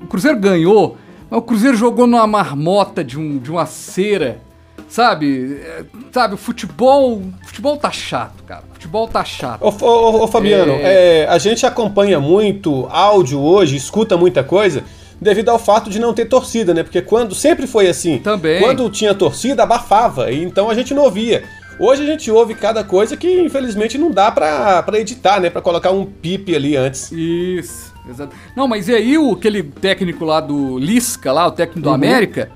O 0.00 0.06
Cruzeiro 0.06 0.38
ganhou, 0.38 0.96
mas 1.30 1.38
o 1.38 1.42
Cruzeiro 1.42 1.76
jogou 1.76 2.06
numa 2.06 2.26
marmota 2.26 3.04
de, 3.04 3.18
um, 3.18 3.38
de 3.38 3.50
uma 3.50 3.66
cera. 3.66 4.40
Sabe? 4.88 5.60
É, 5.62 5.84
sabe, 6.12 6.34
o 6.34 6.38
futebol. 6.38 7.22
Futebol 7.44 7.76
tá 7.76 7.90
chato, 7.90 8.42
cara. 8.44 8.62
Futebol 8.72 9.06
tá 9.06 9.24
chato. 9.24 9.62
Ô, 9.62 9.84
ô, 9.84 10.24
ô 10.24 10.28
Fabiano, 10.28 10.72
é. 10.72 11.22
É, 11.22 11.28
a 11.28 11.36
gente 11.38 11.66
acompanha 11.66 12.18
muito 12.18 12.86
áudio 12.90 13.40
hoje, 13.40 13.76
escuta 13.76 14.16
muita 14.16 14.42
coisa 14.42 14.82
devido 15.20 15.48
ao 15.48 15.58
fato 15.58 15.90
de 15.90 15.98
não 15.98 16.12
ter 16.12 16.26
torcida, 16.26 16.72
né? 16.72 16.82
Porque 16.82 17.02
quando 17.02 17.34
sempre 17.34 17.66
foi 17.66 17.88
assim. 17.88 18.18
Também. 18.18 18.60
Quando 18.60 18.88
tinha 18.90 19.14
torcida, 19.14 19.62
abafava, 19.62 20.30
e 20.30 20.42
então 20.42 20.70
a 20.70 20.74
gente 20.74 20.94
não 20.94 21.02
ouvia. 21.02 21.44
Hoje 21.78 22.02
a 22.02 22.06
gente 22.06 22.28
ouve 22.30 22.54
cada 22.54 22.82
coisa 22.82 23.16
que 23.16 23.40
infelizmente 23.40 23.96
não 23.96 24.10
dá 24.10 24.32
pra, 24.32 24.82
pra 24.82 24.98
editar, 24.98 25.40
né? 25.40 25.48
Pra 25.48 25.62
colocar 25.62 25.92
um 25.92 26.04
pipe 26.04 26.54
ali 26.54 26.76
antes. 26.76 27.12
Isso, 27.12 27.94
exato. 28.08 28.34
Não, 28.56 28.66
mas 28.66 28.88
e 28.88 28.94
aí 28.94 29.16
o, 29.16 29.32
aquele 29.32 29.62
técnico 29.62 30.24
lá 30.24 30.40
do 30.40 30.78
Lisca, 30.78 31.32
lá, 31.32 31.46
o 31.46 31.52
técnico 31.52 31.80
do 31.80 31.88
uhum. 31.88 31.94
América? 31.94 32.50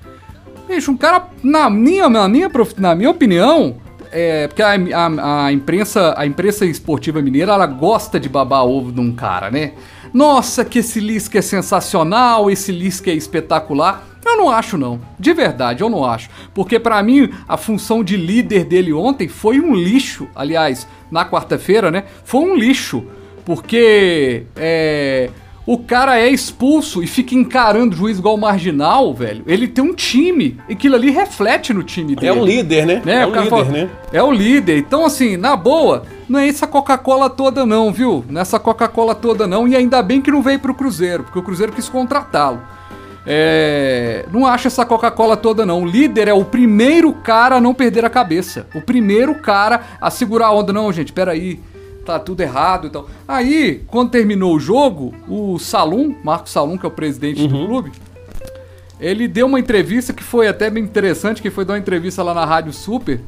Bicho, 0.66 0.90
um 0.90 0.96
cara, 0.96 1.28
na 1.42 1.70
minha, 1.70 2.08
na 2.08 2.28
minha, 2.28 2.50
na 2.78 2.94
minha 2.94 3.10
opinião, 3.10 3.76
é, 4.10 4.48
porque 4.48 4.62
a, 4.62 4.74
a, 4.74 5.46
a, 5.46 5.52
imprensa, 5.52 6.14
a 6.16 6.26
imprensa 6.26 6.66
esportiva 6.66 7.22
mineira, 7.22 7.52
ela 7.52 7.66
gosta 7.66 8.18
de 8.18 8.28
babar 8.28 8.64
ovo 8.64 8.92
de 8.92 9.00
um 9.00 9.12
cara, 9.12 9.50
né? 9.50 9.72
Nossa, 10.12 10.64
que 10.64 10.80
esse 10.80 11.00
Lisca 11.00 11.38
é 11.38 11.42
sensacional, 11.42 12.50
esse 12.50 12.70
Lisca 12.70 13.10
é 13.10 13.14
espetacular. 13.14 14.08
Eu 14.24 14.36
não 14.36 14.50
acho 14.50 14.78
não, 14.78 15.00
de 15.18 15.32
verdade, 15.32 15.82
eu 15.82 15.90
não 15.90 16.04
acho. 16.04 16.30
Porque 16.54 16.78
para 16.78 17.02
mim 17.02 17.28
a 17.48 17.56
função 17.56 18.04
de 18.04 18.16
líder 18.16 18.64
dele 18.64 18.92
ontem 18.92 19.26
foi 19.26 19.58
um 19.58 19.74
lixo. 19.74 20.28
Aliás, 20.34 20.86
na 21.10 21.24
quarta-feira, 21.24 21.90
né? 21.90 22.04
Foi 22.24 22.40
um 22.40 22.54
lixo, 22.54 23.04
porque 23.44 24.44
é, 24.54 25.28
o 25.64 25.78
cara 25.78 26.18
é 26.18 26.28
expulso 26.28 27.02
e 27.02 27.06
fica 27.06 27.34
encarando 27.34 27.94
o 27.94 27.98
juiz 27.98 28.18
igual 28.18 28.36
marginal, 28.36 29.14
velho. 29.14 29.44
Ele 29.46 29.68
tem 29.68 29.84
um 29.84 29.94
time. 29.94 30.58
E 30.68 30.72
aquilo 30.72 30.96
ali 30.96 31.10
reflete 31.10 31.72
no 31.72 31.84
time 31.84 32.16
dele. 32.16 32.26
É 32.26 32.32
um 32.32 32.44
líder, 32.44 32.86
né? 32.86 33.02
né? 33.04 33.22
É 33.22 33.26
um 33.26 33.30
líder, 33.30 33.50
fala, 33.50 33.64
né? 33.64 33.90
É 34.12 34.22
o 34.22 34.32
líder. 34.32 34.78
Então, 34.78 35.04
assim, 35.04 35.36
na 35.36 35.54
boa, 35.54 36.02
não 36.28 36.40
é 36.40 36.48
essa 36.48 36.66
Coca-Cola 36.66 37.30
toda, 37.30 37.64
não, 37.64 37.92
viu? 37.92 38.24
Nessa 38.28 38.58
Coca-Cola 38.58 39.14
toda, 39.14 39.46
não. 39.46 39.68
E 39.68 39.76
ainda 39.76 40.02
bem 40.02 40.20
que 40.20 40.32
não 40.32 40.42
veio 40.42 40.58
pro 40.58 40.74
Cruzeiro, 40.74 41.22
porque 41.22 41.38
o 41.38 41.42
Cruzeiro 41.42 41.72
quis 41.72 41.88
contratá-lo. 41.88 42.60
É... 43.24 44.26
Não 44.32 44.44
acho 44.44 44.66
essa 44.66 44.84
Coca-Cola 44.84 45.36
toda, 45.36 45.64
não. 45.64 45.82
O 45.82 45.86
líder 45.86 46.26
é 46.26 46.34
o 46.34 46.44
primeiro 46.44 47.12
cara 47.12 47.56
a 47.56 47.60
não 47.60 47.72
perder 47.72 48.04
a 48.04 48.10
cabeça. 48.10 48.66
O 48.74 48.80
primeiro 48.80 49.36
cara 49.36 49.82
a 50.00 50.10
segurar 50.10 50.46
a 50.46 50.52
onda. 50.52 50.72
Não, 50.72 50.92
gente, 50.92 51.12
peraí. 51.12 51.40
aí 51.40 51.71
tá 52.04 52.18
tudo 52.18 52.40
errado 52.40 52.86
e 52.86 52.90
tal. 52.90 53.08
Aí, 53.26 53.82
quando 53.86 54.10
terminou 54.10 54.54
o 54.54 54.60
jogo, 54.60 55.14
o 55.28 55.58
Salum, 55.58 56.14
Marcos 56.22 56.52
Salum, 56.52 56.76
que 56.76 56.84
é 56.84 56.88
o 56.88 56.92
presidente 56.92 57.42
uhum. 57.42 57.48
do 57.48 57.66
clube, 57.66 57.92
ele 59.00 59.26
deu 59.26 59.46
uma 59.46 59.58
entrevista 59.58 60.12
que 60.12 60.22
foi 60.22 60.46
até 60.46 60.70
bem 60.70 60.84
interessante, 60.84 61.42
que 61.42 61.50
foi 61.50 61.64
dar 61.64 61.74
uma 61.74 61.78
entrevista 61.78 62.22
lá 62.22 62.32
na 62.32 62.44
Rádio 62.44 62.72
Super. 62.72 63.20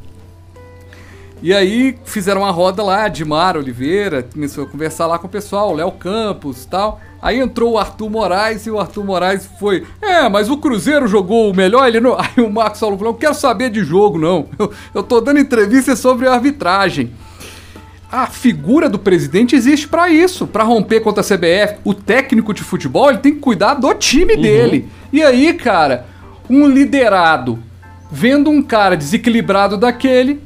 E 1.42 1.52
aí 1.52 1.98
fizeram 2.04 2.40
uma 2.40 2.50
roda 2.50 2.82
lá, 2.82 3.06
Dimar 3.08 3.56
Oliveira, 3.56 4.22
começou 4.22 4.64
a 4.64 4.66
conversar 4.66 5.06
lá 5.06 5.18
com 5.18 5.26
o 5.26 5.30
pessoal, 5.30 5.74
Léo 5.74 5.92
Campos 5.92 6.64
e 6.64 6.68
tal. 6.68 7.00
Aí 7.20 7.38
entrou 7.38 7.72
o 7.72 7.78
Arthur 7.78 8.08
Moraes 8.08 8.66
e 8.66 8.70
o 8.70 8.78
Arthur 8.78 9.04
Moraes 9.04 9.48
foi. 9.58 9.84
É, 10.00 10.28
mas 10.28 10.48
o 10.48 10.56
Cruzeiro 10.56 11.06
jogou 11.06 11.50
o 11.50 11.54
melhor, 11.54 11.86
ele 11.86 12.00
não. 12.00 12.16
Aí 12.20 12.42
o 12.42 12.50
Marcos 12.50 12.78
Saulo 12.78 12.96
falou: 12.96 13.12
não 13.12 13.18
quero 13.18 13.34
saber 13.34 13.68
de 13.68 13.84
jogo, 13.84 14.18
não. 14.18 14.46
Eu, 14.58 14.72
eu 14.94 15.02
tô 15.02 15.20
dando 15.20 15.38
entrevista 15.38 15.94
sobre 15.96 16.28
arbitragem 16.28 17.12
a 18.10 18.26
figura 18.26 18.88
do 18.88 18.98
presidente 18.98 19.56
existe 19.56 19.88
para 19.88 20.08
isso, 20.08 20.46
para 20.46 20.62
romper 20.62 21.00
contra 21.00 21.20
a 21.20 21.24
CBF. 21.24 21.80
O 21.84 21.92
técnico 21.92 22.54
de 22.54 22.62
futebol, 22.62 23.10
ele 23.10 23.18
tem 23.18 23.34
que 23.34 23.40
cuidar 23.40 23.74
do 23.74 23.92
time 23.94 24.34
uhum. 24.34 24.42
dele. 24.42 24.88
E 25.12 25.22
aí, 25.22 25.52
cara, 25.54 26.06
um 26.48 26.68
liderado 26.68 27.58
vendo 28.10 28.50
um 28.50 28.62
cara 28.62 28.96
desequilibrado 28.96 29.76
daquele, 29.76 30.40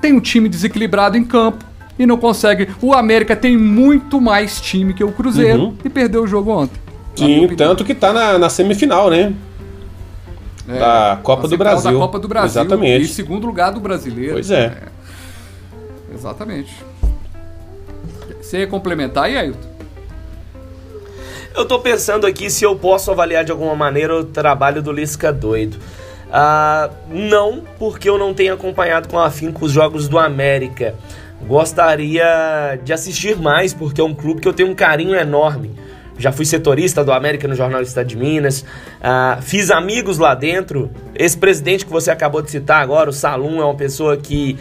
tem 0.00 0.12
um 0.12 0.20
time 0.20 0.48
desequilibrado 0.48 1.16
em 1.16 1.24
campo 1.24 1.64
e 1.98 2.06
não 2.06 2.16
consegue. 2.16 2.68
O 2.80 2.94
América 2.94 3.34
tem 3.34 3.56
muito 3.56 4.20
mais 4.20 4.60
time 4.60 4.94
que 4.94 5.02
o 5.02 5.10
Cruzeiro 5.10 5.64
uhum. 5.64 5.76
e 5.84 5.88
perdeu 5.88 6.22
o 6.22 6.26
jogo 6.26 6.50
ontem. 6.52 6.80
Sim, 7.16 7.48
tanto 7.56 7.84
que 7.84 7.94
tá 7.94 8.12
na, 8.12 8.38
na 8.38 8.48
semifinal, 8.48 9.08
né? 9.08 9.32
É, 10.68 10.78
da 10.78 11.20
Copa 11.22 11.46
do 11.46 11.56
Brasil. 11.56 11.92
Da 11.92 11.98
Copa 11.98 12.18
do 12.18 12.28
Brasil. 12.28 12.62
Exatamente. 12.62 13.04
E 13.04 13.08
segundo 13.08 13.46
lugar 13.46 13.72
do 13.72 13.80
brasileiro. 13.80 14.34
Pois 14.34 14.50
é. 14.50 14.64
é. 14.64 14.93
Exatamente. 16.14 16.72
Você 18.40 18.58
ia 18.58 18.66
complementar 18.66 19.24
aí, 19.24 19.36
Ailton? 19.36 19.74
Eu 21.56 21.64
tô 21.66 21.78
pensando 21.78 22.26
aqui 22.26 22.50
se 22.50 22.64
eu 22.64 22.76
posso 22.76 23.10
avaliar 23.10 23.44
de 23.44 23.52
alguma 23.52 23.74
maneira 23.76 24.16
o 24.16 24.24
trabalho 24.24 24.82
do 24.82 24.92
Lisca 24.92 25.32
doido. 25.32 25.76
Ah, 26.32 26.90
não, 27.08 27.62
porque 27.78 28.08
eu 28.08 28.18
não 28.18 28.34
tenho 28.34 28.54
acompanhado 28.54 29.08
com 29.08 29.18
afinco 29.18 29.64
os 29.64 29.72
jogos 29.72 30.08
do 30.08 30.18
América. 30.18 30.94
Gostaria 31.46 32.78
de 32.82 32.92
assistir 32.92 33.36
mais, 33.36 33.72
porque 33.72 34.00
é 34.00 34.04
um 34.04 34.14
clube 34.14 34.40
que 34.40 34.48
eu 34.48 34.52
tenho 34.52 34.70
um 34.70 34.74
carinho 34.74 35.14
enorme. 35.14 35.70
Já 36.18 36.32
fui 36.32 36.44
setorista 36.44 37.04
do 37.04 37.12
América 37.12 37.46
no 37.46 37.54
Jornal 37.54 37.82
Estado 37.82 38.06
de 38.06 38.16
Minas. 38.16 38.64
Ah, 39.02 39.38
fiz 39.40 39.70
amigos 39.70 40.18
lá 40.18 40.34
dentro. 40.34 40.90
Esse 41.14 41.36
presidente 41.36 41.84
que 41.84 41.92
você 41.92 42.10
acabou 42.10 42.42
de 42.42 42.50
citar 42.50 42.82
agora, 42.82 43.10
o 43.10 43.12
Salum, 43.12 43.60
é 43.60 43.64
uma 43.64 43.74
pessoa 43.74 44.16
que 44.16 44.58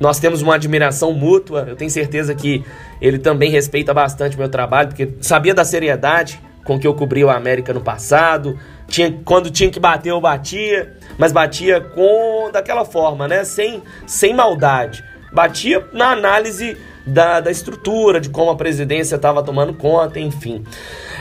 nós 0.00 0.18
temos 0.18 0.40
uma 0.40 0.54
admiração 0.54 1.12
mútua. 1.12 1.66
Eu 1.68 1.76
tenho 1.76 1.90
certeza 1.90 2.34
que 2.34 2.64
ele 3.00 3.18
também 3.18 3.50
respeita 3.50 3.92
bastante 3.92 4.36
meu 4.36 4.48
trabalho, 4.48 4.88
porque 4.88 5.10
sabia 5.20 5.54
da 5.54 5.64
seriedade 5.64 6.40
com 6.64 6.78
que 6.78 6.86
eu 6.86 6.94
cobri 6.94 7.22
o 7.22 7.28
América 7.28 7.74
no 7.74 7.82
passado. 7.82 8.58
Tinha, 8.88 9.20
quando 9.24 9.50
tinha 9.50 9.70
que 9.70 9.78
bater, 9.78 10.10
eu 10.10 10.20
batia, 10.20 10.96
mas 11.18 11.32
batia 11.32 11.80
com 11.80 12.50
daquela 12.50 12.84
forma, 12.84 13.28
né? 13.28 13.44
Sem, 13.44 13.82
sem 14.06 14.34
maldade. 14.34 15.04
Batia 15.32 15.86
na 15.92 16.12
análise 16.12 16.76
da, 17.06 17.40
da 17.40 17.50
estrutura, 17.50 18.20
de 18.20 18.30
como 18.30 18.50
a 18.50 18.56
presidência 18.56 19.16
estava 19.16 19.42
tomando 19.42 19.74
conta, 19.74 20.18
enfim. 20.18 20.64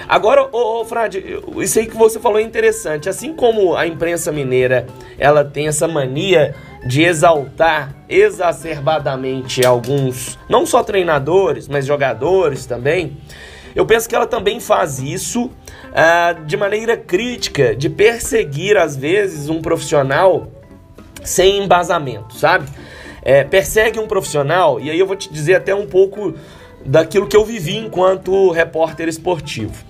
Agora, 0.09 0.49
ô, 0.51 0.81
ô 0.81 0.85
Frade, 0.85 1.23
isso 1.57 1.77
aí 1.77 1.85
que 1.85 1.95
você 1.95 2.19
falou 2.19 2.39
é 2.39 2.41
interessante. 2.41 3.07
Assim 3.07 3.31
como 3.31 3.75
a 3.75 3.85
imprensa 3.85 4.31
mineira 4.31 4.87
ela 5.19 5.45
tem 5.45 5.67
essa 5.67 5.87
mania 5.87 6.55
de 6.83 7.03
exaltar 7.03 7.93
exacerbadamente 8.09 9.63
alguns, 9.63 10.39
não 10.49 10.65
só 10.65 10.81
treinadores, 10.81 11.67
mas 11.67 11.85
jogadores 11.85 12.65
também, 12.65 13.17
eu 13.75 13.85
penso 13.85 14.09
que 14.09 14.15
ela 14.15 14.25
também 14.25 14.59
faz 14.59 14.97
isso 14.97 15.45
uh, 15.45 16.43
de 16.43 16.57
maneira 16.57 16.97
crítica, 16.97 17.75
de 17.75 17.87
perseguir 17.87 18.77
às 18.77 18.95
vezes 18.95 19.47
um 19.47 19.61
profissional 19.61 20.47
sem 21.23 21.63
embasamento, 21.63 22.35
sabe? 22.35 22.67
É, 23.21 23.43
persegue 23.43 23.99
um 23.99 24.07
profissional, 24.07 24.79
e 24.79 24.89
aí 24.89 24.97
eu 24.97 25.05
vou 25.05 25.15
te 25.15 25.31
dizer 25.31 25.55
até 25.55 25.75
um 25.75 25.85
pouco 25.85 26.33
daquilo 26.83 27.27
que 27.27 27.37
eu 27.37 27.45
vivi 27.45 27.77
enquanto 27.77 28.49
repórter 28.49 29.07
esportivo. 29.07 29.88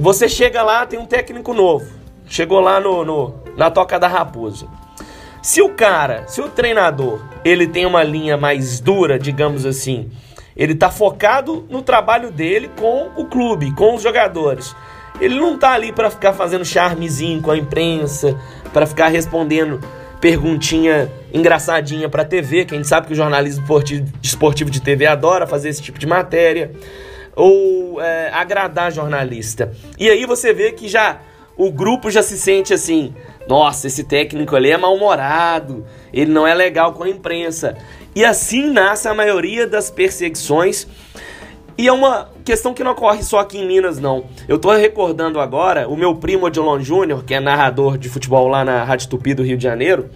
Você 0.00 0.30
chega 0.30 0.62
lá, 0.62 0.86
tem 0.86 0.98
um 0.98 1.04
técnico 1.04 1.52
novo. 1.52 1.84
Chegou 2.26 2.58
lá 2.58 2.80
no, 2.80 3.04
no, 3.04 3.34
na 3.54 3.70
Toca 3.70 3.98
da 3.98 4.08
Raposa. 4.08 4.66
Se 5.42 5.60
o 5.60 5.74
cara, 5.74 6.26
se 6.26 6.40
o 6.40 6.48
treinador, 6.48 7.20
ele 7.44 7.66
tem 7.66 7.84
uma 7.84 8.02
linha 8.02 8.34
mais 8.38 8.80
dura, 8.80 9.18
digamos 9.18 9.66
assim, 9.66 10.10
ele 10.56 10.74
tá 10.74 10.88
focado 10.88 11.66
no 11.68 11.82
trabalho 11.82 12.30
dele 12.30 12.70
com 12.78 13.10
o 13.14 13.26
clube, 13.26 13.74
com 13.74 13.94
os 13.94 14.02
jogadores. 14.02 14.74
Ele 15.20 15.34
não 15.38 15.58
tá 15.58 15.72
ali 15.72 15.92
para 15.92 16.08
ficar 16.08 16.32
fazendo 16.32 16.64
charmezinho 16.64 17.42
com 17.42 17.50
a 17.50 17.58
imprensa, 17.58 18.40
para 18.72 18.86
ficar 18.86 19.08
respondendo 19.08 19.80
perguntinha 20.18 21.12
engraçadinha 21.30 22.08
para 22.08 22.24
TV, 22.24 22.64
que 22.64 22.72
a 22.72 22.76
gente 22.78 22.88
sabe 22.88 23.06
que 23.06 23.12
o 23.12 23.16
jornalismo 23.16 23.66
esportivo 24.22 24.70
de 24.70 24.80
TV 24.80 25.04
adora 25.04 25.46
fazer 25.46 25.68
esse 25.68 25.82
tipo 25.82 25.98
de 25.98 26.06
matéria 26.06 26.70
ou 27.36 28.00
é, 28.00 28.30
agradar 28.32 28.92
jornalista. 28.92 29.72
E 29.98 30.08
aí 30.08 30.26
você 30.26 30.52
vê 30.52 30.72
que 30.72 30.88
já 30.88 31.20
o 31.56 31.70
grupo 31.70 32.10
já 32.10 32.22
se 32.22 32.38
sente 32.38 32.72
assim: 32.72 33.14
nossa, 33.46 33.86
esse 33.86 34.04
técnico 34.04 34.56
ali 34.56 34.70
é 34.70 34.76
mal-humorado, 34.76 35.84
ele 36.12 36.30
não 36.30 36.46
é 36.46 36.54
legal 36.54 36.92
com 36.92 37.04
a 37.04 37.08
imprensa. 37.08 37.76
E 38.14 38.24
assim 38.24 38.70
nasce 38.70 39.08
a 39.08 39.14
maioria 39.14 39.66
das 39.66 39.90
perseguições. 39.90 40.86
E 41.78 41.88
é 41.88 41.92
uma 41.92 42.28
questão 42.44 42.74
que 42.74 42.84
não 42.84 42.92
ocorre 42.92 43.22
só 43.22 43.38
aqui 43.38 43.56
em 43.58 43.66
Minas, 43.66 43.98
não. 43.98 44.24
Eu 44.46 44.58
tô 44.58 44.70
recordando 44.72 45.40
agora 45.40 45.88
o 45.88 45.96
meu 45.96 46.14
primo 46.14 46.44
Odilon 46.44 46.80
Júnior, 46.80 47.24
que 47.24 47.32
é 47.32 47.40
narrador 47.40 47.96
de 47.96 48.08
futebol 48.08 48.48
lá 48.48 48.64
na 48.64 48.84
Rádio 48.84 49.08
Tupi 49.08 49.32
do 49.32 49.42
Rio 49.42 49.56
de 49.56 49.62
Janeiro. 49.62 50.10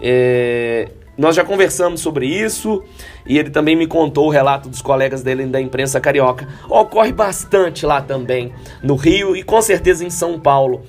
É, 0.00 0.88
nós 1.16 1.36
já 1.36 1.44
conversamos 1.44 2.00
sobre 2.00 2.26
isso 2.26 2.82
e 3.26 3.38
ele 3.38 3.50
também 3.50 3.76
me 3.76 3.86
contou 3.86 4.26
o 4.26 4.30
relato 4.30 4.68
dos 4.68 4.82
colegas 4.82 5.22
dele 5.22 5.46
da 5.46 5.60
imprensa 5.60 6.00
carioca. 6.00 6.48
Ocorre 6.68 7.12
bastante 7.12 7.86
lá 7.86 8.02
também, 8.02 8.52
no 8.82 8.96
Rio 8.96 9.36
e 9.36 9.42
com 9.42 9.62
certeza 9.62 10.04
em 10.04 10.10
São 10.10 10.38
Paulo. 10.38 10.82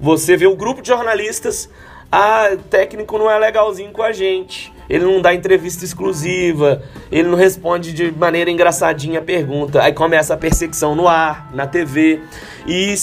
Você 0.00 0.36
vê 0.36 0.46
o 0.46 0.56
grupo 0.56 0.82
de 0.82 0.88
jornalistas, 0.88 1.68
ah, 2.10 2.50
o 2.52 2.58
técnico 2.58 3.18
não 3.18 3.30
é 3.30 3.38
legalzinho 3.38 3.90
com 3.92 4.02
a 4.02 4.12
gente. 4.12 4.72
Ele 4.88 5.04
não 5.04 5.20
dá 5.20 5.34
entrevista 5.34 5.84
exclusiva, 5.84 6.82
ele 7.10 7.28
não 7.28 7.36
responde 7.36 7.92
de 7.92 8.12
maneira 8.12 8.50
engraçadinha 8.50 9.18
a 9.18 9.22
pergunta. 9.22 9.82
Aí 9.82 9.92
começa 9.92 10.34
a 10.34 10.36
perseguição 10.36 10.94
no 10.94 11.08
ar, 11.08 11.50
na 11.52 11.66
TV. 11.66 12.20
E 12.66 12.94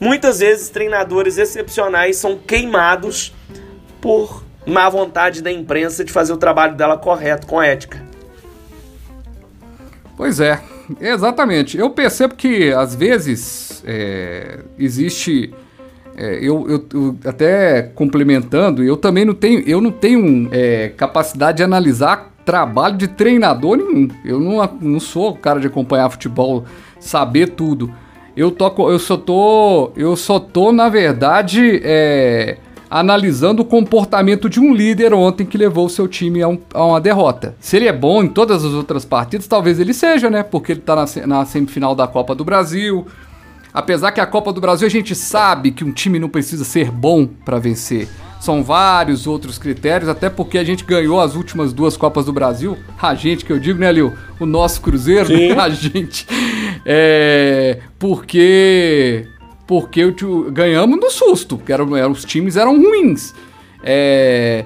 muitas 0.00 0.38
vezes 0.38 0.68
treinadores 0.68 1.38
excepcionais 1.38 2.16
são 2.16 2.38
queimados 2.38 3.34
por 4.00 4.41
má 4.66 4.88
vontade 4.88 5.42
da 5.42 5.50
imprensa 5.50 6.04
de 6.04 6.12
fazer 6.12 6.32
o 6.32 6.36
trabalho 6.36 6.76
dela 6.76 6.96
correto, 6.96 7.46
com 7.46 7.62
ética. 7.62 8.00
Pois 10.16 10.40
é, 10.40 10.60
exatamente. 11.00 11.76
Eu 11.76 11.90
percebo 11.90 12.34
que 12.34 12.72
às 12.72 12.94
vezes 12.94 13.82
é, 13.86 14.60
existe. 14.78 15.52
É, 16.16 16.34
eu, 16.34 16.68
eu, 16.68 16.86
eu, 16.92 17.18
até 17.24 17.82
complementando, 17.82 18.84
eu 18.84 18.96
também 18.96 19.24
não 19.24 19.34
tenho, 19.34 19.60
eu 19.66 19.80
não 19.80 19.90
tenho 19.90 20.48
é, 20.52 20.90
capacidade 20.90 21.56
de 21.56 21.62
analisar 21.62 22.32
trabalho 22.44 22.96
de 22.96 23.08
treinador 23.08 23.76
nenhum. 23.76 24.08
Eu 24.24 24.38
não, 24.38 24.78
não 24.80 25.00
sou 25.00 25.30
o 25.30 25.36
cara 25.36 25.58
de 25.58 25.66
acompanhar 25.66 26.10
futebol, 26.10 26.64
saber 27.00 27.50
tudo. 27.50 27.92
Eu, 28.36 28.54
eu 28.90 28.98
só 28.98 29.16
tô. 29.16 29.92
Eu 29.96 30.16
só 30.16 30.38
tô, 30.38 30.72
na 30.72 30.88
verdade, 30.88 31.80
é, 31.84 32.56
analisando 32.92 33.62
o 33.62 33.64
comportamento 33.64 34.50
de 34.50 34.60
um 34.60 34.74
líder 34.74 35.14
ontem 35.14 35.46
que 35.46 35.56
levou 35.56 35.86
o 35.86 35.90
seu 35.90 36.06
time 36.06 36.42
a, 36.42 36.48
um, 36.48 36.58
a, 36.74 36.84
uma 36.84 37.00
derrota. 37.00 37.56
Se 37.58 37.76
ele 37.76 37.88
é 37.88 37.92
bom 37.92 38.22
em 38.22 38.28
todas 38.28 38.62
as 38.62 38.72
outras 38.74 39.02
partidas, 39.02 39.46
talvez 39.46 39.80
ele 39.80 39.94
seja, 39.94 40.28
né? 40.28 40.42
Porque 40.42 40.72
ele 40.72 40.82
tá 40.82 40.94
na, 40.94 41.06
na 41.26 41.46
semifinal 41.46 41.94
da 41.94 42.06
Copa 42.06 42.34
do 42.34 42.44
Brasil. 42.44 43.06
Apesar 43.72 44.12
que 44.12 44.20
a 44.20 44.26
Copa 44.26 44.52
do 44.52 44.60
Brasil 44.60 44.86
a 44.86 44.90
gente 44.90 45.14
sabe 45.14 45.70
que 45.70 45.82
um 45.82 45.90
time 45.90 46.18
não 46.18 46.28
precisa 46.28 46.66
ser 46.66 46.90
bom 46.90 47.26
para 47.26 47.58
vencer. 47.58 48.10
São 48.38 48.62
vários 48.62 49.26
outros 49.26 49.56
critérios, 49.56 50.10
até 50.10 50.28
porque 50.28 50.58
a 50.58 50.64
gente 50.64 50.84
ganhou 50.84 51.18
as 51.18 51.34
últimas 51.34 51.72
duas 51.72 51.96
Copas 51.96 52.26
do 52.26 52.32
Brasil. 52.32 52.76
A 53.00 53.14
gente, 53.14 53.42
que 53.42 53.52
eu 53.52 53.58
digo, 53.58 53.78
né, 53.78 53.90
Lil? 53.90 54.12
O 54.38 54.44
nosso 54.44 54.82
Cruzeiro, 54.82 55.32
né? 55.32 55.52
a 55.58 55.70
gente. 55.70 56.26
É. 56.84 57.78
Porque 57.98 59.26
porque 59.66 60.14
ganhamos 60.50 60.98
no 60.98 61.10
susto, 61.10 61.56
porque 61.56 61.72
eram, 61.72 61.96
eram, 61.96 62.10
os 62.10 62.24
times 62.24 62.56
eram 62.56 62.80
ruins. 62.80 63.34
É, 63.82 64.64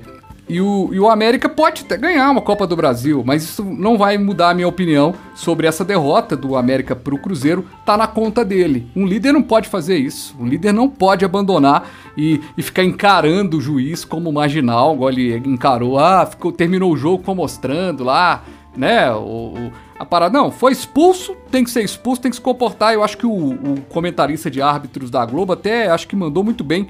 e, 0.48 0.60
o, 0.60 0.90
e 0.92 1.00
o 1.00 1.08
América 1.08 1.48
pode 1.48 1.82
até 1.82 1.96
ganhar 1.96 2.30
uma 2.30 2.40
Copa 2.40 2.66
do 2.66 2.76
Brasil, 2.76 3.24
mas 3.26 3.42
isso 3.42 3.64
não 3.64 3.98
vai 3.98 4.16
mudar 4.16 4.50
a 4.50 4.54
minha 4.54 4.68
opinião 4.68 5.12
sobre 5.34 5.66
essa 5.66 5.84
derrota 5.84 6.36
do 6.36 6.54
América 6.54 6.94
para 6.94 7.14
o 7.14 7.18
Cruzeiro, 7.18 7.66
tá 7.84 7.96
na 7.96 8.06
conta 8.06 8.44
dele. 8.44 8.86
Um 8.94 9.06
líder 9.06 9.32
não 9.32 9.42
pode 9.42 9.68
fazer 9.68 9.96
isso, 9.96 10.36
um 10.38 10.46
líder 10.46 10.72
não 10.72 10.88
pode 10.88 11.24
abandonar 11.24 11.90
e, 12.16 12.40
e 12.56 12.62
ficar 12.62 12.84
encarando 12.84 13.58
o 13.58 13.60
juiz 13.60 14.04
como 14.04 14.32
marginal, 14.32 14.94
igual 14.94 15.10
ele 15.10 15.36
encarou, 15.36 15.98
ah, 15.98 16.24
ficou, 16.24 16.52
terminou 16.52 16.92
o 16.92 16.96
jogo 16.96 17.34
mostrando 17.34 18.04
lá, 18.04 18.44
né, 18.76 19.10
o, 19.12 19.72
a 19.98 20.04
parada. 20.04 20.36
Não, 20.36 20.50
foi 20.50 20.72
expulso, 20.72 21.34
tem 21.50 21.64
que 21.64 21.70
ser 21.70 21.82
expulso, 21.82 22.20
tem 22.20 22.30
que 22.30 22.36
se 22.36 22.42
comportar. 22.42 22.92
Eu 22.92 23.02
acho 23.02 23.16
que 23.16 23.26
o, 23.26 23.32
o 23.32 23.80
comentarista 23.88 24.50
de 24.50 24.60
árbitros 24.60 25.10
da 25.10 25.24
Globo 25.24 25.52
até 25.52 25.88
acho 25.88 26.06
que 26.06 26.14
mandou 26.14 26.44
muito 26.44 26.62
bem. 26.62 26.88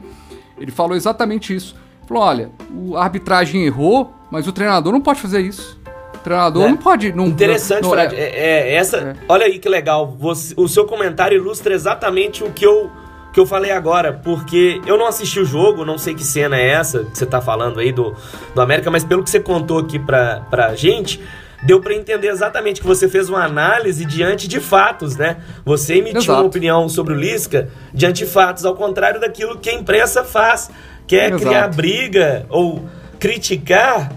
Ele 0.59 0.70
falou 0.70 0.97
exatamente 0.97 1.55
isso. 1.55 1.76
Falou: 2.07 2.22
olha, 2.22 2.51
a 2.97 3.03
arbitragem 3.03 3.64
errou, 3.64 4.12
mas 4.30 4.47
o 4.47 4.53
treinador 4.53 4.93
não 4.93 5.01
pode 5.01 5.20
fazer 5.20 5.41
isso. 5.41 5.78
O 6.14 6.18
treinador 6.18 6.64
é. 6.64 6.68
não 6.68 6.76
pode. 6.76 7.12
Não, 7.12 7.26
Interessante, 7.26 7.82
não, 7.82 7.91
Fred. 7.91 8.14
É, 8.16 8.20
é, 8.20 8.74
essa, 8.74 8.97
é. 8.99 9.14
Olha 9.28 9.47
aí 9.47 9.59
que 9.59 9.68
legal. 9.68 10.16
Você, 10.18 10.55
o 10.57 10.66
seu 10.66 10.87
comentário 10.87 11.37
ilustra 11.37 11.72
exatamente 11.72 12.43
o 12.43 12.51
que 12.51 12.66
eu, 12.66 12.91
que 13.32 13.39
eu 13.39 13.47
falei 13.47 13.70
agora. 13.70 14.12
Porque 14.12 14.80
eu 14.87 14.99
não 14.99 15.07
assisti 15.07 15.39
o 15.39 15.45
jogo, 15.45 15.84
não 15.84 15.99
sei 15.99 16.14
que 16.14 16.24
cena 16.24 16.57
é 16.57 16.70
essa 16.70 17.05
que 17.05 17.16
você 17.16 17.26
tá 17.26 17.41
falando 17.41 17.78
aí 17.78 17.93
do, 17.93 18.14
do 18.55 18.61
América, 18.61 18.91
mas 18.91 19.05
pelo 19.05 19.22
que 19.22 19.30
você 19.30 19.39
contou 19.39 19.78
aqui 19.78 19.99
pra, 19.99 20.41
pra 20.51 20.74
gente 20.74 21.20
deu 21.63 21.81
para 21.81 21.95
entender 21.95 22.29
exatamente 22.29 22.81
que 22.81 22.87
você 22.87 23.09
fez 23.09 23.29
uma 23.29 23.45
análise 23.45 24.05
diante 24.05 24.47
de 24.47 24.61
fatos, 24.61 25.17
né? 25.17 25.39
Você 25.65 25.95
emitiu 25.97 26.21
Exato. 26.21 26.41
uma 26.41 26.47
opinião 26.47 26.89
sobre 26.89 27.15
o 27.15 27.17
Lisca 27.17 27.69
diante 27.93 28.25
de 28.25 28.31
fatos, 28.31 28.65
ao 28.65 28.75
contrário 28.75 29.21
daquilo 29.21 29.59
que 29.59 29.71
a 29.71 29.75
imprensa 29.75 30.25
faz, 30.25 30.71
que 31.07 31.17
é 31.17 31.29
Exato. 31.29 31.43
criar 31.43 31.69
briga 31.69 32.47
ou 32.49 32.85
criticar 33.19 34.13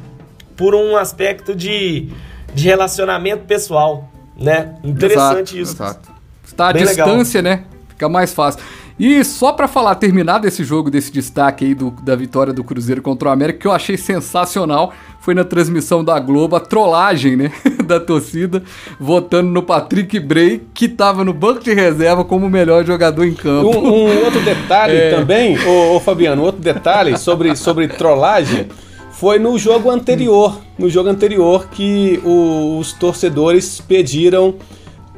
por 0.56 0.76
um 0.76 0.98
aspecto 0.98 1.56
de, 1.56 2.10
de 2.54 2.66
relacionamento 2.68 3.46
pessoal, 3.46 4.10
né? 4.38 4.76
Interessante 4.84 5.58
Exato. 5.58 5.62
isso. 5.62 5.84
Exato. 5.84 6.10
Está 6.46 6.70
à 6.70 6.74
Bem 6.74 6.84
distância, 6.84 7.42
legal. 7.42 7.60
né? 7.60 7.66
Fica 7.90 8.10
mais 8.10 8.34
fácil. 8.34 8.62
E 9.00 9.24
só 9.24 9.54
para 9.54 9.66
falar, 9.66 9.96
terminar 9.96 10.40
desse 10.40 10.66
jogo, 10.66 10.92
desse 10.92 11.10
destaque 11.10 11.64
aí 11.64 11.74
do, 11.74 11.90
da 11.90 12.18
vitória 12.18 12.52
do 12.52 12.66
Cruzeiro 12.66 13.02
contra 13.02 13.30
o 13.30 13.32
América, 13.32 13.60
que 13.60 13.68
eu 13.68 13.72
achei 13.72 13.96
sensacional, 13.96 14.94
foi 15.30 15.36
na 15.36 15.44
transmissão 15.44 16.04
da 16.04 16.20
Globo, 16.20 16.56
a 16.56 16.60
trollagem, 16.60 17.36
né, 17.36 17.52
da 17.86 18.00
torcida, 18.00 18.64
votando 19.00 19.52
no 19.52 19.62
Patrick 19.62 20.20
Bray, 20.20 20.64
que 20.74 20.88
tava 20.88 21.24
no 21.24 21.32
banco 21.34 21.64
de 21.64 21.72
reserva 21.72 22.26
como 22.26 22.48
o 22.48 22.50
melhor 22.50 22.84
jogador 22.84 23.24
em 23.26 23.36
campo. 23.36 23.70
Um, 23.70 24.08
um 24.08 24.26
outro 24.26 24.42
detalhe 24.42 24.98
é... 24.98 25.12
também, 25.12 25.56
ô, 25.68 25.96
ô, 25.96 26.00
Fabiano, 26.00 26.42
outro 26.42 26.60
detalhe 26.60 27.16
sobre, 27.16 27.56
sobre 27.56 27.88
trollagem, 27.88 28.70
foi 29.12 29.38
no 29.38 29.56
jogo 29.60 29.92
anterior, 29.92 30.60
no 30.80 30.90
jogo 30.90 31.10
anterior 31.10 31.70
que 31.70 32.20
o, 32.26 32.80
os 32.80 32.92
torcedores 32.94 33.80
pediram 33.80 34.56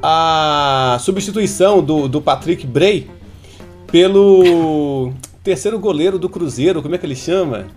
a 0.03 0.97
substituição 0.99 1.82
do, 1.82 2.09
do 2.09 2.22
Patrick 2.22 2.68
Bray 2.68 3.07
pelo 3.89 5.14
terceiro 5.41 5.80
goleiro 5.80 6.20
do 6.20 6.28
Cruzeiro, 6.28 6.82
como 6.82 6.95
é 6.95 6.97
que 6.97 7.05
ele 7.05 7.16
chama? 7.16 7.68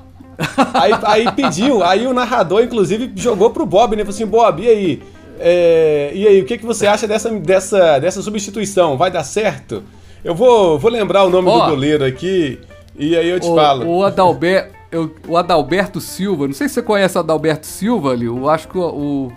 Aí, 0.75 0.93
aí 1.05 1.33
pediu, 1.33 1.83
aí 1.83 2.07
o 2.07 2.13
narrador, 2.13 2.63
inclusive, 2.63 3.13
jogou 3.15 3.51
pro 3.51 3.67
Bob, 3.67 3.97
né? 3.97 4.03
Falou 4.03 4.15
assim, 4.15 4.27
Bob, 4.27 4.63
e 4.63 4.69
aí? 4.69 5.03
É, 5.39 6.13
e 6.15 6.27
aí, 6.27 6.41
o 6.41 6.45
que, 6.45 6.59
que 6.59 6.67
você 6.67 6.87
acha 6.87 7.07
dessa, 7.07 7.31
dessa, 7.31 7.99
dessa 7.99 8.23
substituição? 8.23 8.97
Vai 8.97 9.11
dar 9.11 9.25
certo? 9.25 9.83
Eu 10.25 10.35
vou, 10.35 10.79
vou 10.79 10.91
lembrar 10.91 11.25
o 11.25 11.31
nome 11.31 11.51
do 11.51 11.59
goleiro 11.59 12.05
aqui 12.05 12.59
e 12.97 13.17
aí 13.17 13.29
eu 13.29 13.41
te 13.41 13.49
o, 13.49 13.55
falo. 13.55 13.87
O 13.87 14.05
Adalberto, 14.05 14.75
eu, 14.91 15.15
o 15.29 15.37
Adalberto 15.37 16.01
Silva, 16.01 16.47
não 16.47 16.55
sei 16.55 16.69
se 16.69 16.75
você 16.75 16.83
conhece 16.83 17.17
o 17.17 17.21
Adalberto 17.21 17.67
Silva 17.67 18.13
ali, 18.13 18.27
eu 18.27 18.49
acho 18.49 18.69
que 18.69 18.79
o, 18.79 19.31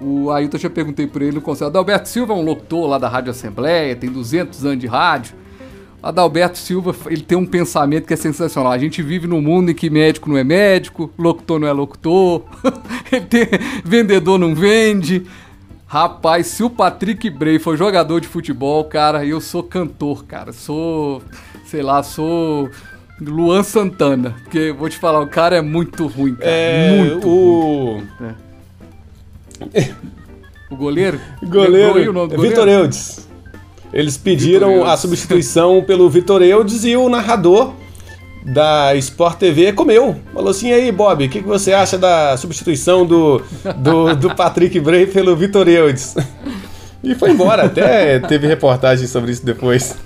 o, 0.00 0.06
o 0.26 0.30
Ailton 0.30 0.56
já 0.56 0.70
perguntei 0.70 1.06
por 1.06 1.20
ele 1.20 1.32
no 1.32 1.40
conselho. 1.42 1.68
Adalberto 1.68 2.08
Silva 2.08 2.32
é 2.32 2.36
um 2.36 2.42
locutor 2.42 2.88
lá 2.88 2.96
da 2.96 3.08
Rádio 3.08 3.32
Assembleia, 3.32 3.94
tem 3.96 4.10
200 4.10 4.64
anos 4.64 4.78
de 4.78 4.86
rádio. 4.86 5.34
Adalberto 6.02 6.58
Silva, 6.58 6.94
ele 7.06 7.22
tem 7.22 7.36
um 7.36 7.44
pensamento 7.44 8.06
que 8.06 8.14
é 8.14 8.16
sensacional. 8.16 8.72
A 8.72 8.78
gente 8.78 9.02
vive 9.02 9.26
num 9.26 9.40
mundo 9.42 9.70
em 9.70 9.74
que 9.74 9.90
médico 9.90 10.30
não 10.30 10.36
é 10.36 10.44
médico, 10.44 11.12
locutor 11.18 11.58
não 11.58 11.68
é 11.68 11.72
locutor, 11.72 12.44
tem, 13.28 13.46
vendedor 13.84 14.38
não 14.38 14.54
vende. 14.54 15.26
Rapaz, 15.86 16.46
se 16.46 16.62
o 16.62 16.70
Patrick 16.70 17.28
Bray 17.28 17.58
for 17.58 17.76
jogador 17.76 18.20
de 18.20 18.28
futebol, 18.28 18.84
cara, 18.84 19.26
eu 19.26 19.40
sou 19.40 19.62
cantor, 19.62 20.24
cara. 20.24 20.52
Sou, 20.52 21.20
sei 21.66 21.82
lá, 21.82 22.02
sou 22.02 22.70
Luan 23.20 23.62
Santana. 23.62 24.36
Porque 24.42 24.72
vou 24.72 24.88
te 24.88 24.96
falar, 24.96 25.20
o 25.20 25.26
cara 25.26 25.56
é 25.56 25.60
muito 25.60 26.06
ruim, 26.06 26.36
cara. 26.36 26.50
É, 26.50 26.96
muito 26.96 27.28
o... 27.28 27.92
ruim. 27.96 28.08
É. 29.74 29.94
O 30.70 30.76
goleiro? 30.76 31.20
Goleiro. 31.42 32.10
O 32.10 32.12
goleiro? 32.12 32.40
Vitor 32.40 32.68
Eudes. 32.68 33.29
Eles 33.92 34.16
pediram 34.16 34.84
a 34.84 34.96
substituição 34.96 35.82
pelo 35.86 36.08
Vitor 36.08 36.42
Eudes 36.42 36.84
e 36.84 36.96
o 36.96 37.08
narrador 37.08 37.72
da 38.44 38.94
Sport 38.96 39.38
TV 39.38 39.72
comeu. 39.72 40.16
Falou 40.32 40.50
assim: 40.50 40.72
aí, 40.72 40.90
Bob, 40.90 41.24
o 41.24 41.28
que, 41.28 41.42
que 41.42 41.48
você 41.48 41.72
acha 41.72 41.98
da 41.98 42.36
substituição 42.36 43.04
do, 43.04 43.42
do, 43.76 44.16
do 44.16 44.34
Patrick 44.36 44.78
Bray 44.80 45.06
pelo 45.06 45.36
Vitor 45.36 45.68
Eudes? 45.68 46.14
E 47.02 47.14
foi 47.14 47.30
embora, 47.30 47.64
até 47.64 48.18
teve 48.20 48.46
reportagem 48.46 49.06
sobre 49.06 49.32
isso 49.32 49.44
depois. 49.44 49.96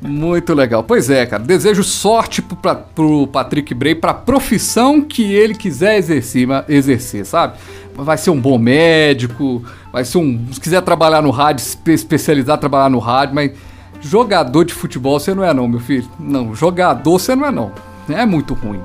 Muito 0.00 0.54
legal. 0.54 0.84
Pois 0.84 1.08
é, 1.10 1.24
cara. 1.26 1.42
Desejo 1.42 1.82
sorte 1.82 2.42
pro, 2.42 2.56
pra, 2.56 2.74
pro 2.74 3.26
Patrick 3.26 3.74
Bray 3.74 3.94
pra 3.94 4.14
profissão 4.14 5.00
que 5.00 5.34
ele 5.34 5.54
quiser 5.54 5.96
exercer, 5.96 6.46
exercer, 6.68 7.24
sabe? 7.24 7.58
Vai 7.94 8.18
ser 8.18 8.30
um 8.30 8.40
bom 8.40 8.58
médico, 8.58 9.64
vai 9.96 10.04
ser 10.04 10.18
um. 10.18 10.52
Se 10.52 10.60
quiser 10.60 10.82
trabalhar 10.82 11.22
no 11.22 11.30
rádio, 11.30 11.64
se 11.64 11.78
especializar, 11.86 12.58
trabalhar 12.58 12.90
no 12.90 12.98
rádio, 12.98 13.34
mas 13.34 13.52
jogador 13.98 14.62
de 14.62 14.74
futebol 14.74 15.18
você 15.18 15.34
não 15.34 15.42
é, 15.42 15.54
não, 15.54 15.66
meu 15.66 15.80
filho. 15.80 16.06
Não, 16.20 16.54
jogador 16.54 17.18
você 17.18 17.34
não 17.34 17.46
é, 17.46 17.50
não. 17.50 17.72
É 18.06 18.26
muito 18.26 18.52
ruim. 18.52 18.80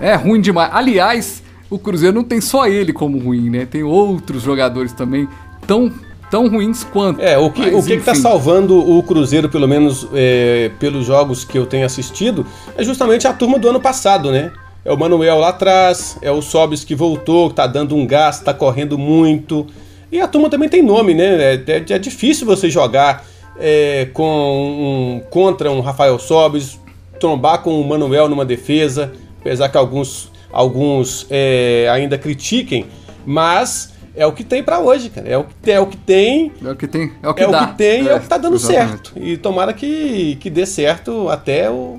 É 0.00 0.14
ruim 0.14 0.40
demais. 0.40 0.70
Aliás, 0.72 1.42
o 1.68 1.78
Cruzeiro 1.78 2.16
não 2.16 2.24
tem 2.24 2.40
só 2.40 2.66
ele 2.66 2.94
como 2.94 3.18
ruim, 3.18 3.50
né? 3.50 3.66
Tem 3.66 3.82
outros 3.82 4.42
jogadores 4.42 4.94
também 4.94 5.28
tão 5.66 5.92
tão 6.30 6.48
ruins 6.48 6.82
quanto. 6.82 7.20
É, 7.20 7.36
o 7.36 7.50
que, 7.50 7.70
Mas, 7.70 7.84
o 7.84 7.86
que 7.86 7.92
está 7.92 8.14
salvando 8.14 8.78
o 8.78 9.02
Cruzeiro, 9.02 9.50
pelo 9.50 9.68
menos 9.68 10.08
é, 10.14 10.70
pelos 10.80 11.04
jogos 11.04 11.44
que 11.44 11.58
eu 11.58 11.66
tenho 11.66 11.84
assistido, 11.84 12.46
é 12.74 12.82
justamente 12.82 13.28
a 13.28 13.34
turma 13.34 13.58
do 13.58 13.68
ano 13.68 13.80
passado, 13.80 14.30
né? 14.32 14.50
É 14.82 14.90
o 14.90 14.96
Manuel 14.96 15.36
lá 15.40 15.50
atrás, 15.50 16.16
é 16.22 16.30
o 16.30 16.40
Sobis 16.40 16.84
que 16.84 16.94
voltou, 16.94 17.50
que 17.50 17.56
tá 17.56 17.66
dando 17.66 17.94
um 17.94 18.06
gás, 18.06 18.40
tá 18.40 18.54
correndo 18.54 18.96
muito. 18.96 19.66
E 20.12 20.20
a 20.20 20.28
turma 20.28 20.50
também 20.50 20.68
tem 20.68 20.82
nome, 20.82 21.14
né? 21.14 21.54
É, 21.54 21.54
é, 21.66 21.76
é 21.94 21.98
difícil 21.98 22.46
você 22.46 22.68
jogar 22.68 23.24
é, 23.58 24.08
com 24.12 24.22
um, 24.22 25.20
contra 25.30 25.70
um 25.70 25.80
Rafael 25.80 26.18
Sobis, 26.18 26.78
trombar 27.18 27.62
com 27.62 27.80
o 27.80 27.88
Manuel 27.88 28.28
numa 28.28 28.44
defesa, 28.44 29.12
apesar 29.40 29.70
que 29.70 29.78
alguns, 29.78 30.30
alguns 30.52 31.26
é, 31.30 31.88
ainda 31.90 32.18
critiquem, 32.18 32.86
mas 33.24 33.94
é 34.14 34.26
o 34.26 34.32
que 34.32 34.44
tem 34.44 34.62
para 34.62 34.80
hoje, 34.80 35.08
cara. 35.08 35.26
É 35.26 35.38
o 35.38 35.44
que 35.44 35.54
tem, 35.54 35.74
é 35.74 35.80
o 35.80 35.86
que 35.86 35.96
tem. 35.96 36.52
É 36.62 36.70
o 36.70 36.76
que 36.76 36.86
tem, 36.86 37.12
é 37.22 37.28
o 37.28 37.34
que 37.34 37.42
é 37.42 37.48
dá. 37.48 37.62
O 37.62 37.68
que 37.68 37.78
tem, 37.78 38.06
é, 38.06 38.10
é 38.10 38.14
o 38.14 38.20
que 38.20 38.28
tá 38.28 38.36
dando 38.36 38.56
exatamente. 38.56 39.08
certo. 39.08 39.12
E 39.16 39.38
tomara 39.38 39.72
que, 39.72 40.36
que 40.36 40.50
dê 40.50 40.66
certo 40.66 41.30
até 41.30 41.70
o 41.70 41.98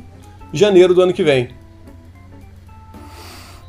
janeiro 0.52 0.94
do 0.94 1.02
ano 1.02 1.14
que 1.14 1.24
vem. 1.24 1.50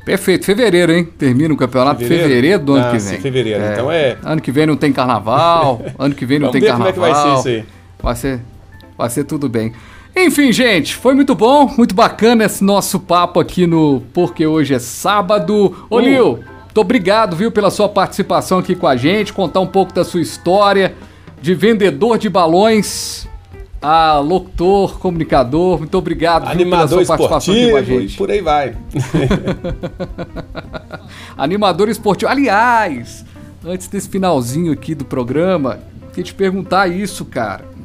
Perfeito, 0.05 0.45
fevereiro, 0.45 0.91
hein? 0.91 1.03
Termina 1.17 1.51
o 1.51 1.57
campeonato 1.57 1.99
fevereiro, 1.99 2.29
fevereiro 2.29 2.63
do 2.63 2.75
ano 2.75 2.85
ah, 2.85 2.91
que 2.91 2.97
vem. 2.99 3.15
Sim, 3.15 3.21
fevereiro, 3.21 3.63
é. 3.63 3.73
então 3.73 3.91
é. 3.91 4.17
Ano 4.23 4.39
que 4.39 4.51
vem 4.51 4.67
não 4.67 4.77
tem 4.77 4.93
carnaval, 4.93 5.81
ano 5.97 6.13
que 6.13 6.25
vem 6.27 6.37
não 6.37 6.51
tem 6.51 6.61
carnaval. 6.61 6.93
Como 6.93 7.05
é 7.05 7.09
que 7.09 7.13
vai 7.13 7.23
ser 7.23 7.39
isso 7.39 7.47
aí? 7.47 7.65
Vai 8.01 8.15
ser, 8.15 8.39
vai 8.95 9.09
ser 9.09 9.23
tudo 9.23 9.49
bem. 9.49 9.73
Enfim, 10.15 10.51
gente, 10.53 10.95
foi 10.95 11.15
muito 11.15 11.33
bom, 11.33 11.73
muito 11.75 11.95
bacana 11.95 12.45
esse 12.45 12.63
nosso 12.63 12.99
papo 12.99 13.39
aqui 13.39 13.65
no 13.65 14.03
Porque 14.13 14.45
Hoje 14.45 14.75
é 14.75 14.79
Sábado. 14.79 15.75
Ô, 15.89 15.97
uh. 15.97 15.99
Lil, 15.99 16.39
muito 16.75 16.81
obrigado, 16.81 17.35
viu, 17.35 17.51
pela 17.51 17.71
sua 17.71 17.89
participação 17.89 18.59
aqui 18.59 18.75
com 18.75 18.87
a 18.87 18.95
gente, 18.95 19.33
contar 19.33 19.59
um 19.59 19.67
pouco 19.67 19.91
da 19.91 20.03
sua 20.03 20.21
história 20.21 20.93
de 21.41 21.55
vendedor 21.55 22.19
de 22.19 22.29
balões 22.29 23.27
a 23.85 24.17
locutor, 24.17 24.97
comunicador. 24.97 25.77
Muito 25.77 25.95
obrigado 25.95 26.47
Animador 26.47 26.97
viu, 26.97 27.05
pela 27.05 27.05
sua 27.05 27.29
participação 27.29 27.53
aqui 27.53 27.69
com 27.69 27.77
a 27.77 27.83
gente. 27.83 28.17
por 28.17 28.31
aí 28.31 28.41
vai. 28.41 28.75
Animador 31.37 31.87
esportivo. 31.87 32.31
Aliás, 32.31 33.23
antes 33.63 33.87
desse 33.87 34.09
finalzinho 34.09 34.73
aqui 34.73 34.95
do 34.95 35.05
programa, 35.05 35.81
queria 36.09 36.23
te 36.23 36.33
perguntar 36.33 36.87
isso, 36.87 37.25
cara. 37.25 37.75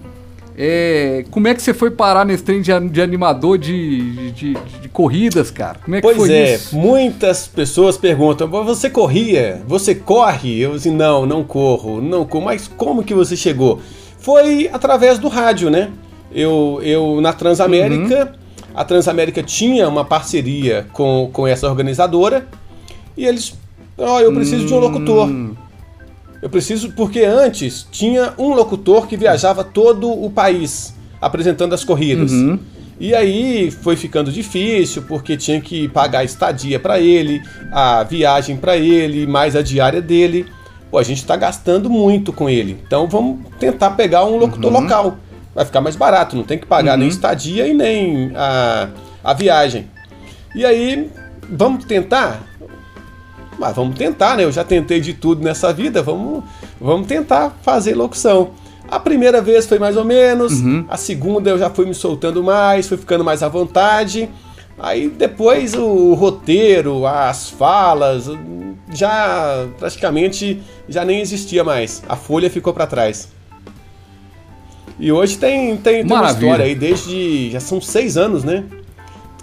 É, 0.57 1.27
como 1.31 1.49
é 1.49 1.55
que 1.55 1.63
você 1.63 1.75
foi 1.75 1.91
parar 1.91 2.25
nesse 2.25 2.45
trem 2.45 2.63
de, 2.63 2.73
de 2.89 3.03
animador 3.03 3.59
de, 3.59 4.33
de, 4.33 4.55
de, 4.55 4.89
corridas, 4.89 5.51
cara? 5.51 5.81
Como 5.85 5.97
é 5.97 6.01
que 6.01 6.07
pois 6.07 6.17
foi 6.17 6.33
é, 6.33 6.55
isso? 6.55 6.77
muitas 6.77 7.47
pessoas 7.47 7.99
perguntam: 7.99 8.49
você 8.49 8.89
corria? 8.89 9.63
Você 9.67 9.95
corre? 9.95 10.61
Eu 10.61 10.75
disse: 10.75 10.91
não, 10.91 11.27
não 11.27 11.45
corro, 11.45 12.01
não 12.01 12.25
corro. 12.25 12.45
Mas 12.47 12.69
como 12.69 13.05
que 13.05 13.15
você 13.15 13.37
chegou? 13.37 13.81
Foi 14.21 14.71
através 14.73 15.19
do 15.19 15.29
rádio, 15.29 15.71
né? 15.71 15.91
Eu, 16.33 16.81
eu 16.83 17.21
na 17.21 17.33
Transamérica, 17.33 18.27
uhum. 18.27 18.71
a 18.75 18.85
Transamérica 18.85 19.43
tinha 19.43 19.89
uma 19.89 20.05
parceria 20.05 20.87
com, 20.93 21.29
com 21.33 21.47
essa 21.47 21.69
organizadora 21.69 22.47
e 23.17 23.27
eles, 23.27 23.55
ó, 23.99 24.17
oh, 24.17 24.21
eu 24.21 24.33
preciso 24.33 24.67
de 24.67 24.73
um 24.73 24.79
locutor. 24.79 25.27
Hum. 25.29 25.55
Eu 26.41 26.49
preciso, 26.49 26.93
porque 26.93 27.21
antes 27.21 27.87
tinha 27.91 28.33
um 28.39 28.55
locutor 28.55 29.07
que 29.07 29.17
viajava 29.17 29.63
todo 29.63 30.11
o 30.11 30.31
país 30.31 30.95
apresentando 31.21 31.75
as 31.75 31.85
corridas. 31.85 32.33
Uhum. 32.33 32.59
E 32.99 33.15
aí 33.15 33.71
foi 33.71 33.97
ficando 33.97 34.31
difícil 34.31 35.03
porque 35.03 35.37
tinha 35.37 35.61
que 35.61 35.89
pagar 35.89 36.21
a 36.21 36.25
estadia 36.25 36.79
para 36.79 37.01
ele, 37.01 37.43
a 37.73 38.03
viagem 38.05 38.57
para 38.57 38.77
ele, 38.77 39.27
mais 39.27 39.57
a 39.57 39.63
diária 39.63 40.01
dele. 40.01 40.47
Pô, 40.91 40.99
a 40.99 41.03
gente 41.03 41.19
está 41.19 41.37
gastando 41.37 41.89
muito 41.89 42.33
com 42.33 42.49
ele. 42.49 42.81
Então 42.87 43.07
vamos 43.07 43.39
tentar 43.59 43.91
pegar 43.91 44.25
um 44.25 44.37
locutor 44.37 44.73
uhum. 44.73 44.81
local. 44.81 45.17
Vai 45.55 45.65
ficar 45.65 45.81
mais 45.81 45.97
barato, 45.97 46.37
não 46.37 46.45
tem 46.45 46.59
que 46.59 46.67
pagar 46.67 46.95
uhum. 46.95 47.01
nem 47.01 47.09
estadia 47.09 47.67
e 47.67 47.75
nem 47.75 48.33
a, 48.35 48.89
a 49.23 49.35
viagem. 49.35 49.89
E 50.55 50.65
aí, 50.65 51.11
vamos 51.49 51.85
tentar? 51.85 52.43
Mas 53.59 53.77
vamos 53.77 53.97
tentar, 53.97 54.37
né? 54.37 54.45
Eu 54.45 54.53
já 54.53 54.65
tentei 54.65 55.01
de 55.01 55.13
tudo 55.13 55.43
nessa 55.43 55.73
vida, 55.73 56.03
vamos, 56.03 56.43
vamos 56.81 57.07
tentar 57.07 57.57
fazer 57.63 57.95
locução. 57.95 58.51
A 58.91 58.99
primeira 58.99 59.41
vez 59.41 59.67
foi 59.67 59.79
mais 59.79 59.97
ou 59.97 60.05
menos, 60.05 60.61
uhum. 60.61 60.85
a 60.89 60.97
segunda 60.97 61.51
eu 61.51 61.59
já 61.59 61.71
fui 61.71 61.87
me 61.87 61.95
soltando 61.95 62.43
mais, 62.43 62.89
fui 62.89 62.97
ficando 62.97 63.23
mais 63.23 63.43
à 63.43 63.49
vontade. 63.49 64.29
Aí 64.79 65.09
depois 65.09 65.75
o 65.75 66.15
roteiro, 66.15 67.07
as 67.07 67.51
falas, 67.51 68.29
já 68.93 69.69
praticamente 69.79 70.63
já 70.89 71.05
nem 71.05 71.21
existia 71.21 71.63
mais. 71.65 72.03
A 72.09 72.17
folha 72.17 72.51
ficou 72.51 72.73
para 72.73 72.87
trás. 72.87 73.29
E 74.99 75.11
hoje 75.11 75.39
tem, 75.39 75.77
tem, 75.79 76.07
tem 76.07 76.17
uma 76.17 76.31
história 76.31 76.65
aí, 76.65 76.75
desde. 76.75 77.51
Já 77.51 77.61
são 77.61 77.81
seis 77.81 78.17
anos, 78.17 78.45
né? 78.45 78.65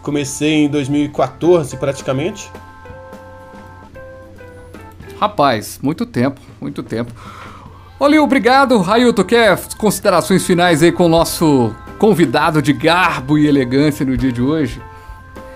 Comecei 0.02 0.66
em 0.66 0.70
2014 0.70 1.76
praticamente. 1.78 2.50
Rapaz, 5.20 5.80
muito 5.82 6.06
tempo, 6.06 6.39
muito 6.62 6.84
tempo. 6.84 7.12
Olha, 8.00 8.22
obrigado. 8.22 8.78
Railton, 8.80 9.24
quer 9.24 9.60
considerações 9.78 10.45
finais 10.45 10.84
aí 10.84 10.91
com 10.91 11.06
o 11.06 11.10
nosso 11.10 11.76
convidado 11.98 12.62
de 12.62 12.72
garbo 12.72 13.39
e 13.39 13.48
elegância 13.48 14.06
no 14.06 14.16
dia 14.16 14.32
de 14.32 14.41
hoje? 14.41 14.80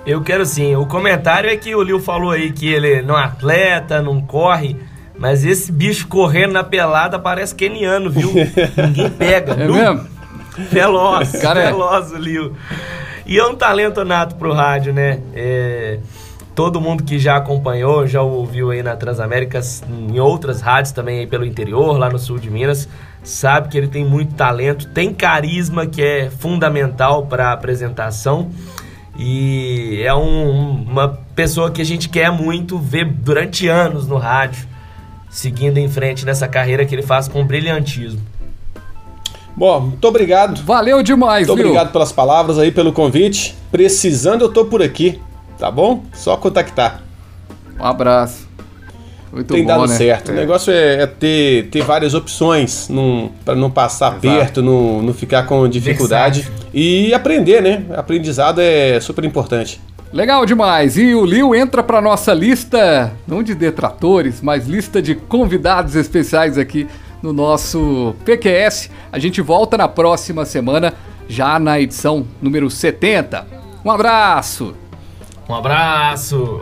Eu 0.05 0.21
quero 0.21 0.45
sim. 0.45 0.75
O 0.75 0.85
comentário 0.85 1.49
é 1.49 1.55
que 1.55 1.75
o 1.75 1.83
Lil 1.83 1.99
falou 1.99 2.31
aí 2.31 2.51
que 2.51 2.67
ele 2.67 3.01
não 3.01 3.17
é 3.17 3.23
atleta, 3.23 4.01
não 4.01 4.21
corre, 4.21 4.75
mas 5.17 5.45
esse 5.45 5.71
bicho 5.71 6.07
correndo 6.07 6.53
na 6.53 6.63
pelada 6.63 7.19
parece 7.19 7.53
keniano, 7.53 8.09
viu? 8.09 8.31
Ninguém 8.77 9.09
pega. 9.09 9.53
É 9.53 9.67
mesmo? 9.67 10.07
Veloz, 10.69 11.31
Cara, 11.41 11.61
é. 11.61 11.65
veloz 11.67 12.11
o 12.11 12.17
Lil. 12.17 12.53
E 13.25 13.37
é 13.37 13.45
um 13.45 13.55
talento 13.55 14.03
nato 14.03 14.35
pro 14.35 14.51
rádio, 14.51 14.91
né? 14.91 15.19
É 15.33 15.99
todo 16.53 16.81
mundo 16.81 17.03
que 17.03 17.17
já 17.17 17.37
acompanhou, 17.37 18.05
já 18.05 18.21
ouviu 18.21 18.71
aí 18.71 18.83
na 18.83 18.95
Transaméricas, 18.95 19.81
em 19.89 20.19
outras 20.19 20.61
rádios 20.61 20.91
também 20.91 21.19
aí 21.19 21.27
pelo 21.27 21.45
interior, 21.45 21.97
lá 21.97 22.09
no 22.09 22.19
sul 22.19 22.37
de 22.37 22.49
Minas, 22.49 22.89
sabe 23.23 23.69
que 23.69 23.77
ele 23.77 23.87
tem 23.87 24.03
muito 24.03 24.35
talento, 24.35 24.87
tem 24.89 25.13
carisma 25.13 25.85
que 25.85 26.03
é 26.03 26.29
fundamental 26.29 27.25
para 27.25 27.49
a 27.49 27.53
apresentação 27.53 28.51
E 29.17 30.01
é 30.03 30.13
um, 30.13 30.83
uma 30.83 31.09
pessoa 31.35 31.69
que 31.71 31.81
a 31.81 31.85
gente 31.85 32.09
quer 32.09 32.31
muito 32.31 32.77
ver 32.77 33.05
durante 33.05 33.67
anos 33.67 34.07
no 34.07 34.17
rádio, 34.17 34.67
seguindo 35.29 35.77
em 35.77 35.89
frente 35.89 36.25
nessa 36.25 36.47
carreira 36.47 36.85
que 36.85 36.95
ele 36.95 37.03
faz 37.03 37.27
com 37.27 37.45
brilhantismo. 37.45 38.21
Bom, 39.55 39.79
muito 39.81 40.07
obrigado. 40.07 40.63
Valeu 40.63 41.03
demais, 41.03 41.47
Muito 41.47 41.57
viu? 41.57 41.67
obrigado 41.67 41.91
pelas 41.91 42.11
palavras 42.11 42.57
aí, 42.57 42.71
pelo 42.71 42.93
convite. 42.93 43.55
Precisando, 43.69 44.45
eu 44.45 44.49
tô 44.51 44.65
por 44.65 44.81
aqui, 44.81 45.19
tá 45.59 45.69
bom? 45.69 46.03
Só 46.13 46.37
contactar. 46.37 47.01
Um 47.79 47.85
abraço. 47.85 48.50
Muito 49.31 49.53
Tem 49.53 49.63
bom, 49.63 49.67
dado 49.67 49.87
né? 49.87 49.95
certo. 49.95 50.31
É. 50.31 50.33
O 50.33 50.37
negócio 50.37 50.73
é, 50.73 51.03
é, 51.03 51.07
ter, 51.07 51.67
ter 51.69 51.83
várias 51.83 52.13
opções 52.13 52.89
para 53.45 53.55
não 53.55 53.71
passar 53.71 54.11
Exato. 54.11 54.21
perto, 54.21 54.61
não, 54.61 55.01
não 55.01 55.13
ficar 55.13 55.43
com 55.43 55.67
dificuldade. 55.67 56.41
Versátil. 56.41 56.69
E 56.73 57.13
aprender, 57.13 57.61
né? 57.61 57.85
Aprendizado 57.95 58.59
é 58.59 58.99
super 58.99 59.23
importante. 59.23 59.79
Legal 60.11 60.45
demais. 60.45 60.97
E 60.97 61.15
o 61.15 61.25
Liu 61.25 61.55
entra 61.55 61.81
para 61.81 62.01
nossa 62.01 62.33
lista, 62.33 63.13
não 63.25 63.41
de 63.41 63.55
detratores, 63.55 64.41
mas 64.41 64.67
lista 64.67 65.01
de 65.01 65.15
convidados 65.15 65.95
especiais 65.95 66.57
aqui 66.57 66.85
no 67.21 67.31
nosso 67.31 68.13
PQS. 68.25 68.89
A 69.11 69.17
gente 69.17 69.41
volta 69.41 69.77
na 69.77 69.87
próxima 69.87 70.43
semana, 70.43 70.93
já 71.29 71.57
na 71.57 71.79
edição 71.79 72.27
número 72.41 72.69
70. 72.69 73.47
Um 73.85 73.89
abraço. 73.89 74.75
Um 75.47 75.55
abraço. 75.55 76.61